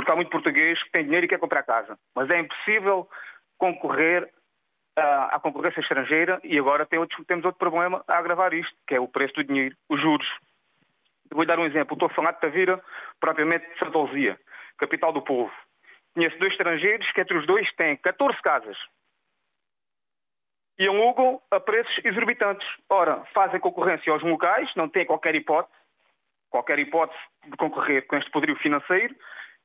Porque 0.00 0.12
há 0.12 0.16
muito 0.16 0.30
português 0.30 0.82
que 0.82 0.90
tem 0.92 1.04
dinheiro 1.04 1.26
e 1.26 1.28
quer 1.28 1.38
comprar 1.38 1.62
casa. 1.62 1.98
Mas 2.14 2.30
é 2.30 2.40
impossível 2.40 3.06
concorrer 3.58 4.24
uh, 4.98 5.28
à 5.30 5.38
concorrência 5.38 5.82
estrangeira 5.82 6.40
e 6.42 6.58
agora 6.58 6.86
tem 6.86 6.98
outro, 6.98 7.22
temos 7.26 7.44
outro 7.44 7.58
problema 7.58 8.02
a 8.08 8.16
agravar 8.16 8.54
isto, 8.54 8.74
que 8.86 8.94
é 8.94 8.98
o 8.98 9.06
preço 9.06 9.34
do 9.34 9.44
dinheiro, 9.44 9.76
os 9.90 10.00
juros. 10.00 10.26
Vou 11.30 11.44
dar 11.44 11.58
um 11.58 11.66
exemplo. 11.66 11.92
Estou 11.92 12.06
a 12.06 12.14
falar 12.14 12.32
de 12.32 12.40
Tavira, 12.40 12.82
propriamente 13.20 13.68
de 13.68 13.78
Santa 13.78 13.98
Luzia, 13.98 14.40
capital 14.78 15.12
do 15.12 15.20
povo. 15.20 15.52
Conheço 16.14 16.38
dois 16.38 16.52
estrangeiros 16.52 17.12
que 17.12 17.20
entre 17.20 17.36
os 17.36 17.46
dois 17.46 17.70
têm 17.74 17.94
14 17.98 18.40
casas 18.40 18.78
e 20.78 20.88
alugam 20.88 21.42
a 21.50 21.60
preços 21.60 21.94
exorbitantes. 22.02 22.66
Ora, 22.88 23.22
fazem 23.34 23.60
concorrência 23.60 24.10
aos 24.10 24.22
locais, 24.22 24.74
não 24.76 24.88
têm 24.88 25.04
qualquer 25.04 25.34
hipótese, 25.34 25.76
qualquer 26.48 26.78
hipótese 26.78 27.20
de 27.44 27.56
concorrer 27.58 28.06
com 28.06 28.16
este 28.16 28.30
poderio 28.30 28.56
financeiro, 28.56 29.14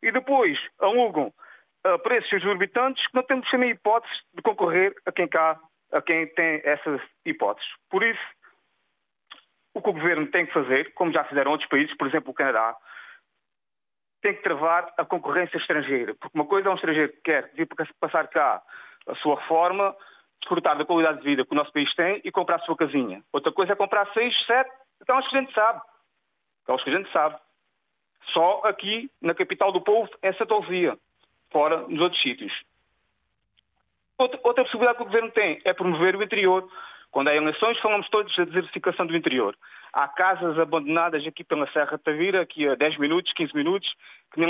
e 0.06 0.12
depois 0.12 0.58
alugam 0.80 1.34
a 1.84 1.98
preços 1.98 2.32
exorbitantes 2.32 3.06
que 3.08 3.16
não 3.16 3.24
temos 3.24 3.52
nem 3.54 3.72
hipótese 3.72 4.14
de 4.34 4.42
concorrer 4.42 4.96
a 5.06 5.12
quem 5.12 5.28
cá, 5.28 5.60
a 5.92 6.02
quem 6.02 6.28
tem 6.28 6.62
essas 6.64 7.02
hipóteses. 7.26 7.70
Por 7.90 8.04
isso, 8.04 8.22
o 9.74 9.82
que 9.82 9.90
o 9.90 9.94
governo 9.94 10.28
tem 10.28 10.46
que 10.46 10.54
fazer, 10.54 10.94
como 10.94 11.12
já 11.12 11.24
fizeram 11.24 11.52
outros 11.52 11.70
países, 11.70 11.96
por 11.98 12.08
exemplo 12.08 12.32
o 12.32 12.34
Canadá, 12.34 12.76
tem 14.22 14.36
que 14.36 14.44
travar 14.44 14.94
a 14.98 15.06
concorrência 15.06 15.58
estrangeira. 15.58 16.16
Porque 16.16 16.38
uma 16.38 16.46
coisa 16.46 16.70
é 16.70 16.72
um 16.72 16.76
estrangeiro 16.76 17.12
que 17.14 17.22
quer 17.22 17.52
vir 17.54 17.68
passar 18.00 18.28
cá 18.28 18.62
a 19.08 19.16
sua 19.16 19.40
reforma, 19.40 19.96
desfrutar 20.42 20.78
da 20.78 20.86
qualidade 20.86 21.20
de 21.20 21.26
vida 21.26 21.46
que 21.46 21.52
o 21.52 21.56
nosso 21.56 21.74
país 21.74 21.94
tem 21.96 22.22
e 22.24 22.32
comprar 22.32 22.58
a 22.58 22.66
sua 22.66 22.76
casinha. 22.76 23.24
Outra 23.34 23.52
coisa 23.52 23.74
é 23.74 23.76
comprar 23.76 24.12
seis, 24.14 24.34
sete, 24.46 24.72
então 25.02 25.18
acho 25.18 25.30
que 25.30 25.38
a 25.38 25.42
gente 25.42 25.54
sabe. 25.54 25.82
Então 26.64 26.76
acho 26.76 26.84
que 26.84 26.90
a 26.92 26.98
gente 26.98 27.12
sabe. 27.12 27.45
Só 28.34 28.62
aqui, 28.64 29.10
na 29.22 29.34
capital 29.34 29.72
do 29.72 29.82
povo, 29.82 30.10
é 30.22 30.34
Santa 30.34 30.56
Luzia. 30.56 30.98
Fora, 31.52 31.88
nos 31.88 32.02
outros 32.02 32.22
sítios. 32.22 32.54
Outra, 34.18 34.40
outra 34.44 34.64
possibilidade 34.64 34.98
que 34.98 35.04
o 35.04 35.08
Governo 35.08 35.32
tem 35.32 35.62
é 35.64 35.74
promover 35.74 36.16
o 36.16 36.24
interior. 36.24 36.70
Quando 37.12 37.30
há 37.30 37.36
eleições, 37.36 37.80
falamos 37.80 38.10
todos 38.10 38.36
da 38.36 38.44
desertificação 38.44 39.06
do 39.06 39.16
interior. 39.16 39.56
Há 39.94 40.08
casas 40.08 40.60
abandonadas 40.60 41.26
aqui 41.26 41.44
pela 41.44 41.72
Serra 41.72 41.98
de 41.98 42.04
Tavira, 42.04 42.42
aqui 42.42 42.68
a 42.68 42.76
10 42.76 42.98
minutos, 42.98 43.32
15 43.34 43.56
minutos, 43.56 43.90
que 44.34 44.42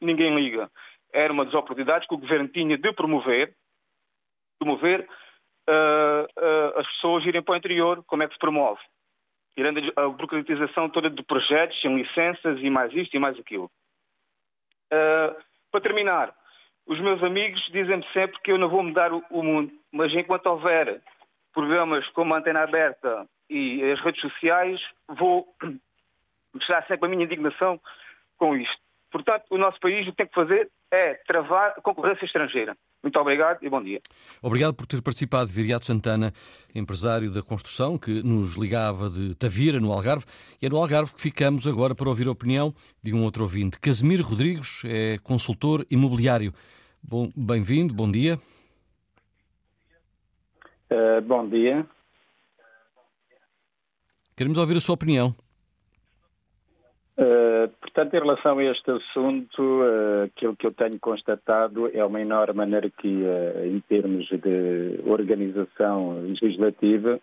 ninguém 0.00 0.34
liga. 0.36 0.70
Era 1.12 1.32
uma 1.32 1.44
das 1.44 1.54
oportunidades 1.54 2.06
que 2.06 2.14
o 2.14 2.18
Governo 2.18 2.48
tinha 2.48 2.78
de 2.78 2.92
promover, 2.92 3.52
promover 4.58 5.00
uh, 5.68 6.22
uh, 6.40 6.78
as 6.78 6.86
pessoas 6.92 7.24
irem 7.26 7.42
para 7.42 7.54
o 7.54 7.56
interior, 7.56 8.04
como 8.06 8.22
é 8.22 8.28
que 8.28 8.34
se 8.34 8.38
promove? 8.38 8.80
Tirando 9.54 9.80
a 9.96 10.08
burocratização 10.08 10.88
toda 10.88 11.10
de 11.10 11.22
projetos, 11.22 11.80
sem 11.80 11.94
licenças 11.94 12.58
e 12.60 12.70
mais 12.70 12.92
isto 12.94 13.14
e 13.14 13.18
mais 13.18 13.38
aquilo. 13.38 13.70
Uh, 14.92 15.34
para 15.70 15.80
terminar, 15.80 16.34
os 16.86 17.00
meus 17.00 17.22
amigos 17.22 17.60
dizem-me 17.70 18.04
sempre 18.12 18.40
que 18.42 18.52
eu 18.52 18.58
não 18.58 18.68
vou 18.68 18.82
mudar 18.82 19.12
o, 19.12 19.42
mundo, 19.42 19.72
mas 19.92 20.12
enquanto 20.14 20.46
houver 20.46 21.00
programas 21.52 22.06
como 22.08 22.34
a 22.34 22.38
Antena 22.38 22.62
Aberta 22.62 23.26
e 23.48 23.82
as 23.90 24.00
redes 24.00 24.20
sociais, 24.20 24.80
vou 25.08 25.46
mostrar 26.52 26.86
sempre 26.86 27.06
a 27.06 27.08
minha 27.08 27.24
indignação 27.24 27.80
com 28.36 28.56
isto. 28.56 28.82
Portanto, 29.10 29.44
o 29.50 29.58
nosso 29.58 29.78
país 29.78 30.06
o 30.06 30.10
que 30.10 30.16
tem 30.16 30.26
que 30.26 30.34
fazer 30.34 30.70
é 30.90 31.14
travar 31.26 31.74
a 31.76 31.80
concorrência 31.80 32.24
estrangeira. 32.24 32.76
Muito 33.02 33.18
obrigado 33.18 33.58
e 33.62 33.68
bom 33.68 33.82
dia. 33.82 34.00
Obrigado 34.40 34.74
por 34.74 34.86
ter 34.86 35.02
participado, 35.02 35.50
Viriato 35.50 35.84
Santana, 35.84 36.32
empresário 36.72 37.32
da 37.32 37.42
construção, 37.42 37.98
que 37.98 38.22
nos 38.22 38.54
ligava 38.54 39.10
de 39.10 39.34
Tavira, 39.34 39.80
no 39.80 39.92
Algarve. 39.92 40.24
E 40.60 40.66
é 40.66 40.68
no 40.68 40.76
Algarve 40.76 41.12
que 41.12 41.20
ficamos 41.20 41.66
agora 41.66 41.96
para 41.96 42.08
ouvir 42.08 42.28
a 42.28 42.30
opinião 42.30 42.72
de 43.02 43.12
um 43.12 43.24
outro 43.24 43.42
ouvinte. 43.42 43.80
Casimiro 43.80 44.22
Rodrigues 44.22 44.82
é 44.84 45.18
consultor 45.18 45.84
imobiliário. 45.90 46.54
Bom, 47.02 47.28
bem-vindo, 47.36 47.92
bom 47.92 48.10
dia. 48.10 48.38
Uh, 50.88 51.20
bom 51.22 51.48
dia. 51.48 51.84
Queremos 54.36 54.58
ouvir 54.58 54.76
a 54.76 54.80
sua 54.80 54.94
opinião. 54.94 55.34
Uh, 57.18 57.68
portanto, 57.80 58.14
em 58.14 58.20
relação 58.20 58.58
a 58.58 58.64
este 58.64 58.90
assunto, 58.90 59.62
uh, 59.62 60.24
aquilo 60.24 60.56
que 60.56 60.66
eu 60.66 60.72
tenho 60.72 60.98
constatado 60.98 61.90
é 61.92 62.02
uma 62.02 62.20
enorme 62.20 62.62
anarquia 62.62 63.66
em 63.66 63.80
termos 63.80 64.26
de 64.28 65.00
organização 65.04 66.22
legislativa. 66.22 67.20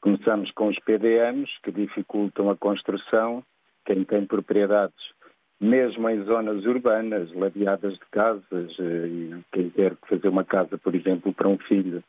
Começamos 0.00 0.50
com 0.50 0.66
os 0.66 0.78
PDMs, 0.80 1.48
que 1.62 1.70
dificultam 1.70 2.50
a 2.50 2.56
construção. 2.56 3.44
Quem 3.86 4.02
tem 4.02 4.26
propriedades, 4.26 5.12
mesmo 5.60 6.08
em 6.08 6.24
zonas 6.24 6.64
urbanas, 6.64 7.32
ladeadas 7.32 7.92
de 7.92 8.06
casas, 8.10 8.78
uh, 8.78 9.06
e 9.06 9.40
quem 9.52 9.70
quer 9.70 9.94
fazer 10.08 10.28
uma 10.28 10.44
casa, 10.44 10.76
por 10.78 10.96
exemplo, 10.96 11.32
para 11.32 11.48
um 11.48 11.58
filho, 11.58 12.02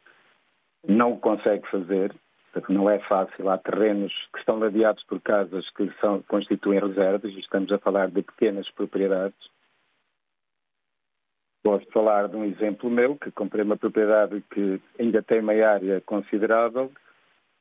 não 0.88 1.16
consegue 1.16 1.70
fazer 1.70 2.12
não 2.70 2.90
é 2.90 3.00
fácil. 3.00 3.50
Há 3.50 3.58
terrenos 3.58 4.14
que 4.32 4.40
estão 4.40 4.60
ladeados 4.60 5.04
por 5.06 5.20
casas 5.22 5.70
que 5.72 5.92
são, 6.00 6.22
constituem 6.24 6.80
reservas, 6.80 7.32
e 7.32 7.40
estamos 7.40 7.72
a 7.72 7.80
falar 7.80 8.10
de 8.10 8.22
pequenas 8.22 8.70
propriedades. 8.72 9.38
Posso 11.64 11.86
falar 11.92 12.28
de 12.28 12.36
um 12.36 12.44
exemplo 12.44 12.90
meu, 12.90 13.16
que 13.16 13.32
comprei 13.32 13.64
uma 13.64 13.78
propriedade 13.78 14.44
que 14.52 14.82
ainda 15.00 15.24
tem 15.24 15.40
uma 15.40 15.54
área 15.54 16.02
considerável, 16.02 16.92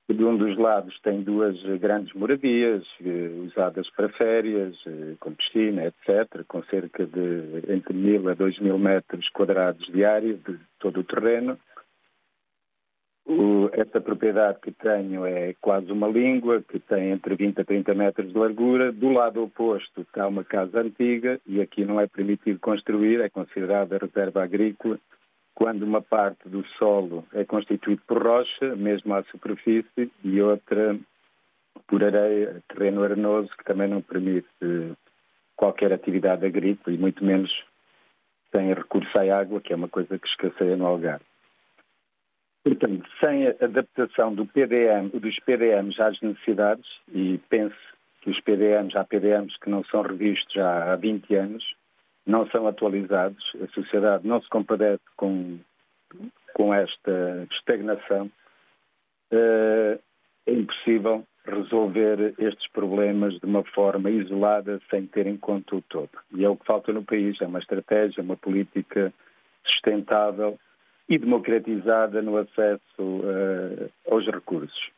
de 0.09 0.25
um 0.25 0.37
dos 0.37 0.59
lados 0.59 0.99
tem 1.01 1.23
duas 1.23 1.61
grandes 1.79 2.13
moradias, 2.13 2.85
eh, 3.01 3.29
usadas 3.47 3.89
para 3.91 4.09
férias, 4.11 4.75
eh, 4.87 5.15
com 5.21 5.33
piscina, 5.33 5.87
etc., 5.87 6.45
com 6.47 6.63
cerca 6.65 7.07
de 7.07 7.63
entre 7.73 7.95
mil 7.95 8.29
a 8.29 8.35
dois 8.35 8.59
mil 8.59 8.79
metros 8.79 9.29
quadrados 9.31 9.87
de 9.87 10.05
área 10.05 10.35
de 10.35 10.59
todo 10.79 11.01
o 11.01 11.05
terreno 11.05 11.59
o, 13.25 13.71
esta 13.73 14.01
propriedade 14.01 14.59
que 14.61 14.73
tenho 14.73 15.25
é 15.25 15.55
quase 15.61 15.91
uma 15.93 16.09
língua, 16.09 16.63
que 16.63 16.79
tem 16.81 17.11
entre 17.11 17.37
20 17.37 17.61
a 17.61 17.65
30 17.65 17.95
metros 17.95 18.33
de 18.33 18.39
largura. 18.39 18.93
Do 18.93 19.11
lado 19.11 19.43
oposto 19.43 20.03
está 20.03 20.27
uma 20.27 20.45
casa 20.45 20.81
antiga 20.81 21.41
e 21.47 21.61
aqui 21.61 21.85
não 21.85 22.01
é 22.01 22.07
permitido 22.07 22.59
construir, 22.59 23.21
é 23.21 23.29
considerada 23.29 23.99
reserva 23.99 24.43
agrícola, 24.43 24.99
quando 25.55 25.83
uma 25.83 26.03
parte 26.03 26.49
do 26.49 26.65
solo 26.79 27.25
é 27.33 27.45
constituído 27.45 28.03
por 28.07 28.23
rocha, 28.23 28.75
mesmo 28.75 29.15
à 29.15 29.23
superfície, 29.25 30.11
e 30.25 30.41
outra 30.41 30.99
por 31.87 32.03
areia, 32.03 32.63
terreno 32.69 33.03
arenoso, 33.03 33.51
que 33.57 33.65
também 33.65 33.89
não 33.89 34.03
permite 34.03 34.49
qualquer 35.57 35.93
atividade 35.93 36.45
agrícola 36.45 36.95
e 36.95 36.99
muito 36.99 37.25
menos 37.25 37.51
sem 38.51 38.73
recurso 38.75 39.17
à 39.19 39.39
água, 39.39 39.61
que 39.61 39.73
é 39.73 39.77
uma 39.77 39.89
coisa 39.89 40.19
que 40.19 40.27
escasseia 40.27 40.77
no 40.77 40.87
Algarve. 40.87 41.32
Portanto, 42.65 43.09
sem 43.19 43.49
a 43.49 43.51
adaptação 43.61 44.35
do 44.35 44.47
PDM, 44.47 45.09
dos 45.09 45.37
PDMs 45.41 46.01
às 46.01 46.21
necessidades, 46.21 46.87
e 47.13 47.39
penso 47.49 47.77
que 48.21 48.31
os 48.31 48.41
PDMs, 48.41 48.97
há 48.97 49.05
PDMs 49.05 49.59
que 49.61 49.69
não 49.69 49.85
são 49.85 50.03
revistos 50.03 50.57
há 50.57 50.95
20 50.95 51.35
anos, 51.35 51.65
não 52.25 52.47
são 52.51 52.69
atualizados, 52.69 53.45
a 53.61 53.67
sociedade 53.75 54.27
não 54.27 54.41
se 54.41 54.49
compadece 54.49 55.03
com, 55.17 55.59
com 56.55 56.73
esta 56.73 57.49
estagnação, 57.51 58.31
eh, 59.33 59.99
é 60.47 60.53
impossível 60.53 61.25
resolver 61.45 62.35
estes 62.39 62.71
problemas 62.71 63.35
de 63.35 63.47
uma 63.47 63.65
forma 63.65 64.09
isolada, 64.09 64.81
sem 64.89 65.07
ter 65.07 65.27
em 65.27 65.37
conta 65.37 65.75
o 65.75 65.83
todo. 65.83 66.11
E 66.33 66.45
é 66.45 66.49
o 66.49 66.57
que 66.57 66.67
falta 66.67 66.93
no 66.93 67.03
país, 67.03 67.41
é 67.41 67.47
uma 67.47 67.59
estratégia, 67.59 68.23
uma 68.23 68.37
política 68.37 69.13
sustentável 69.67 70.59
e 71.13 71.19
democratizada 71.19 72.23
no 72.23 72.39
acesso 72.39 72.81
uh, 72.99 73.91
aos 74.11 74.25
recursos. 74.25 74.91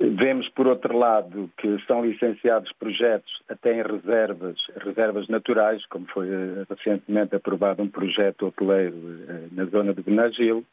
Vemos, 0.00 0.48
por 0.48 0.66
outro 0.66 0.98
lado, 0.98 1.48
que 1.56 1.78
são 1.86 2.04
licenciados 2.04 2.72
projetos 2.72 3.32
até 3.48 3.72
em 3.72 3.82
reservas, 3.82 4.58
reservas 4.78 5.28
naturais, 5.28 5.86
como 5.86 6.06
foi 6.08 6.28
uh, 6.28 6.66
recentemente 6.68 7.36
aprovado 7.36 7.84
um 7.84 7.88
projeto 7.88 8.48
hoteleiro 8.48 8.96
uh, 8.96 9.48
na 9.52 9.64
zona 9.66 9.94
de 9.94 10.02
Benagil, 10.02 10.66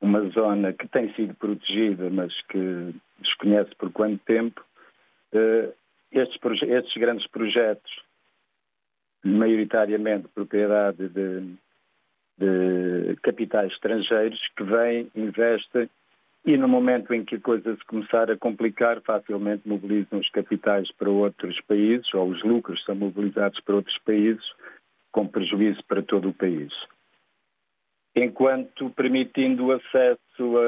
uma 0.00 0.26
zona 0.30 0.72
que 0.72 0.88
tem 0.88 1.12
sido 1.12 1.34
protegida, 1.34 2.08
mas 2.08 2.32
que 2.46 2.94
desconhece 3.18 3.74
por 3.76 3.92
quanto 3.92 4.18
tempo. 4.24 4.64
Estes, 6.12 6.38
estes 6.62 6.94
grandes 6.94 7.26
projetos, 7.26 7.90
maioritariamente 9.24 10.28
propriedade 10.28 11.08
de, 11.08 11.56
de 12.38 13.16
capitais 13.22 13.72
estrangeiros 13.72 14.40
que 14.56 14.64
vêm, 14.64 15.10
investem 15.14 15.88
e 16.44 16.58
no 16.58 16.68
momento 16.68 17.14
em 17.14 17.24
que 17.24 17.36
a 17.36 17.40
coisa 17.40 17.74
se 17.74 17.84
começar 17.86 18.30
a 18.30 18.36
complicar, 18.36 19.00
facilmente 19.00 19.66
mobilizam 19.66 20.18
os 20.18 20.28
capitais 20.28 20.92
para 20.92 21.08
outros 21.08 21.58
países 21.62 22.12
ou 22.12 22.28
os 22.28 22.42
lucros 22.42 22.84
são 22.84 22.94
mobilizados 22.94 23.58
para 23.60 23.76
outros 23.76 23.98
países 23.98 24.44
com 25.10 25.26
prejuízo 25.26 25.82
para 25.88 26.02
todo 26.02 26.28
o 26.28 26.34
país. 26.34 26.70
Enquanto 28.14 28.90
permitindo 28.90 29.66
o 29.66 29.72
acesso 29.72 30.58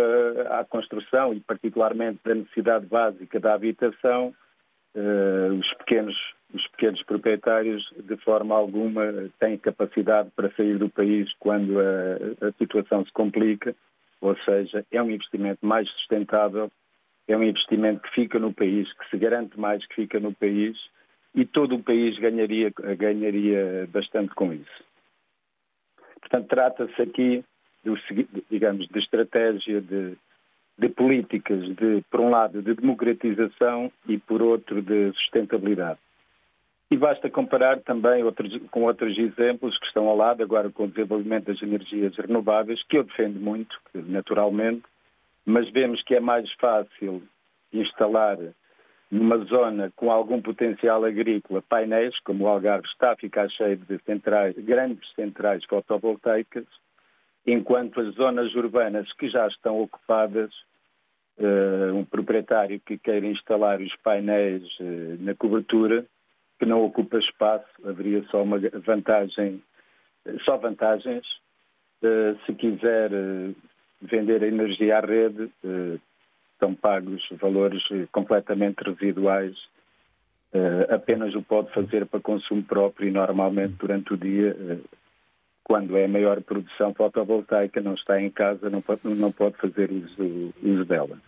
à 0.50 0.64
construção 0.64 1.34
e 1.34 1.40
particularmente 1.40 2.20
da 2.24 2.34
necessidade 2.34 2.86
básica 2.86 3.38
da 3.38 3.54
habitação, 3.54 4.34
os, 5.58 5.74
pequenos, 5.74 6.16
os 6.54 6.66
pequenos 6.68 7.02
proprietários, 7.02 7.88
de 8.04 8.16
forma 8.18 8.54
alguma, 8.54 9.30
têm 9.38 9.58
capacidade 9.58 10.30
para 10.34 10.50
sair 10.52 10.78
do 10.78 10.88
país 10.88 11.30
quando 11.38 11.78
a, 11.78 12.46
a 12.48 12.52
situação 12.52 13.04
se 13.04 13.12
complica, 13.12 13.74
ou 14.20 14.36
seja, 14.38 14.84
é 14.90 15.02
um 15.02 15.10
investimento 15.10 15.64
mais 15.64 15.88
sustentável, 15.90 16.70
é 17.28 17.36
um 17.36 17.42
investimento 17.42 18.00
que 18.02 18.14
fica 18.14 18.38
no 18.38 18.52
país, 18.52 18.90
que 18.94 19.10
se 19.10 19.18
garante 19.18 19.58
mais 19.58 19.84
que 19.86 19.94
fica 19.94 20.18
no 20.18 20.32
país 20.32 20.76
e 21.34 21.44
todo 21.44 21.74
o 21.74 21.82
país 21.82 22.18
ganharia, 22.18 22.72
ganharia 22.96 23.86
bastante 23.92 24.34
com 24.34 24.52
isso. 24.52 24.84
Portanto, 26.20 26.48
trata-se 26.48 27.02
aqui, 27.02 27.44
do, 27.84 27.94
digamos, 28.50 28.88
de 28.88 28.98
estratégia 28.98 29.80
de 29.80 30.16
de 30.78 30.88
políticas 30.88 31.62
de, 31.76 32.02
por 32.10 32.20
um 32.20 32.30
lado, 32.30 32.62
de 32.62 32.74
democratização 32.74 33.90
e, 34.08 34.18
por 34.18 34.42
outro, 34.42 34.82
de 34.82 35.12
sustentabilidade. 35.12 35.98
E 36.90 36.96
basta 36.96 37.28
comparar 37.28 37.80
também 37.80 38.22
outros, 38.22 38.56
com 38.70 38.84
outros 38.84 39.18
exemplos 39.18 39.76
que 39.78 39.86
estão 39.86 40.06
ao 40.06 40.16
lado, 40.16 40.42
agora 40.42 40.70
com 40.70 40.84
o 40.84 40.88
desenvolvimento 40.88 41.46
das 41.46 41.60
energias 41.60 42.14
renováveis, 42.16 42.82
que 42.84 42.98
eu 42.98 43.04
defendo 43.04 43.40
muito, 43.40 43.76
naturalmente, 43.92 44.84
mas 45.44 45.68
vemos 45.70 46.02
que 46.02 46.14
é 46.14 46.20
mais 46.20 46.50
fácil 46.54 47.22
instalar 47.72 48.38
numa 49.10 49.38
zona 49.44 49.92
com 49.96 50.10
algum 50.10 50.40
potencial 50.40 51.04
agrícola 51.04 51.62
painéis, 51.62 52.18
como 52.20 52.44
o 52.44 52.48
Algarve 52.48 52.86
está 52.86 53.12
a 53.12 53.16
ficar 53.16 53.48
cheio 53.50 53.76
de 53.76 53.98
centrais, 54.04 54.56
grandes 54.58 55.08
centrais 55.14 55.64
fotovoltaicas, 55.64 56.66
enquanto 57.46 58.00
as 58.00 58.14
zonas 58.14 58.54
urbanas 58.54 59.10
que 59.12 59.28
já 59.28 59.46
estão 59.46 59.80
ocupadas, 59.80 60.50
uh, 61.38 61.94
um 61.94 62.04
proprietário 62.04 62.80
que 62.80 62.98
queira 62.98 63.26
instalar 63.26 63.80
os 63.80 63.94
painéis 64.02 64.64
uh, 64.80 65.16
na 65.20 65.34
cobertura, 65.34 66.04
que 66.58 66.66
não 66.66 66.84
ocupa 66.84 67.18
espaço, 67.18 67.66
haveria 67.84 68.24
só 68.30 68.42
uma 68.42 68.58
vantagem, 68.84 69.62
só 70.44 70.56
vantagens. 70.56 71.24
Uh, 72.02 72.36
se 72.44 72.54
quiser 72.54 73.10
vender 74.02 74.42
a 74.42 74.48
energia 74.48 74.98
à 74.98 75.00
rede, 75.00 75.50
são 76.58 76.74
pagos 76.74 77.26
valores 77.32 77.82
completamente 78.12 78.82
residuais. 78.82 79.56
apenas 80.90 81.34
o 81.34 81.42
pode 81.42 81.72
fazer 81.72 82.04
para 82.06 82.20
consumo 82.20 82.62
próprio 82.62 83.08
e 83.08 83.10
normalmente 83.10 83.74
durante 83.78 84.12
o 84.12 84.16
dia 84.16 84.54
quando 85.66 85.96
é 85.96 86.04
a 86.04 86.08
maior 86.08 86.40
produção 86.42 86.94
fotovoltaica, 86.94 87.80
não 87.80 87.94
está 87.94 88.22
em 88.22 88.30
casa, 88.30 88.70
não 88.70 88.80
pode, 88.80 89.00
não 89.04 89.32
pode 89.32 89.56
fazer 89.56 89.90
uso, 89.90 90.54
uso 90.62 90.84
dela. 90.84 91.18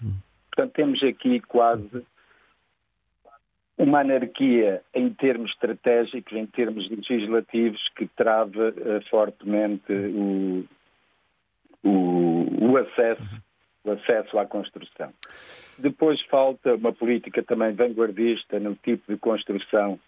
Portanto, 0.47 0.75
temos 0.75 1.03
aqui 1.03 1.41
quase 1.41 2.07
uma 3.77 4.03
anarquia 4.03 4.81
em 4.95 5.13
termos 5.13 5.51
estratégicos, 5.51 6.33
em 6.35 6.47
termos 6.47 6.89
legislativos, 6.89 7.81
que 7.97 8.07
trava 8.07 8.69
uh, 8.69 9.09
fortemente 9.11 9.93
o, 9.93 10.65
o, 11.83 12.71
o, 12.71 12.77
acesso, 12.77 13.43
o 13.83 13.91
acesso 13.91 14.39
à 14.39 14.47
construção. 14.47 15.13
Depois 15.77 16.23
falta 16.27 16.77
uma 16.77 16.93
política 16.93 17.43
também 17.43 17.73
vanguardista 17.73 18.61
no 18.61 18.77
tipo 18.77 19.13
de 19.13 19.19
construção 19.19 19.99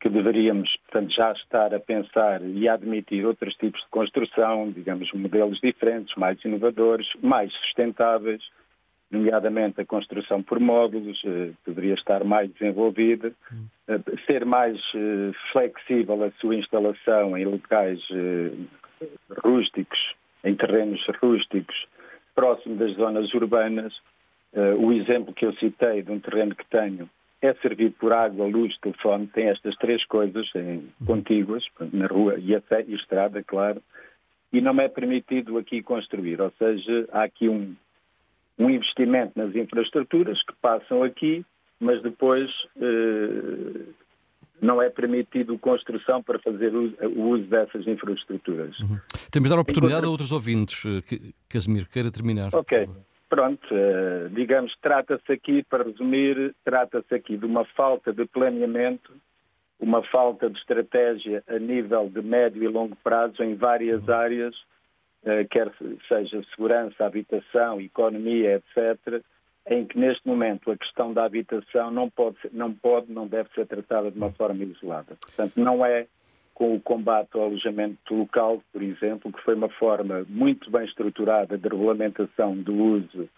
que 0.00 0.08
deveríamos, 0.08 0.68
portanto, 0.84 1.12
já 1.12 1.32
estar 1.32 1.74
a 1.74 1.80
pensar 1.80 2.40
e 2.42 2.68
a 2.68 2.74
admitir 2.74 3.26
outros 3.26 3.54
tipos 3.54 3.80
de 3.80 3.88
construção, 3.88 4.70
digamos, 4.70 5.12
modelos 5.12 5.58
diferentes, 5.60 6.14
mais 6.16 6.42
inovadores, 6.44 7.08
mais 7.20 7.52
sustentáveis, 7.52 8.42
nomeadamente 9.10 9.80
a 9.80 9.86
construção 9.86 10.42
por 10.42 10.60
módulos, 10.60 11.20
eh, 11.24 11.50
deveria 11.66 11.94
estar 11.94 12.22
mais 12.24 12.50
desenvolvida, 12.52 13.32
eh, 13.88 14.00
ser 14.26 14.44
mais 14.44 14.78
eh, 14.94 15.32
flexível 15.50 16.22
a 16.22 16.30
sua 16.40 16.54
instalação 16.54 17.36
em 17.36 17.44
locais 17.44 18.00
eh, 18.12 18.52
rústicos, 19.42 19.98
em 20.44 20.54
terrenos 20.54 21.04
rústicos, 21.20 21.86
próximo 22.34 22.76
das 22.76 22.92
zonas 22.92 23.32
urbanas. 23.34 23.92
Eh, 24.52 24.74
o 24.74 24.92
exemplo 24.92 25.34
que 25.34 25.44
eu 25.44 25.52
citei 25.54 26.02
de 26.02 26.12
um 26.12 26.20
terreno 26.20 26.54
que 26.54 26.66
tenho 26.66 27.08
é 27.40 27.54
servido 27.54 27.94
por 27.98 28.12
água, 28.12 28.46
luz, 28.46 28.76
telefone, 28.78 29.28
tem 29.28 29.48
estas 29.48 29.76
três 29.76 30.04
coisas 30.06 30.48
em, 30.54 30.88
contíguas, 31.06 31.64
na 31.92 32.06
rua 32.06 32.36
e 32.38 32.54
a, 32.54 32.62
e 32.86 32.94
estrada, 32.94 33.42
claro, 33.44 33.82
e 34.52 34.60
não 34.60 34.78
é 34.80 34.88
permitido 34.88 35.58
aqui 35.58 35.82
construir. 35.82 36.40
Ou 36.40 36.52
seja, 36.58 37.08
há 37.12 37.22
aqui 37.24 37.48
um, 37.48 37.74
um 38.58 38.70
investimento 38.70 39.32
nas 39.36 39.54
infraestruturas 39.54 40.42
que 40.42 40.54
passam 40.60 41.02
aqui, 41.02 41.44
mas 41.78 42.02
depois 42.02 42.50
eh, 42.80 43.82
não 44.60 44.82
é 44.82 44.90
permitido 44.90 45.56
construção 45.58 46.22
para 46.22 46.38
fazer 46.40 46.74
o, 46.74 46.92
o 47.06 47.28
uso 47.28 47.44
dessas 47.44 47.86
infraestruturas. 47.86 48.76
Uhum. 48.80 48.98
Temos 49.30 49.48
de 49.48 49.54
dar 49.54 49.60
oportunidade 49.60 50.06
a 50.06 50.08
outros 50.08 50.32
ouvintes. 50.32 50.82
Eh, 50.84 51.32
Casimiro, 51.48 51.86
queira 51.86 52.10
terminar. 52.10 52.52
Ok. 52.52 52.88
Pronto, 53.28 53.66
uh, 53.74 54.28
digamos, 54.30 54.74
trata-se 54.80 55.30
aqui, 55.30 55.62
para 55.62 55.84
resumir, 55.84 56.54
trata-se 56.64 57.14
aqui 57.14 57.36
de 57.36 57.44
uma 57.44 57.64
falta 57.64 58.12
de 58.12 58.24
planeamento, 58.24 59.12
uma 59.78 60.02
falta 60.02 60.48
de 60.48 60.58
estratégia 60.58 61.44
a 61.46 61.58
nível 61.58 62.08
de 62.08 62.22
médio 62.22 62.62
e 62.62 62.68
longo 62.68 62.96
prazo 62.96 63.42
em 63.42 63.54
várias 63.54 64.02
uhum. 64.08 64.14
áreas, 64.14 64.54
uh, 65.24 65.46
quer 65.50 65.70
seja 66.08 66.42
segurança, 66.54 67.04
habitação, 67.04 67.80
economia, 67.80 68.56
etc., 68.56 69.22
em 69.70 69.84
que 69.84 69.98
neste 69.98 70.26
momento 70.26 70.70
a 70.70 70.78
questão 70.78 71.12
da 71.12 71.24
habitação 71.24 71.90
não 71.90 72.08
pode, 72.08 72.38
não 72.50 72.72
pode, 72.72 73.12
não 73.12 73.26
deve 73.26 73.50
ser 73.54 73.66
tratada 73.66 74.10
de 74.10 74.16
uma 74.16 74.28
uhum. 74.28 74.32
forma 74.32 74.64
isolada. 74.64 75.16
Portanto, 75.20 75.52
não 75.56 75.84
é 75.84 76.06
com 76.58 76.74
o 76.74 76.80
combate 76.80 77.28
ao 77.34 77.44
alojamento 77.44 78.12
local, 78.12 78.60
por 78.72 78.82
exemplo, 78.82 79.32
que 79.32 79.40
foi 79.44 79.54
uma 79.54 79.68
forma 79.68 80.26
muito 80.28 80.68
bem 80.72 80.84
estruturada 80.84 81.56
de 81.56 81.68
regulamentação 81.68 82.56
do 82.56 82.74
uso 82.74 83.28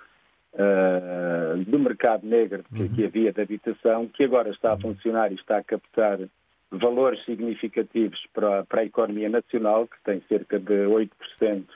uh, 0.55 1.63
do 1.67 1.79
mercado 1.79 2.27
negro 2.27 2.65
que, 2.75 2.83
uhum. 2.83 2.89
que 2.89 3.05
havia 3.05 3.31
de 3.31 3.43
habitação, 3.43 4.09
que 4.09 4.25
agora 4.25 4.49
está 4.49 4.71
a 4.71 4.75
uhum. 4.77 4.81
funcionar 4.81 5.31
e 5.31 5.35
está 5.35 5.59
a 5.59 5.63
captar 5.63 6.19
valores 6.71 7.23
significativos 7.27 8.19
para, 8.33 8.65
para 8.65 8.81
a 8.81 8.87
economia 8.87 9.29
nacional, 9.29 9.87
que 9.87 10.03
tem 10.03 10.23
cerca 10.27 10.59
de 10.59 10.87
8%, 10.87 11.11
uh, 11.43 11.67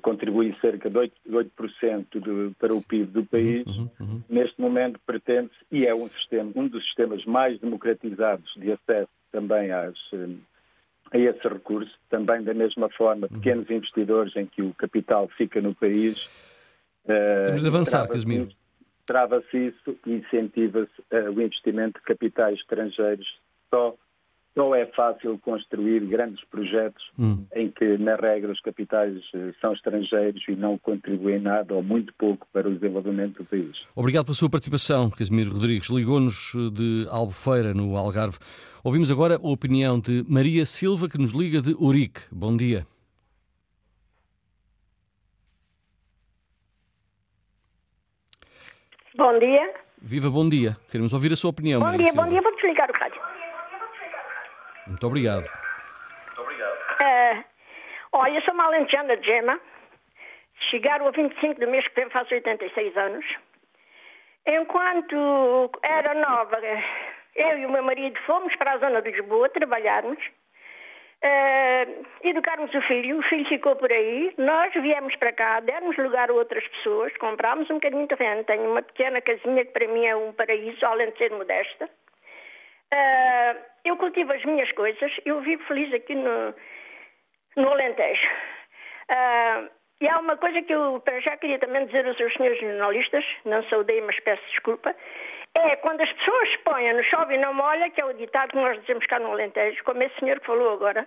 contribui 0.00 0.54
cerca 0.60 0.90
de 0.90 0.98
8%, 0.98 1.12
8% 1.28 2.20
do, 2.20 2.54
para 2.58 2.74
o 2.74 2.82
PIB 2.82 3.06
do 3.12 3.24
país. 3.24 3.66
Uhum, 3.66 3.90
uhum. 4.00 4.22
Neste 4.28 4.60
momento 4.60 4.98
pretende-se, 5.06 5.54
e 5.70 5.86
é 5.86 5.94
um, 5.94 6.08
sistema, 6.10 6.50
um 6.56 6.66
dos 6.66 6.82
sistemas 6.84 7.24
mais 7.24 7.58
democratizados 7.60 8.52
de 8.56 8.72
acesso 8.72 9.10
também 9.30 9.70
às, 9.70 9.94
eh, 10.12 10.36
a 11.12 11.18
esse 11.18 11.48
recurso, 11.48 11.92
também 12.10 12.42
da 12.42 12.52
mesma 12.52 12.88
forma, 12.90 13.28
uhum. 13.30 13.38
pequenos 13.38 13.68
uhum. 13.68 13.76
investidores 13.76 14.34
em 14.36 14.46
que 14.46 14.62
o 14.62 14.74
capital 14.74 15.28
fica 15.28 15.60
no 15.60 15.74
país. 15.74 16.28
Eh, 17.06 17.42
Temos 17.44 17.62
de 17.62 17.68
avançar, 17.68 18.08
Casimiro. 18.08 18.48
Trava-se 19.06 19.56
isso 19.68 19.98
e 20.06 20.12
incentiva-se 20.12 21.00
uh, 21.12 21.30
o 21.30 21.42
investimento 21.42 21.98
de 21.98 22.04
capitais 22.04 22.58
estrangeiros 22.58 23.26
só 23.68 23.96
só 24.54 24.74
é 24.74 24.86
fácil 24.86 25.38
construir 25.38 26.00
grandes 26.06 26.44
projetos 26.44 27.02
hum. 27.18 27.46
em 27.54 27.70
que, 27.70 27.96
na 27.98 28.16
regra, 28.16 28.52
os 28.52 28.60
capitais 28.60 29.16
eh, 29.34 29.52
são 29.60 29.72
estrangeiros 29.72 30.42
e 30.46 30.52
não 30.52 30.76
contribuem 30.76 31.40
nada 31.40 31.74
ou 31.74 31.82
muito 31.82 32.12
pouco 32.18 32.46
para 32.52 32.68
o 32.68 32.74
desenvolvimento 32.74 33.38
do 33.38 33.44
país. 33.44 33.76
Obrigado 33.96 34.26
pela 34.26 34.34
sua 34.34 34.50
participação, 34.50 35.10
Casimiro 35.10 35.52
Rodrigues. 35.52 35.88
Ligou-nos 35.88 36.52
eh, 36.54 36.70
de 36.70 37.06
Albufeira, 37.10 37.72
no 37.72 37.96
Algarve. 37.96 38.38
Ouvimos 38.84 39.10
agora 39.10 39.36
a 39.36 39.48
opinião 39.48 39.98
de 39.98 40.24
Maria 40.28 40.66
Silva, 40.66 41.08
que 41.08 41.16
nos 41.16 41.32
liga 41.32 41.62
de 41.62 41.74
Urique. 41.78 42.20
Bom 42.30 42.56
dia. 42.56 42.86
Bom 49.16 49.38
dia. 49.38 49.74
Viva, 50.00 50.28
bom 50.28 50.48
dia. 50.48 50.76
Queremos 50.90 51.12
ouvir 51.12 51.32
a 51.32 51.36
sua 51.36 51.50
opinião. 51.50 51.80
Bom 51.80 51.86
Maria 51.86 52.04
dia, 52.04 52.12
Silva. 52.12 52.24
bom 52.24 52.30
dia. 52.30 52.42
Vou 52.42 52.54
desligar 52.56 52.90
o 52.90 52.98
rádio. 52.98 53.20
Muito 54.86 55.06
obrigado. 55.06 55.44
Muito 56.26 56.42
obrigado. 56.42 56.76
Uh, 57.00 57.44
olha, 58.12 58.34
eu 58.34 58.42
sou 58.42 58.54
uma 58.54 58.64
alentejana 58.64 59.16
de 59.16 59.26
gema. 59.26 59.60
Chegaram 60.70 61.08
a 61.08 61.10
25 61.10 61.60
do 61.60 61.68
mês 61.68 61.86
que 61.88 61.94
vem, 61.94 62.10
faço 62.10 62.34
86 62.34 62.96
anos. 62.96 63.24
Enquanto 64.46 65.70
era 65.82 66.14
nova, 66.14 66.58
eu 67.36 67.58
e 67.58 67.66
o 67.66 67.70
meu 67.70 67.82
marido 67.82 68.18
fomos 68.26 68.54
para 68.56 68.72
a 68.72 68.78
zona 68.78 69.00
de 69.00 69.10
Lisboa 69.12 69.48
trabalharmos, 69.48 70.18
uh, 70.18 72.06
educarmos 72.24 72.74
o 72.74 72.82
filho, 72.82 73.18
o 73.18 73.22
filho 73.22 73.48
ficou 73.48 73.76
por 73.76 73.90
aí, 73.92 74.34
nós 74.36 74.72
viemos 74.74 75.14
para 75.16 75.32
cá, 75.32 75.60
demos 75.60 75.96
lugar 75.96 76.28
a 76.28 76.34
outras 76.34 76.66
pessoas, 76.68 77.16
comprámos 77.18 77.70
um 77.70 77.74
bocadinho 77.74 78.02
de 78.06 78.16
terreno, 78.16 78.44
tenho 78.44 78.68
uma 78.70 78.82
pequena 78.82 79.20
casinha 79.20 79.64
que 79.64 79.72
para 79.72 79.86
mim 79.86 80.06
é 80.06 80.16
um 80.16 80.32
paraíso, 80.32 80.84
além 80.84 81.10
de 81.10 81.18
ser 81.18 81.30
modesta. 81.30 81.88
Uh, 82.92 83.58
eu 83.84 83.96
cultivo 83.96 84.32
as 84.32 84.44
minhas 84.44 84.70
coisas, 84.72 85.12
eu 85.24 85.40
vivo 85.40 85.64
feliz 85.64 85.92
aqui 85.94 86.14
no, 86.14 86.54
no 87.56 87.68
Alentejo. 87.70 88.28
Uh, 89.10 89.70
e 90.00 90.08
há 90.08 90.18
uma 90.18 90.36
coisa 90.36 90.60
que 90.62 90.74
eu 90.74 91.00
para 91.00 91.20
já 91.20 91.36
queria 91.36 91.58
também 91.58 91.86
dizer 91.86 92.06
aos 92.06 92.16
senhores 92.16 92.60
jornalistas, 92.60 93.24
não 93.44 93.62
saudei, 93.64 94.00
mas 94.02 94.18
peço 94.20 94.42
desculpa, 94.50 94.94
é 95.54 95.76
quando 95.76 96.00
as 96.00 96.12
pessoas 96.12 96.56
põem 96.64 96.92
no 96.92 97.04
chove 97.04 97.34
e 97.34 97.38
não 97.38 97.54
molha, 97.54 97.90
que 97.90 98.00
é 98.00 98.04
o 98.04 98.12
ditado 98.12 98.50
que 98.50 98.56
nós 98.56 98.78
dizemos 98.80 99.06
cá 99.06 99.18
no 99.18 99.32
Alentejo, 99.32 99.82
como 99.84 100.02
esse 100.02 100.18
senhor 100.18 100.40
que 100.40 100.46
falou 100.46 100.74
agora. 100.74 101.06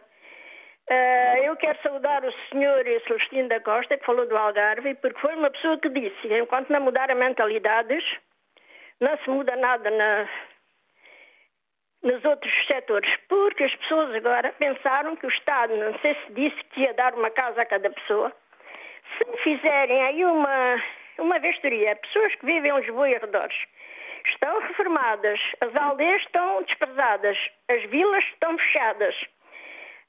Uh, 0.89 1.37
eu 1.43 1.55
quero 1.55 1.77
saudar 1.81 2.23
o 2.23 2.31
senhor 2.49 2.83
Celestino 3.07 3.49
da 3.49 3.59
Costa, 3.59 3.97
que 3.97 4.05
falou 4.05 4.27
do 4.27 4.37
Algarve, 4.37 4.93
porque 4.95 5.19
foi 5.19 5.35
uma 5.35 5.49
pessoa 5.49 5.79
que 5.79 5.89
disse: 5.89 6.27
enquanto 6.31 6.69
não 6.69 6.81
mudar 6.81 7.09
a 7.09 7.15
mentalidades, 7.15 8.03
não 9.01 9.17
se 9.17 9.29
muda 9.29 9.55
nada 9.55 9.89
na, 9.89 10.29
nos 12.05 12.23
outros 12.23 12.53
setores, 12.67 13.11
porque 13.27 13.63
as 13.63 13.75
pessoas 13.77 14.13
agora 14.13 14.53
pensaram 14.59 15.15
que 15.15 15.25
o 15.25 15.29
Estado, 15.29 15.75
não 15.75 15.97
sei 15.99 16.13
se 16.13 16.33
disse 16.33 16.63
que 16.65 16.81
ia 16.81 16.93
dar 16.93 17.15
uma 17.15 17.31
casa 17.31 17.63
a 17.63 17.65
cada 17.65 17.89
pessoa, 17.89 18.31
se 19.17 19.37
fizerem 19.43 20.03
aí 20.03 20.23
uma, 20.23 20.83
uma 21.17 21.39
vistoria, 21.39 21.95
pessoas 21.95 22.35
que 22.35 22.45
vivem 22.45 22.71
em 22.71 22.79
Lisboa 22.79 23.09
e 23.09 23.15
arredores, 23.15 23.57
estão 24.27 24.59
reformadas, 24.59 25.39
as 25.61 25.75
aldeias 25.75 26.21
estão 26.21 26.61
desprezadas, 26.63 27.37
as 27.71 27.83
vilas 27.89 28.23
estão 28.25 28.55
fechadas. 28.55 29.15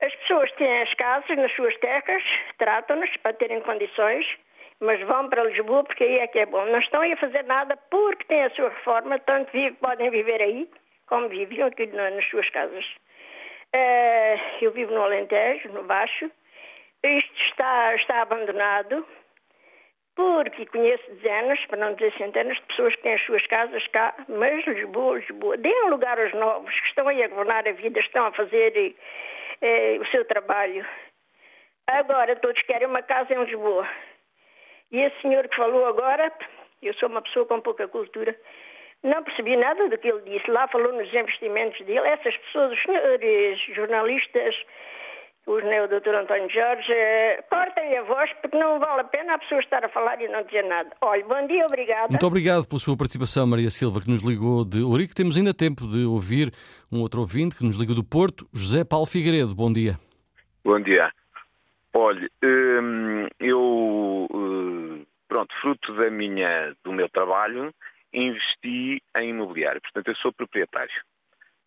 As 0.03 0.14
pessoas 0.16 0.53
têm 0.53 0.82
as 0.82 0.92
casas 0.94 1.34
nas 1.34 1.55
suas 1.55 1.74
terras, 1.78 2.22
tratam-nas 2.59 3.16
para 3.16 3.32
terem 3.32 3.62
condições, 3.62 4.26
mas 4.80 5.01
vão 5.01 5.30
para 5.30 5.44
Lisboa 5.44 5.82
porque 5.84 6.05
aí 6.05 6.18
é 6.18 6.26
que 6.26 6.40
é 6.40 6.47
bom. 6.47 6.66
Não 6.66 6.78
estão 6.78 7.01
a 7.01 7.16
fazer 7.16 7.44
nada 7.44 7.74
porque 7.90 8.24
têm 8.24 8.44
a 8.44 8.51
sua 8.51 8.68
reforma, 8.68 9.18
tanto 9.20 9.51
podem 9.80 10.11
viver 10.11 10.42
aí 10.42 10.68
como 11.07 11.28
viviam 11.28 11.68
aqui 11.68 11.86
nas 11.86 12.24
suas 12.28 12.48
casas. 12.50 12.84
Uh, 13.74 14.38
eu 14.61 14.72
vivo 14.72 14.92
no 14.92 15.02
Alentejo, 15.02 15.68
no 15.70 15.82
Baixo. 15.82 16.30
Isto 17.02 17.42
está, 17.48 17.94
está 17.94 18.22
abandonado 18.22 19.07
porque 20.16 20.64
conheço 20.66 21.04
dezenas, 21.12 21.62
para 21.66 21.78
não 21.78 21.94
dizer 21.94 22.12
centenas, 22.16 22.57
de 22.57 22.62
pessoas 22.62 22.96
que 22.96 23.02
têm 23.02 23.14
as 23.14 23.26
suas 23.26 23.46
casas 23.48 23.86
cá, 23.88 24.14
mas 24.28 24.66
Lisboa, 24.66 25.18
Lisboa, 25.18 25.59
deem 25.59 25.90
lugar 25.90 26.18
aos 26.18 26.32
novos 26.32 26.74
que 26.80 26.86
estão 26.86 27.07
aí 27.07 27.22
a 27.22 27.28
governar 27.28 27.68
a 27.68 27.72
vida, 27.72 28.00
estão 28.00 28.26
a 28.26 28.32
fazer 28.32 28.96
eh, 29.61 29.98
o 30.00 30.07
seu 30.07 30.24
trabalho. 30.24 30.86
Agora 31.86 32.34
todos 32.36 32.61
querem 32.62 32.88
uma 32.88 33.02
casa 33.02 33.34
em 33.34 33.44
Lisboa. 33.44 33.86
E 34.90 35.00
esse 35.00 35.20
senhor 35.20 35.46
que 35.48 35.57
falou 35.57 35.84
agora, 35.84 36.32
eu 36.80 36.94
sou 36.94 37.11
uma 37.11 37.20
pessoa 37.20 37.44
com 37.44 37.61
pouca 37.61 37.86
cultura, 37.86 38.34
não 39.03 39.22
percebi 39.22 39.57
nada 39.57 39.88
do 39.88 39.99
que 39.99 40.09
ele 40.09 40.22
disse. 40.22 40.51
Lá 40.51 40.66
falou 40.68 40.92
nos 40.92 41.12
investimentos 41.12 41.78
dele. 41.86 42.07
Essas 42.09 42.36
pessoas, 42.36 42.72
os 42.72 42.82
senhores 42.82 43.61
jornalistas, 43.74 44.55
os 45.47 45.62
né, 45.64 45.82
o 45.82 45.88
doutor 45.88 46.14
António 46.16 46.51
Jorge, 46.51 46.92
eh, 46.92 47.44
cortem 47.49 47.97
a 47.97 48.03
voz 48.03 48.30
porque 48.42 48.59
não 48.59 48.80
vale 48.80 49.03
a 49.03 49.05
pena 49.05 49.34
a 49.34 49.38
pessoa 49.38 49.61
estar 49.61 49.84
a 49.84 49.88
falar 49.88 50.20
e 50.20 50.28
não 50.28 50.42
dizer 50.42 50.64
nada. 50.64 50.90
Olha, 51.01 51.24
bom 51.24 51.47
dia, 51.47 51.66
obrigada. 51.66 52.09
Muito 52.09 52.26
obrigado 52.26 52.66
pela 52.66 52.80
sua 52.80 52.97
participação, 52.97 53.47
Maria 53.47 53.70
Silva, 53.70 54.01
que 54.01 54.11
nos 54.11 54.22
ligou 54.22 54.64
de 54.64 54.82
Ourique. 54.82 55.14
Temos 55.14 55.36
ainda 55.36 55.55
tempo 55.55 55.86
de 55.86 56.05
ouvir 56.05 56.53
um 56.90 57.01
outro 57.01 57.20
ouvinte 57.20 57.55
que 57.55 57.64
nos 57.64 57.76
ligou 57.76 57.94
do 57.94 58.03
Porto, 58.03 58.49
José 58.53 58.84
Paulo 58.84 59.07
Figueiredo. 59.07 59.55
Bom 59.55 59.72
dia. 59.72 59.99
Bom 60.64 60.80
dia. 60.80 61.12
Olha, 61.94 62.28
hum, 62.44 63.28
eu, 63.38 64.28
hum, 64.34 65.07
pronto, 65.28 65.55
fruto 65.62 65.94
da 65.94 66.11
minha, 66.11 66.74
do 66.84 66.92
meu 66.92 67.09
trabalho, 67.09 67.72
investi 68.16 69.02
em 69.16 69.30
imobiliário. 69.30 69.80
Portanto, 69.80 70.08
eu 70.08 70.16
sou 70.16 70.32
proprietário. 70.32 71.02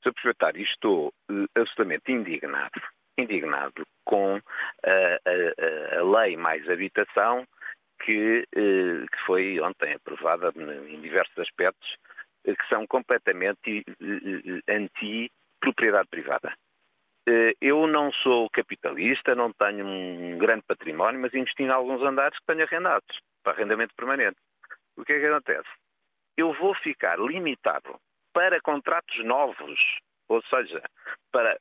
Sou 0.03 0.13
proprietário 0.13 0.59
e 0.61 0.63
estou 0.63 1.13
hum, 1.29 1.45
absolutamente 1.55 2.11
indignado 2.11 2.81
indignado 3.19 3.83
com 4.05 4.39
a, 4.85 4.89
a, 5.25 5.99
a 5.99 6.21
lei 6.21 6.37
mais 6.37 6.67
habitação 6.69 7.45
que, 8.03 8.47
eh, 8.55 9.05
que, 9.11 9.25
foi 9.25 9.59
ontem 9.59 9.93
aprovada 9.93 10.53
em 10.87 11.01
diversos 11.01 11.37
aspectos 11.37 11.97
eh, 12.45 12.55
que 12.55 12.67
são 12.69 12.87
completamente 12.87 13.83
eh, 14.01 14.73
anti-propriedade 14.73 16.07
privada. 16.09 16.53
Eu 17.61 17.85
não 17.85 18.11
sou 18.11 18.49
capitalista, 18.49 19.35
não 19.35 19.53
tenho 19.53 19.85
um 19.85 20.35
grande 20.39 20.63
património, 20.67 21.21
mas 21.21 21.31
investi 21.31 21.61
em 21.61 21.69
alguns 21.69 22.01
andares 22.01 22.35
que 22.39 22.45
tenho 22.47 22.63
arrendados 22.63 23.19
para 23.43 23.53
arrendamento 23.53 23.93
permanente. 23.95 24.37
O 24.97 25.05
que 25.05 25.13
é 25.13 25.19
que 25.19 25.27
acontece? 25.27 25.69
Eu 26.39 26.53
vou 26.53 26.73
ficar 26.75 27.19
limitado 27.19 27.99
para 28.31 28.61
contratos 28.61 29.25
novos, 29.25 29.77
ou 30.29 30.41
seja, 30.43 30.81
para 31.33 31.59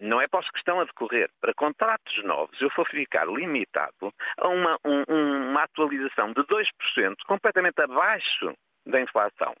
não 0.00 0.20
é 0.20 0.26
para 0.26 0.40
os 0.40 0.50
que 0.50 0.58
estão 0.58 0.80
a 0.80 0.84
decorrer. 0.84 1.30
Para 1.40 1.54
contratos 1.54 2.24
novos, 2.24 2.60
eu 2.60 2.68
vou 2.76 2.84
ficar 2.84 3.26
limitado 3.28 4.12
a 4.38 4.48
uma, 4.48 4.76
um, 4.84 5.50
uma 5.50 5.62
atualização 5.62 6.32
de 6.32 6.42
2%, 6.42 7.14
completamente 7.28 7.80
abaixo 7.80 8.52
da 8.84 9.00
inflação. 9.00 9.54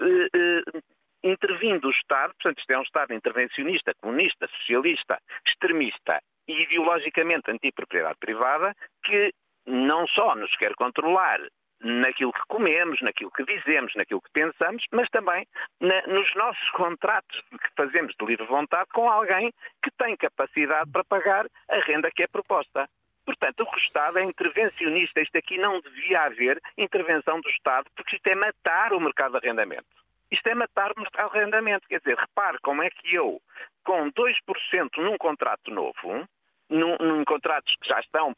Uh, 0.00 0.74
uh, 0.74 0.82
intervindo 1.22 1.88
o 1.88 1.90
Estado, 1.90 2.32
portanto, 2.34 2.60
isto 2.60 2.70
é 2.70 2.78
um 2.78 2.82
Estado 2.82 3.12
intervencionista, 3.12 3.92
comunista, 4.00 4.48
socialista, 4.48 5.20
extremista 5.46 6.22
e 6.48 6.62
ideologicamente 6.62 7.50
anti-propriedade 7.50 8.18
privada, 8.18 8.74
que 9.04 9.34
não 9.66 10.06
só 10.08 10.34
nos 10.34 10.56
quer 10.56 10.74
controlar 10.74 11.40
naquilo 11.80 12.32
que 12.32 12.42
comemos, 12.48 13.00
naquilo 13.00 13.30
que 13.30 13.44
dizemos, 13.44 13.94
naquilo 13.94 14.20
que 14.20 14.30
pensamos, 14.30 14.84
mas 14.92 15.08
também 15.10 15.46
na, 15.80 16.06
nos 16.06 16.34
nossos 16.34 16.70
contratos 16.70 17.40
que 17.50 17.70
fazemos 17.76 18.14
de 18.18 18.26
livre 18.26 18.46
vontade 18.46 18.88
com 18.92 19.08
alguém 19.08 19.52
que 19.82 19.90
tem 19.92 20.16
capacidade 20.16 20.90
para 20.90 21.04
pagar 21.04 21.46
a 21.68 21.76
renda 21.80 22.10
que 22.10 22.22
é 22.22 22.26
proposta. 22.26 22.88
Portanto, 23.24 23.60
o 23.62 23.78
Estado 23.78 24.18
é 24.18 24.24
intervencionista. 24.24 25.20
Isto 25.20 25.36
aqui 25.36 25.58
não 25.58 25.80
devia 25.80 26.22
haver 26.22 26.60
intervenção 26.78 27.40
do 27.40 27.50
Estado, 27.50 27.86
porque 27.94 28.16
isto 28.16 28.26
é 28.26 28.34
matar 28.34 28.92
o 28.94 29.00
mercado 29.00 29.32
de 29.32 29.46
arrendamento. 29.46 29.84
Isto 30.30 30.48
é 30.48 30.54
matar 30.54 30.92
o 30.96 31.00
mercado 31.00 31.32
de 31.32 31.38
arrendamento. 31.38 31.86
Quer 31.88 31.98
dizer, 31.98 32.16
repare 32.16 32.58
como 32.62 32.82
é 32.82 32.88
que 32.90 33.14
eu, 33.14 33.40
com 33.84 34.10
2% 34.10 34.96
num 34.96 35.18
contrato 35.18 35.70
novo, 35.70 36.26
num, 36.70 36.96
num 37.00 37.24
contratos 37.24 37.74
que 37.80 37.88
já 37.88 38.00
estão 38.00 38.34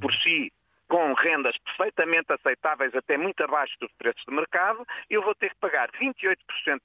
por 0.00 0.14
si 0.14 0.52
com 0.90 1.14
rendas 1.14 1.54
perfeitamente 1.64 2.32
aceitáveis, 2.32 2.92
até 2.94 3.16
muito 3.16 3.40
abaixo 3.44 3.74
dos 3.80 3.90
preços 3.96 4.22
de 4.28 4.34
mercado, 4.34 4.84
eu 5.08 5.22
vou 5.22 5.34
ter 5.36 5.50
que 5.50 5.56
pagar 5.60 5.88
28% 5.92 6.36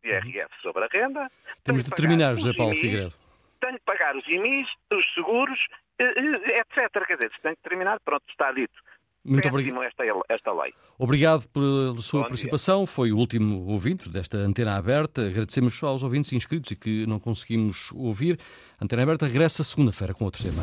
de 0.04 0.10
IRS 0.10 0.50
sobre 0.62 0.86
a 0.86 0.88
renda. 0.88 1.30
Temos 1.64 1.84
de 1.84 1.90
terminar, 1.90 2.36
José 2.36 2.54
Paulo 2.56 2.76
Figueiredo. 2.76 3.16
Tenho 3.60 3.74
que 3.74 3.86
pagar 3.86 4.16
os 4.16 4.28
IMIs, 4.28 4.70
os 4.94 5.14
seguros, 5.16 5.60
eh, 5.98 6.04
eh, 6.06 6.60
etc. 6.60 7.06
Quer 7.08 7.16
dizer, 7.16 7.32
se 7.36 7.42
tem 7.42 7.56
que 7.56 7.62
terminar, 7.68 8.00
pronto, 8.02 8.24
está 8.30 8.52
dito. 8.52 8.76
Muito 9.24 9.48
obrigado. 9.48 9.82
Esta, 9.82 10.04
esta 10.30 10.54
lei. 10.54 10.72
Obrigado 11.00 11.48
pela 11.50 11.96
sua 11.96 12.22
Bom 12.22 12.28
participação. 12.28 12.84
Dia. 12.84 12.88
Foi 12.88 13.12
o 13.12 13.18
último 13.18 13.66
ouvinte 13.72 14.08
desta 14.08 14.38
antena 14.38 14.78
aberta. 14.78 15.26
Agradecemos 15.26 15.82
aos 15.82 16.04
ouvintes 16.04 16.32
inscritos 16.32 16.70
e 16.70 16.76
que 16.76 17.08
não 17.08 17.20
conseguimos 17.20 17.92
ouvir. 17.94 18.40
A 18.80 18.86
antena 18.86 19.02
aberta 19.02 19.26
regressa 19.26 19.64
segunda-feira 19.64 20.14
com 20.14 20.26
outro 20.26 20.44
tema. 20.44 20.62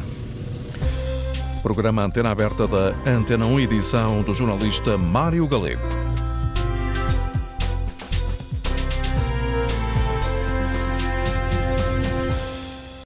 Programa 1.63 2.03
Antena 2.03 2.31
Aberta 2.31 2.67
da 2.67 2.93
Antena 3.07 3.47
1, 3.47 3.61
edição 3.61 4.21
do 4.21 4.35
jornalista 4.35 4.99
Mário 4.99 5.47
Galego. 5.47 5.83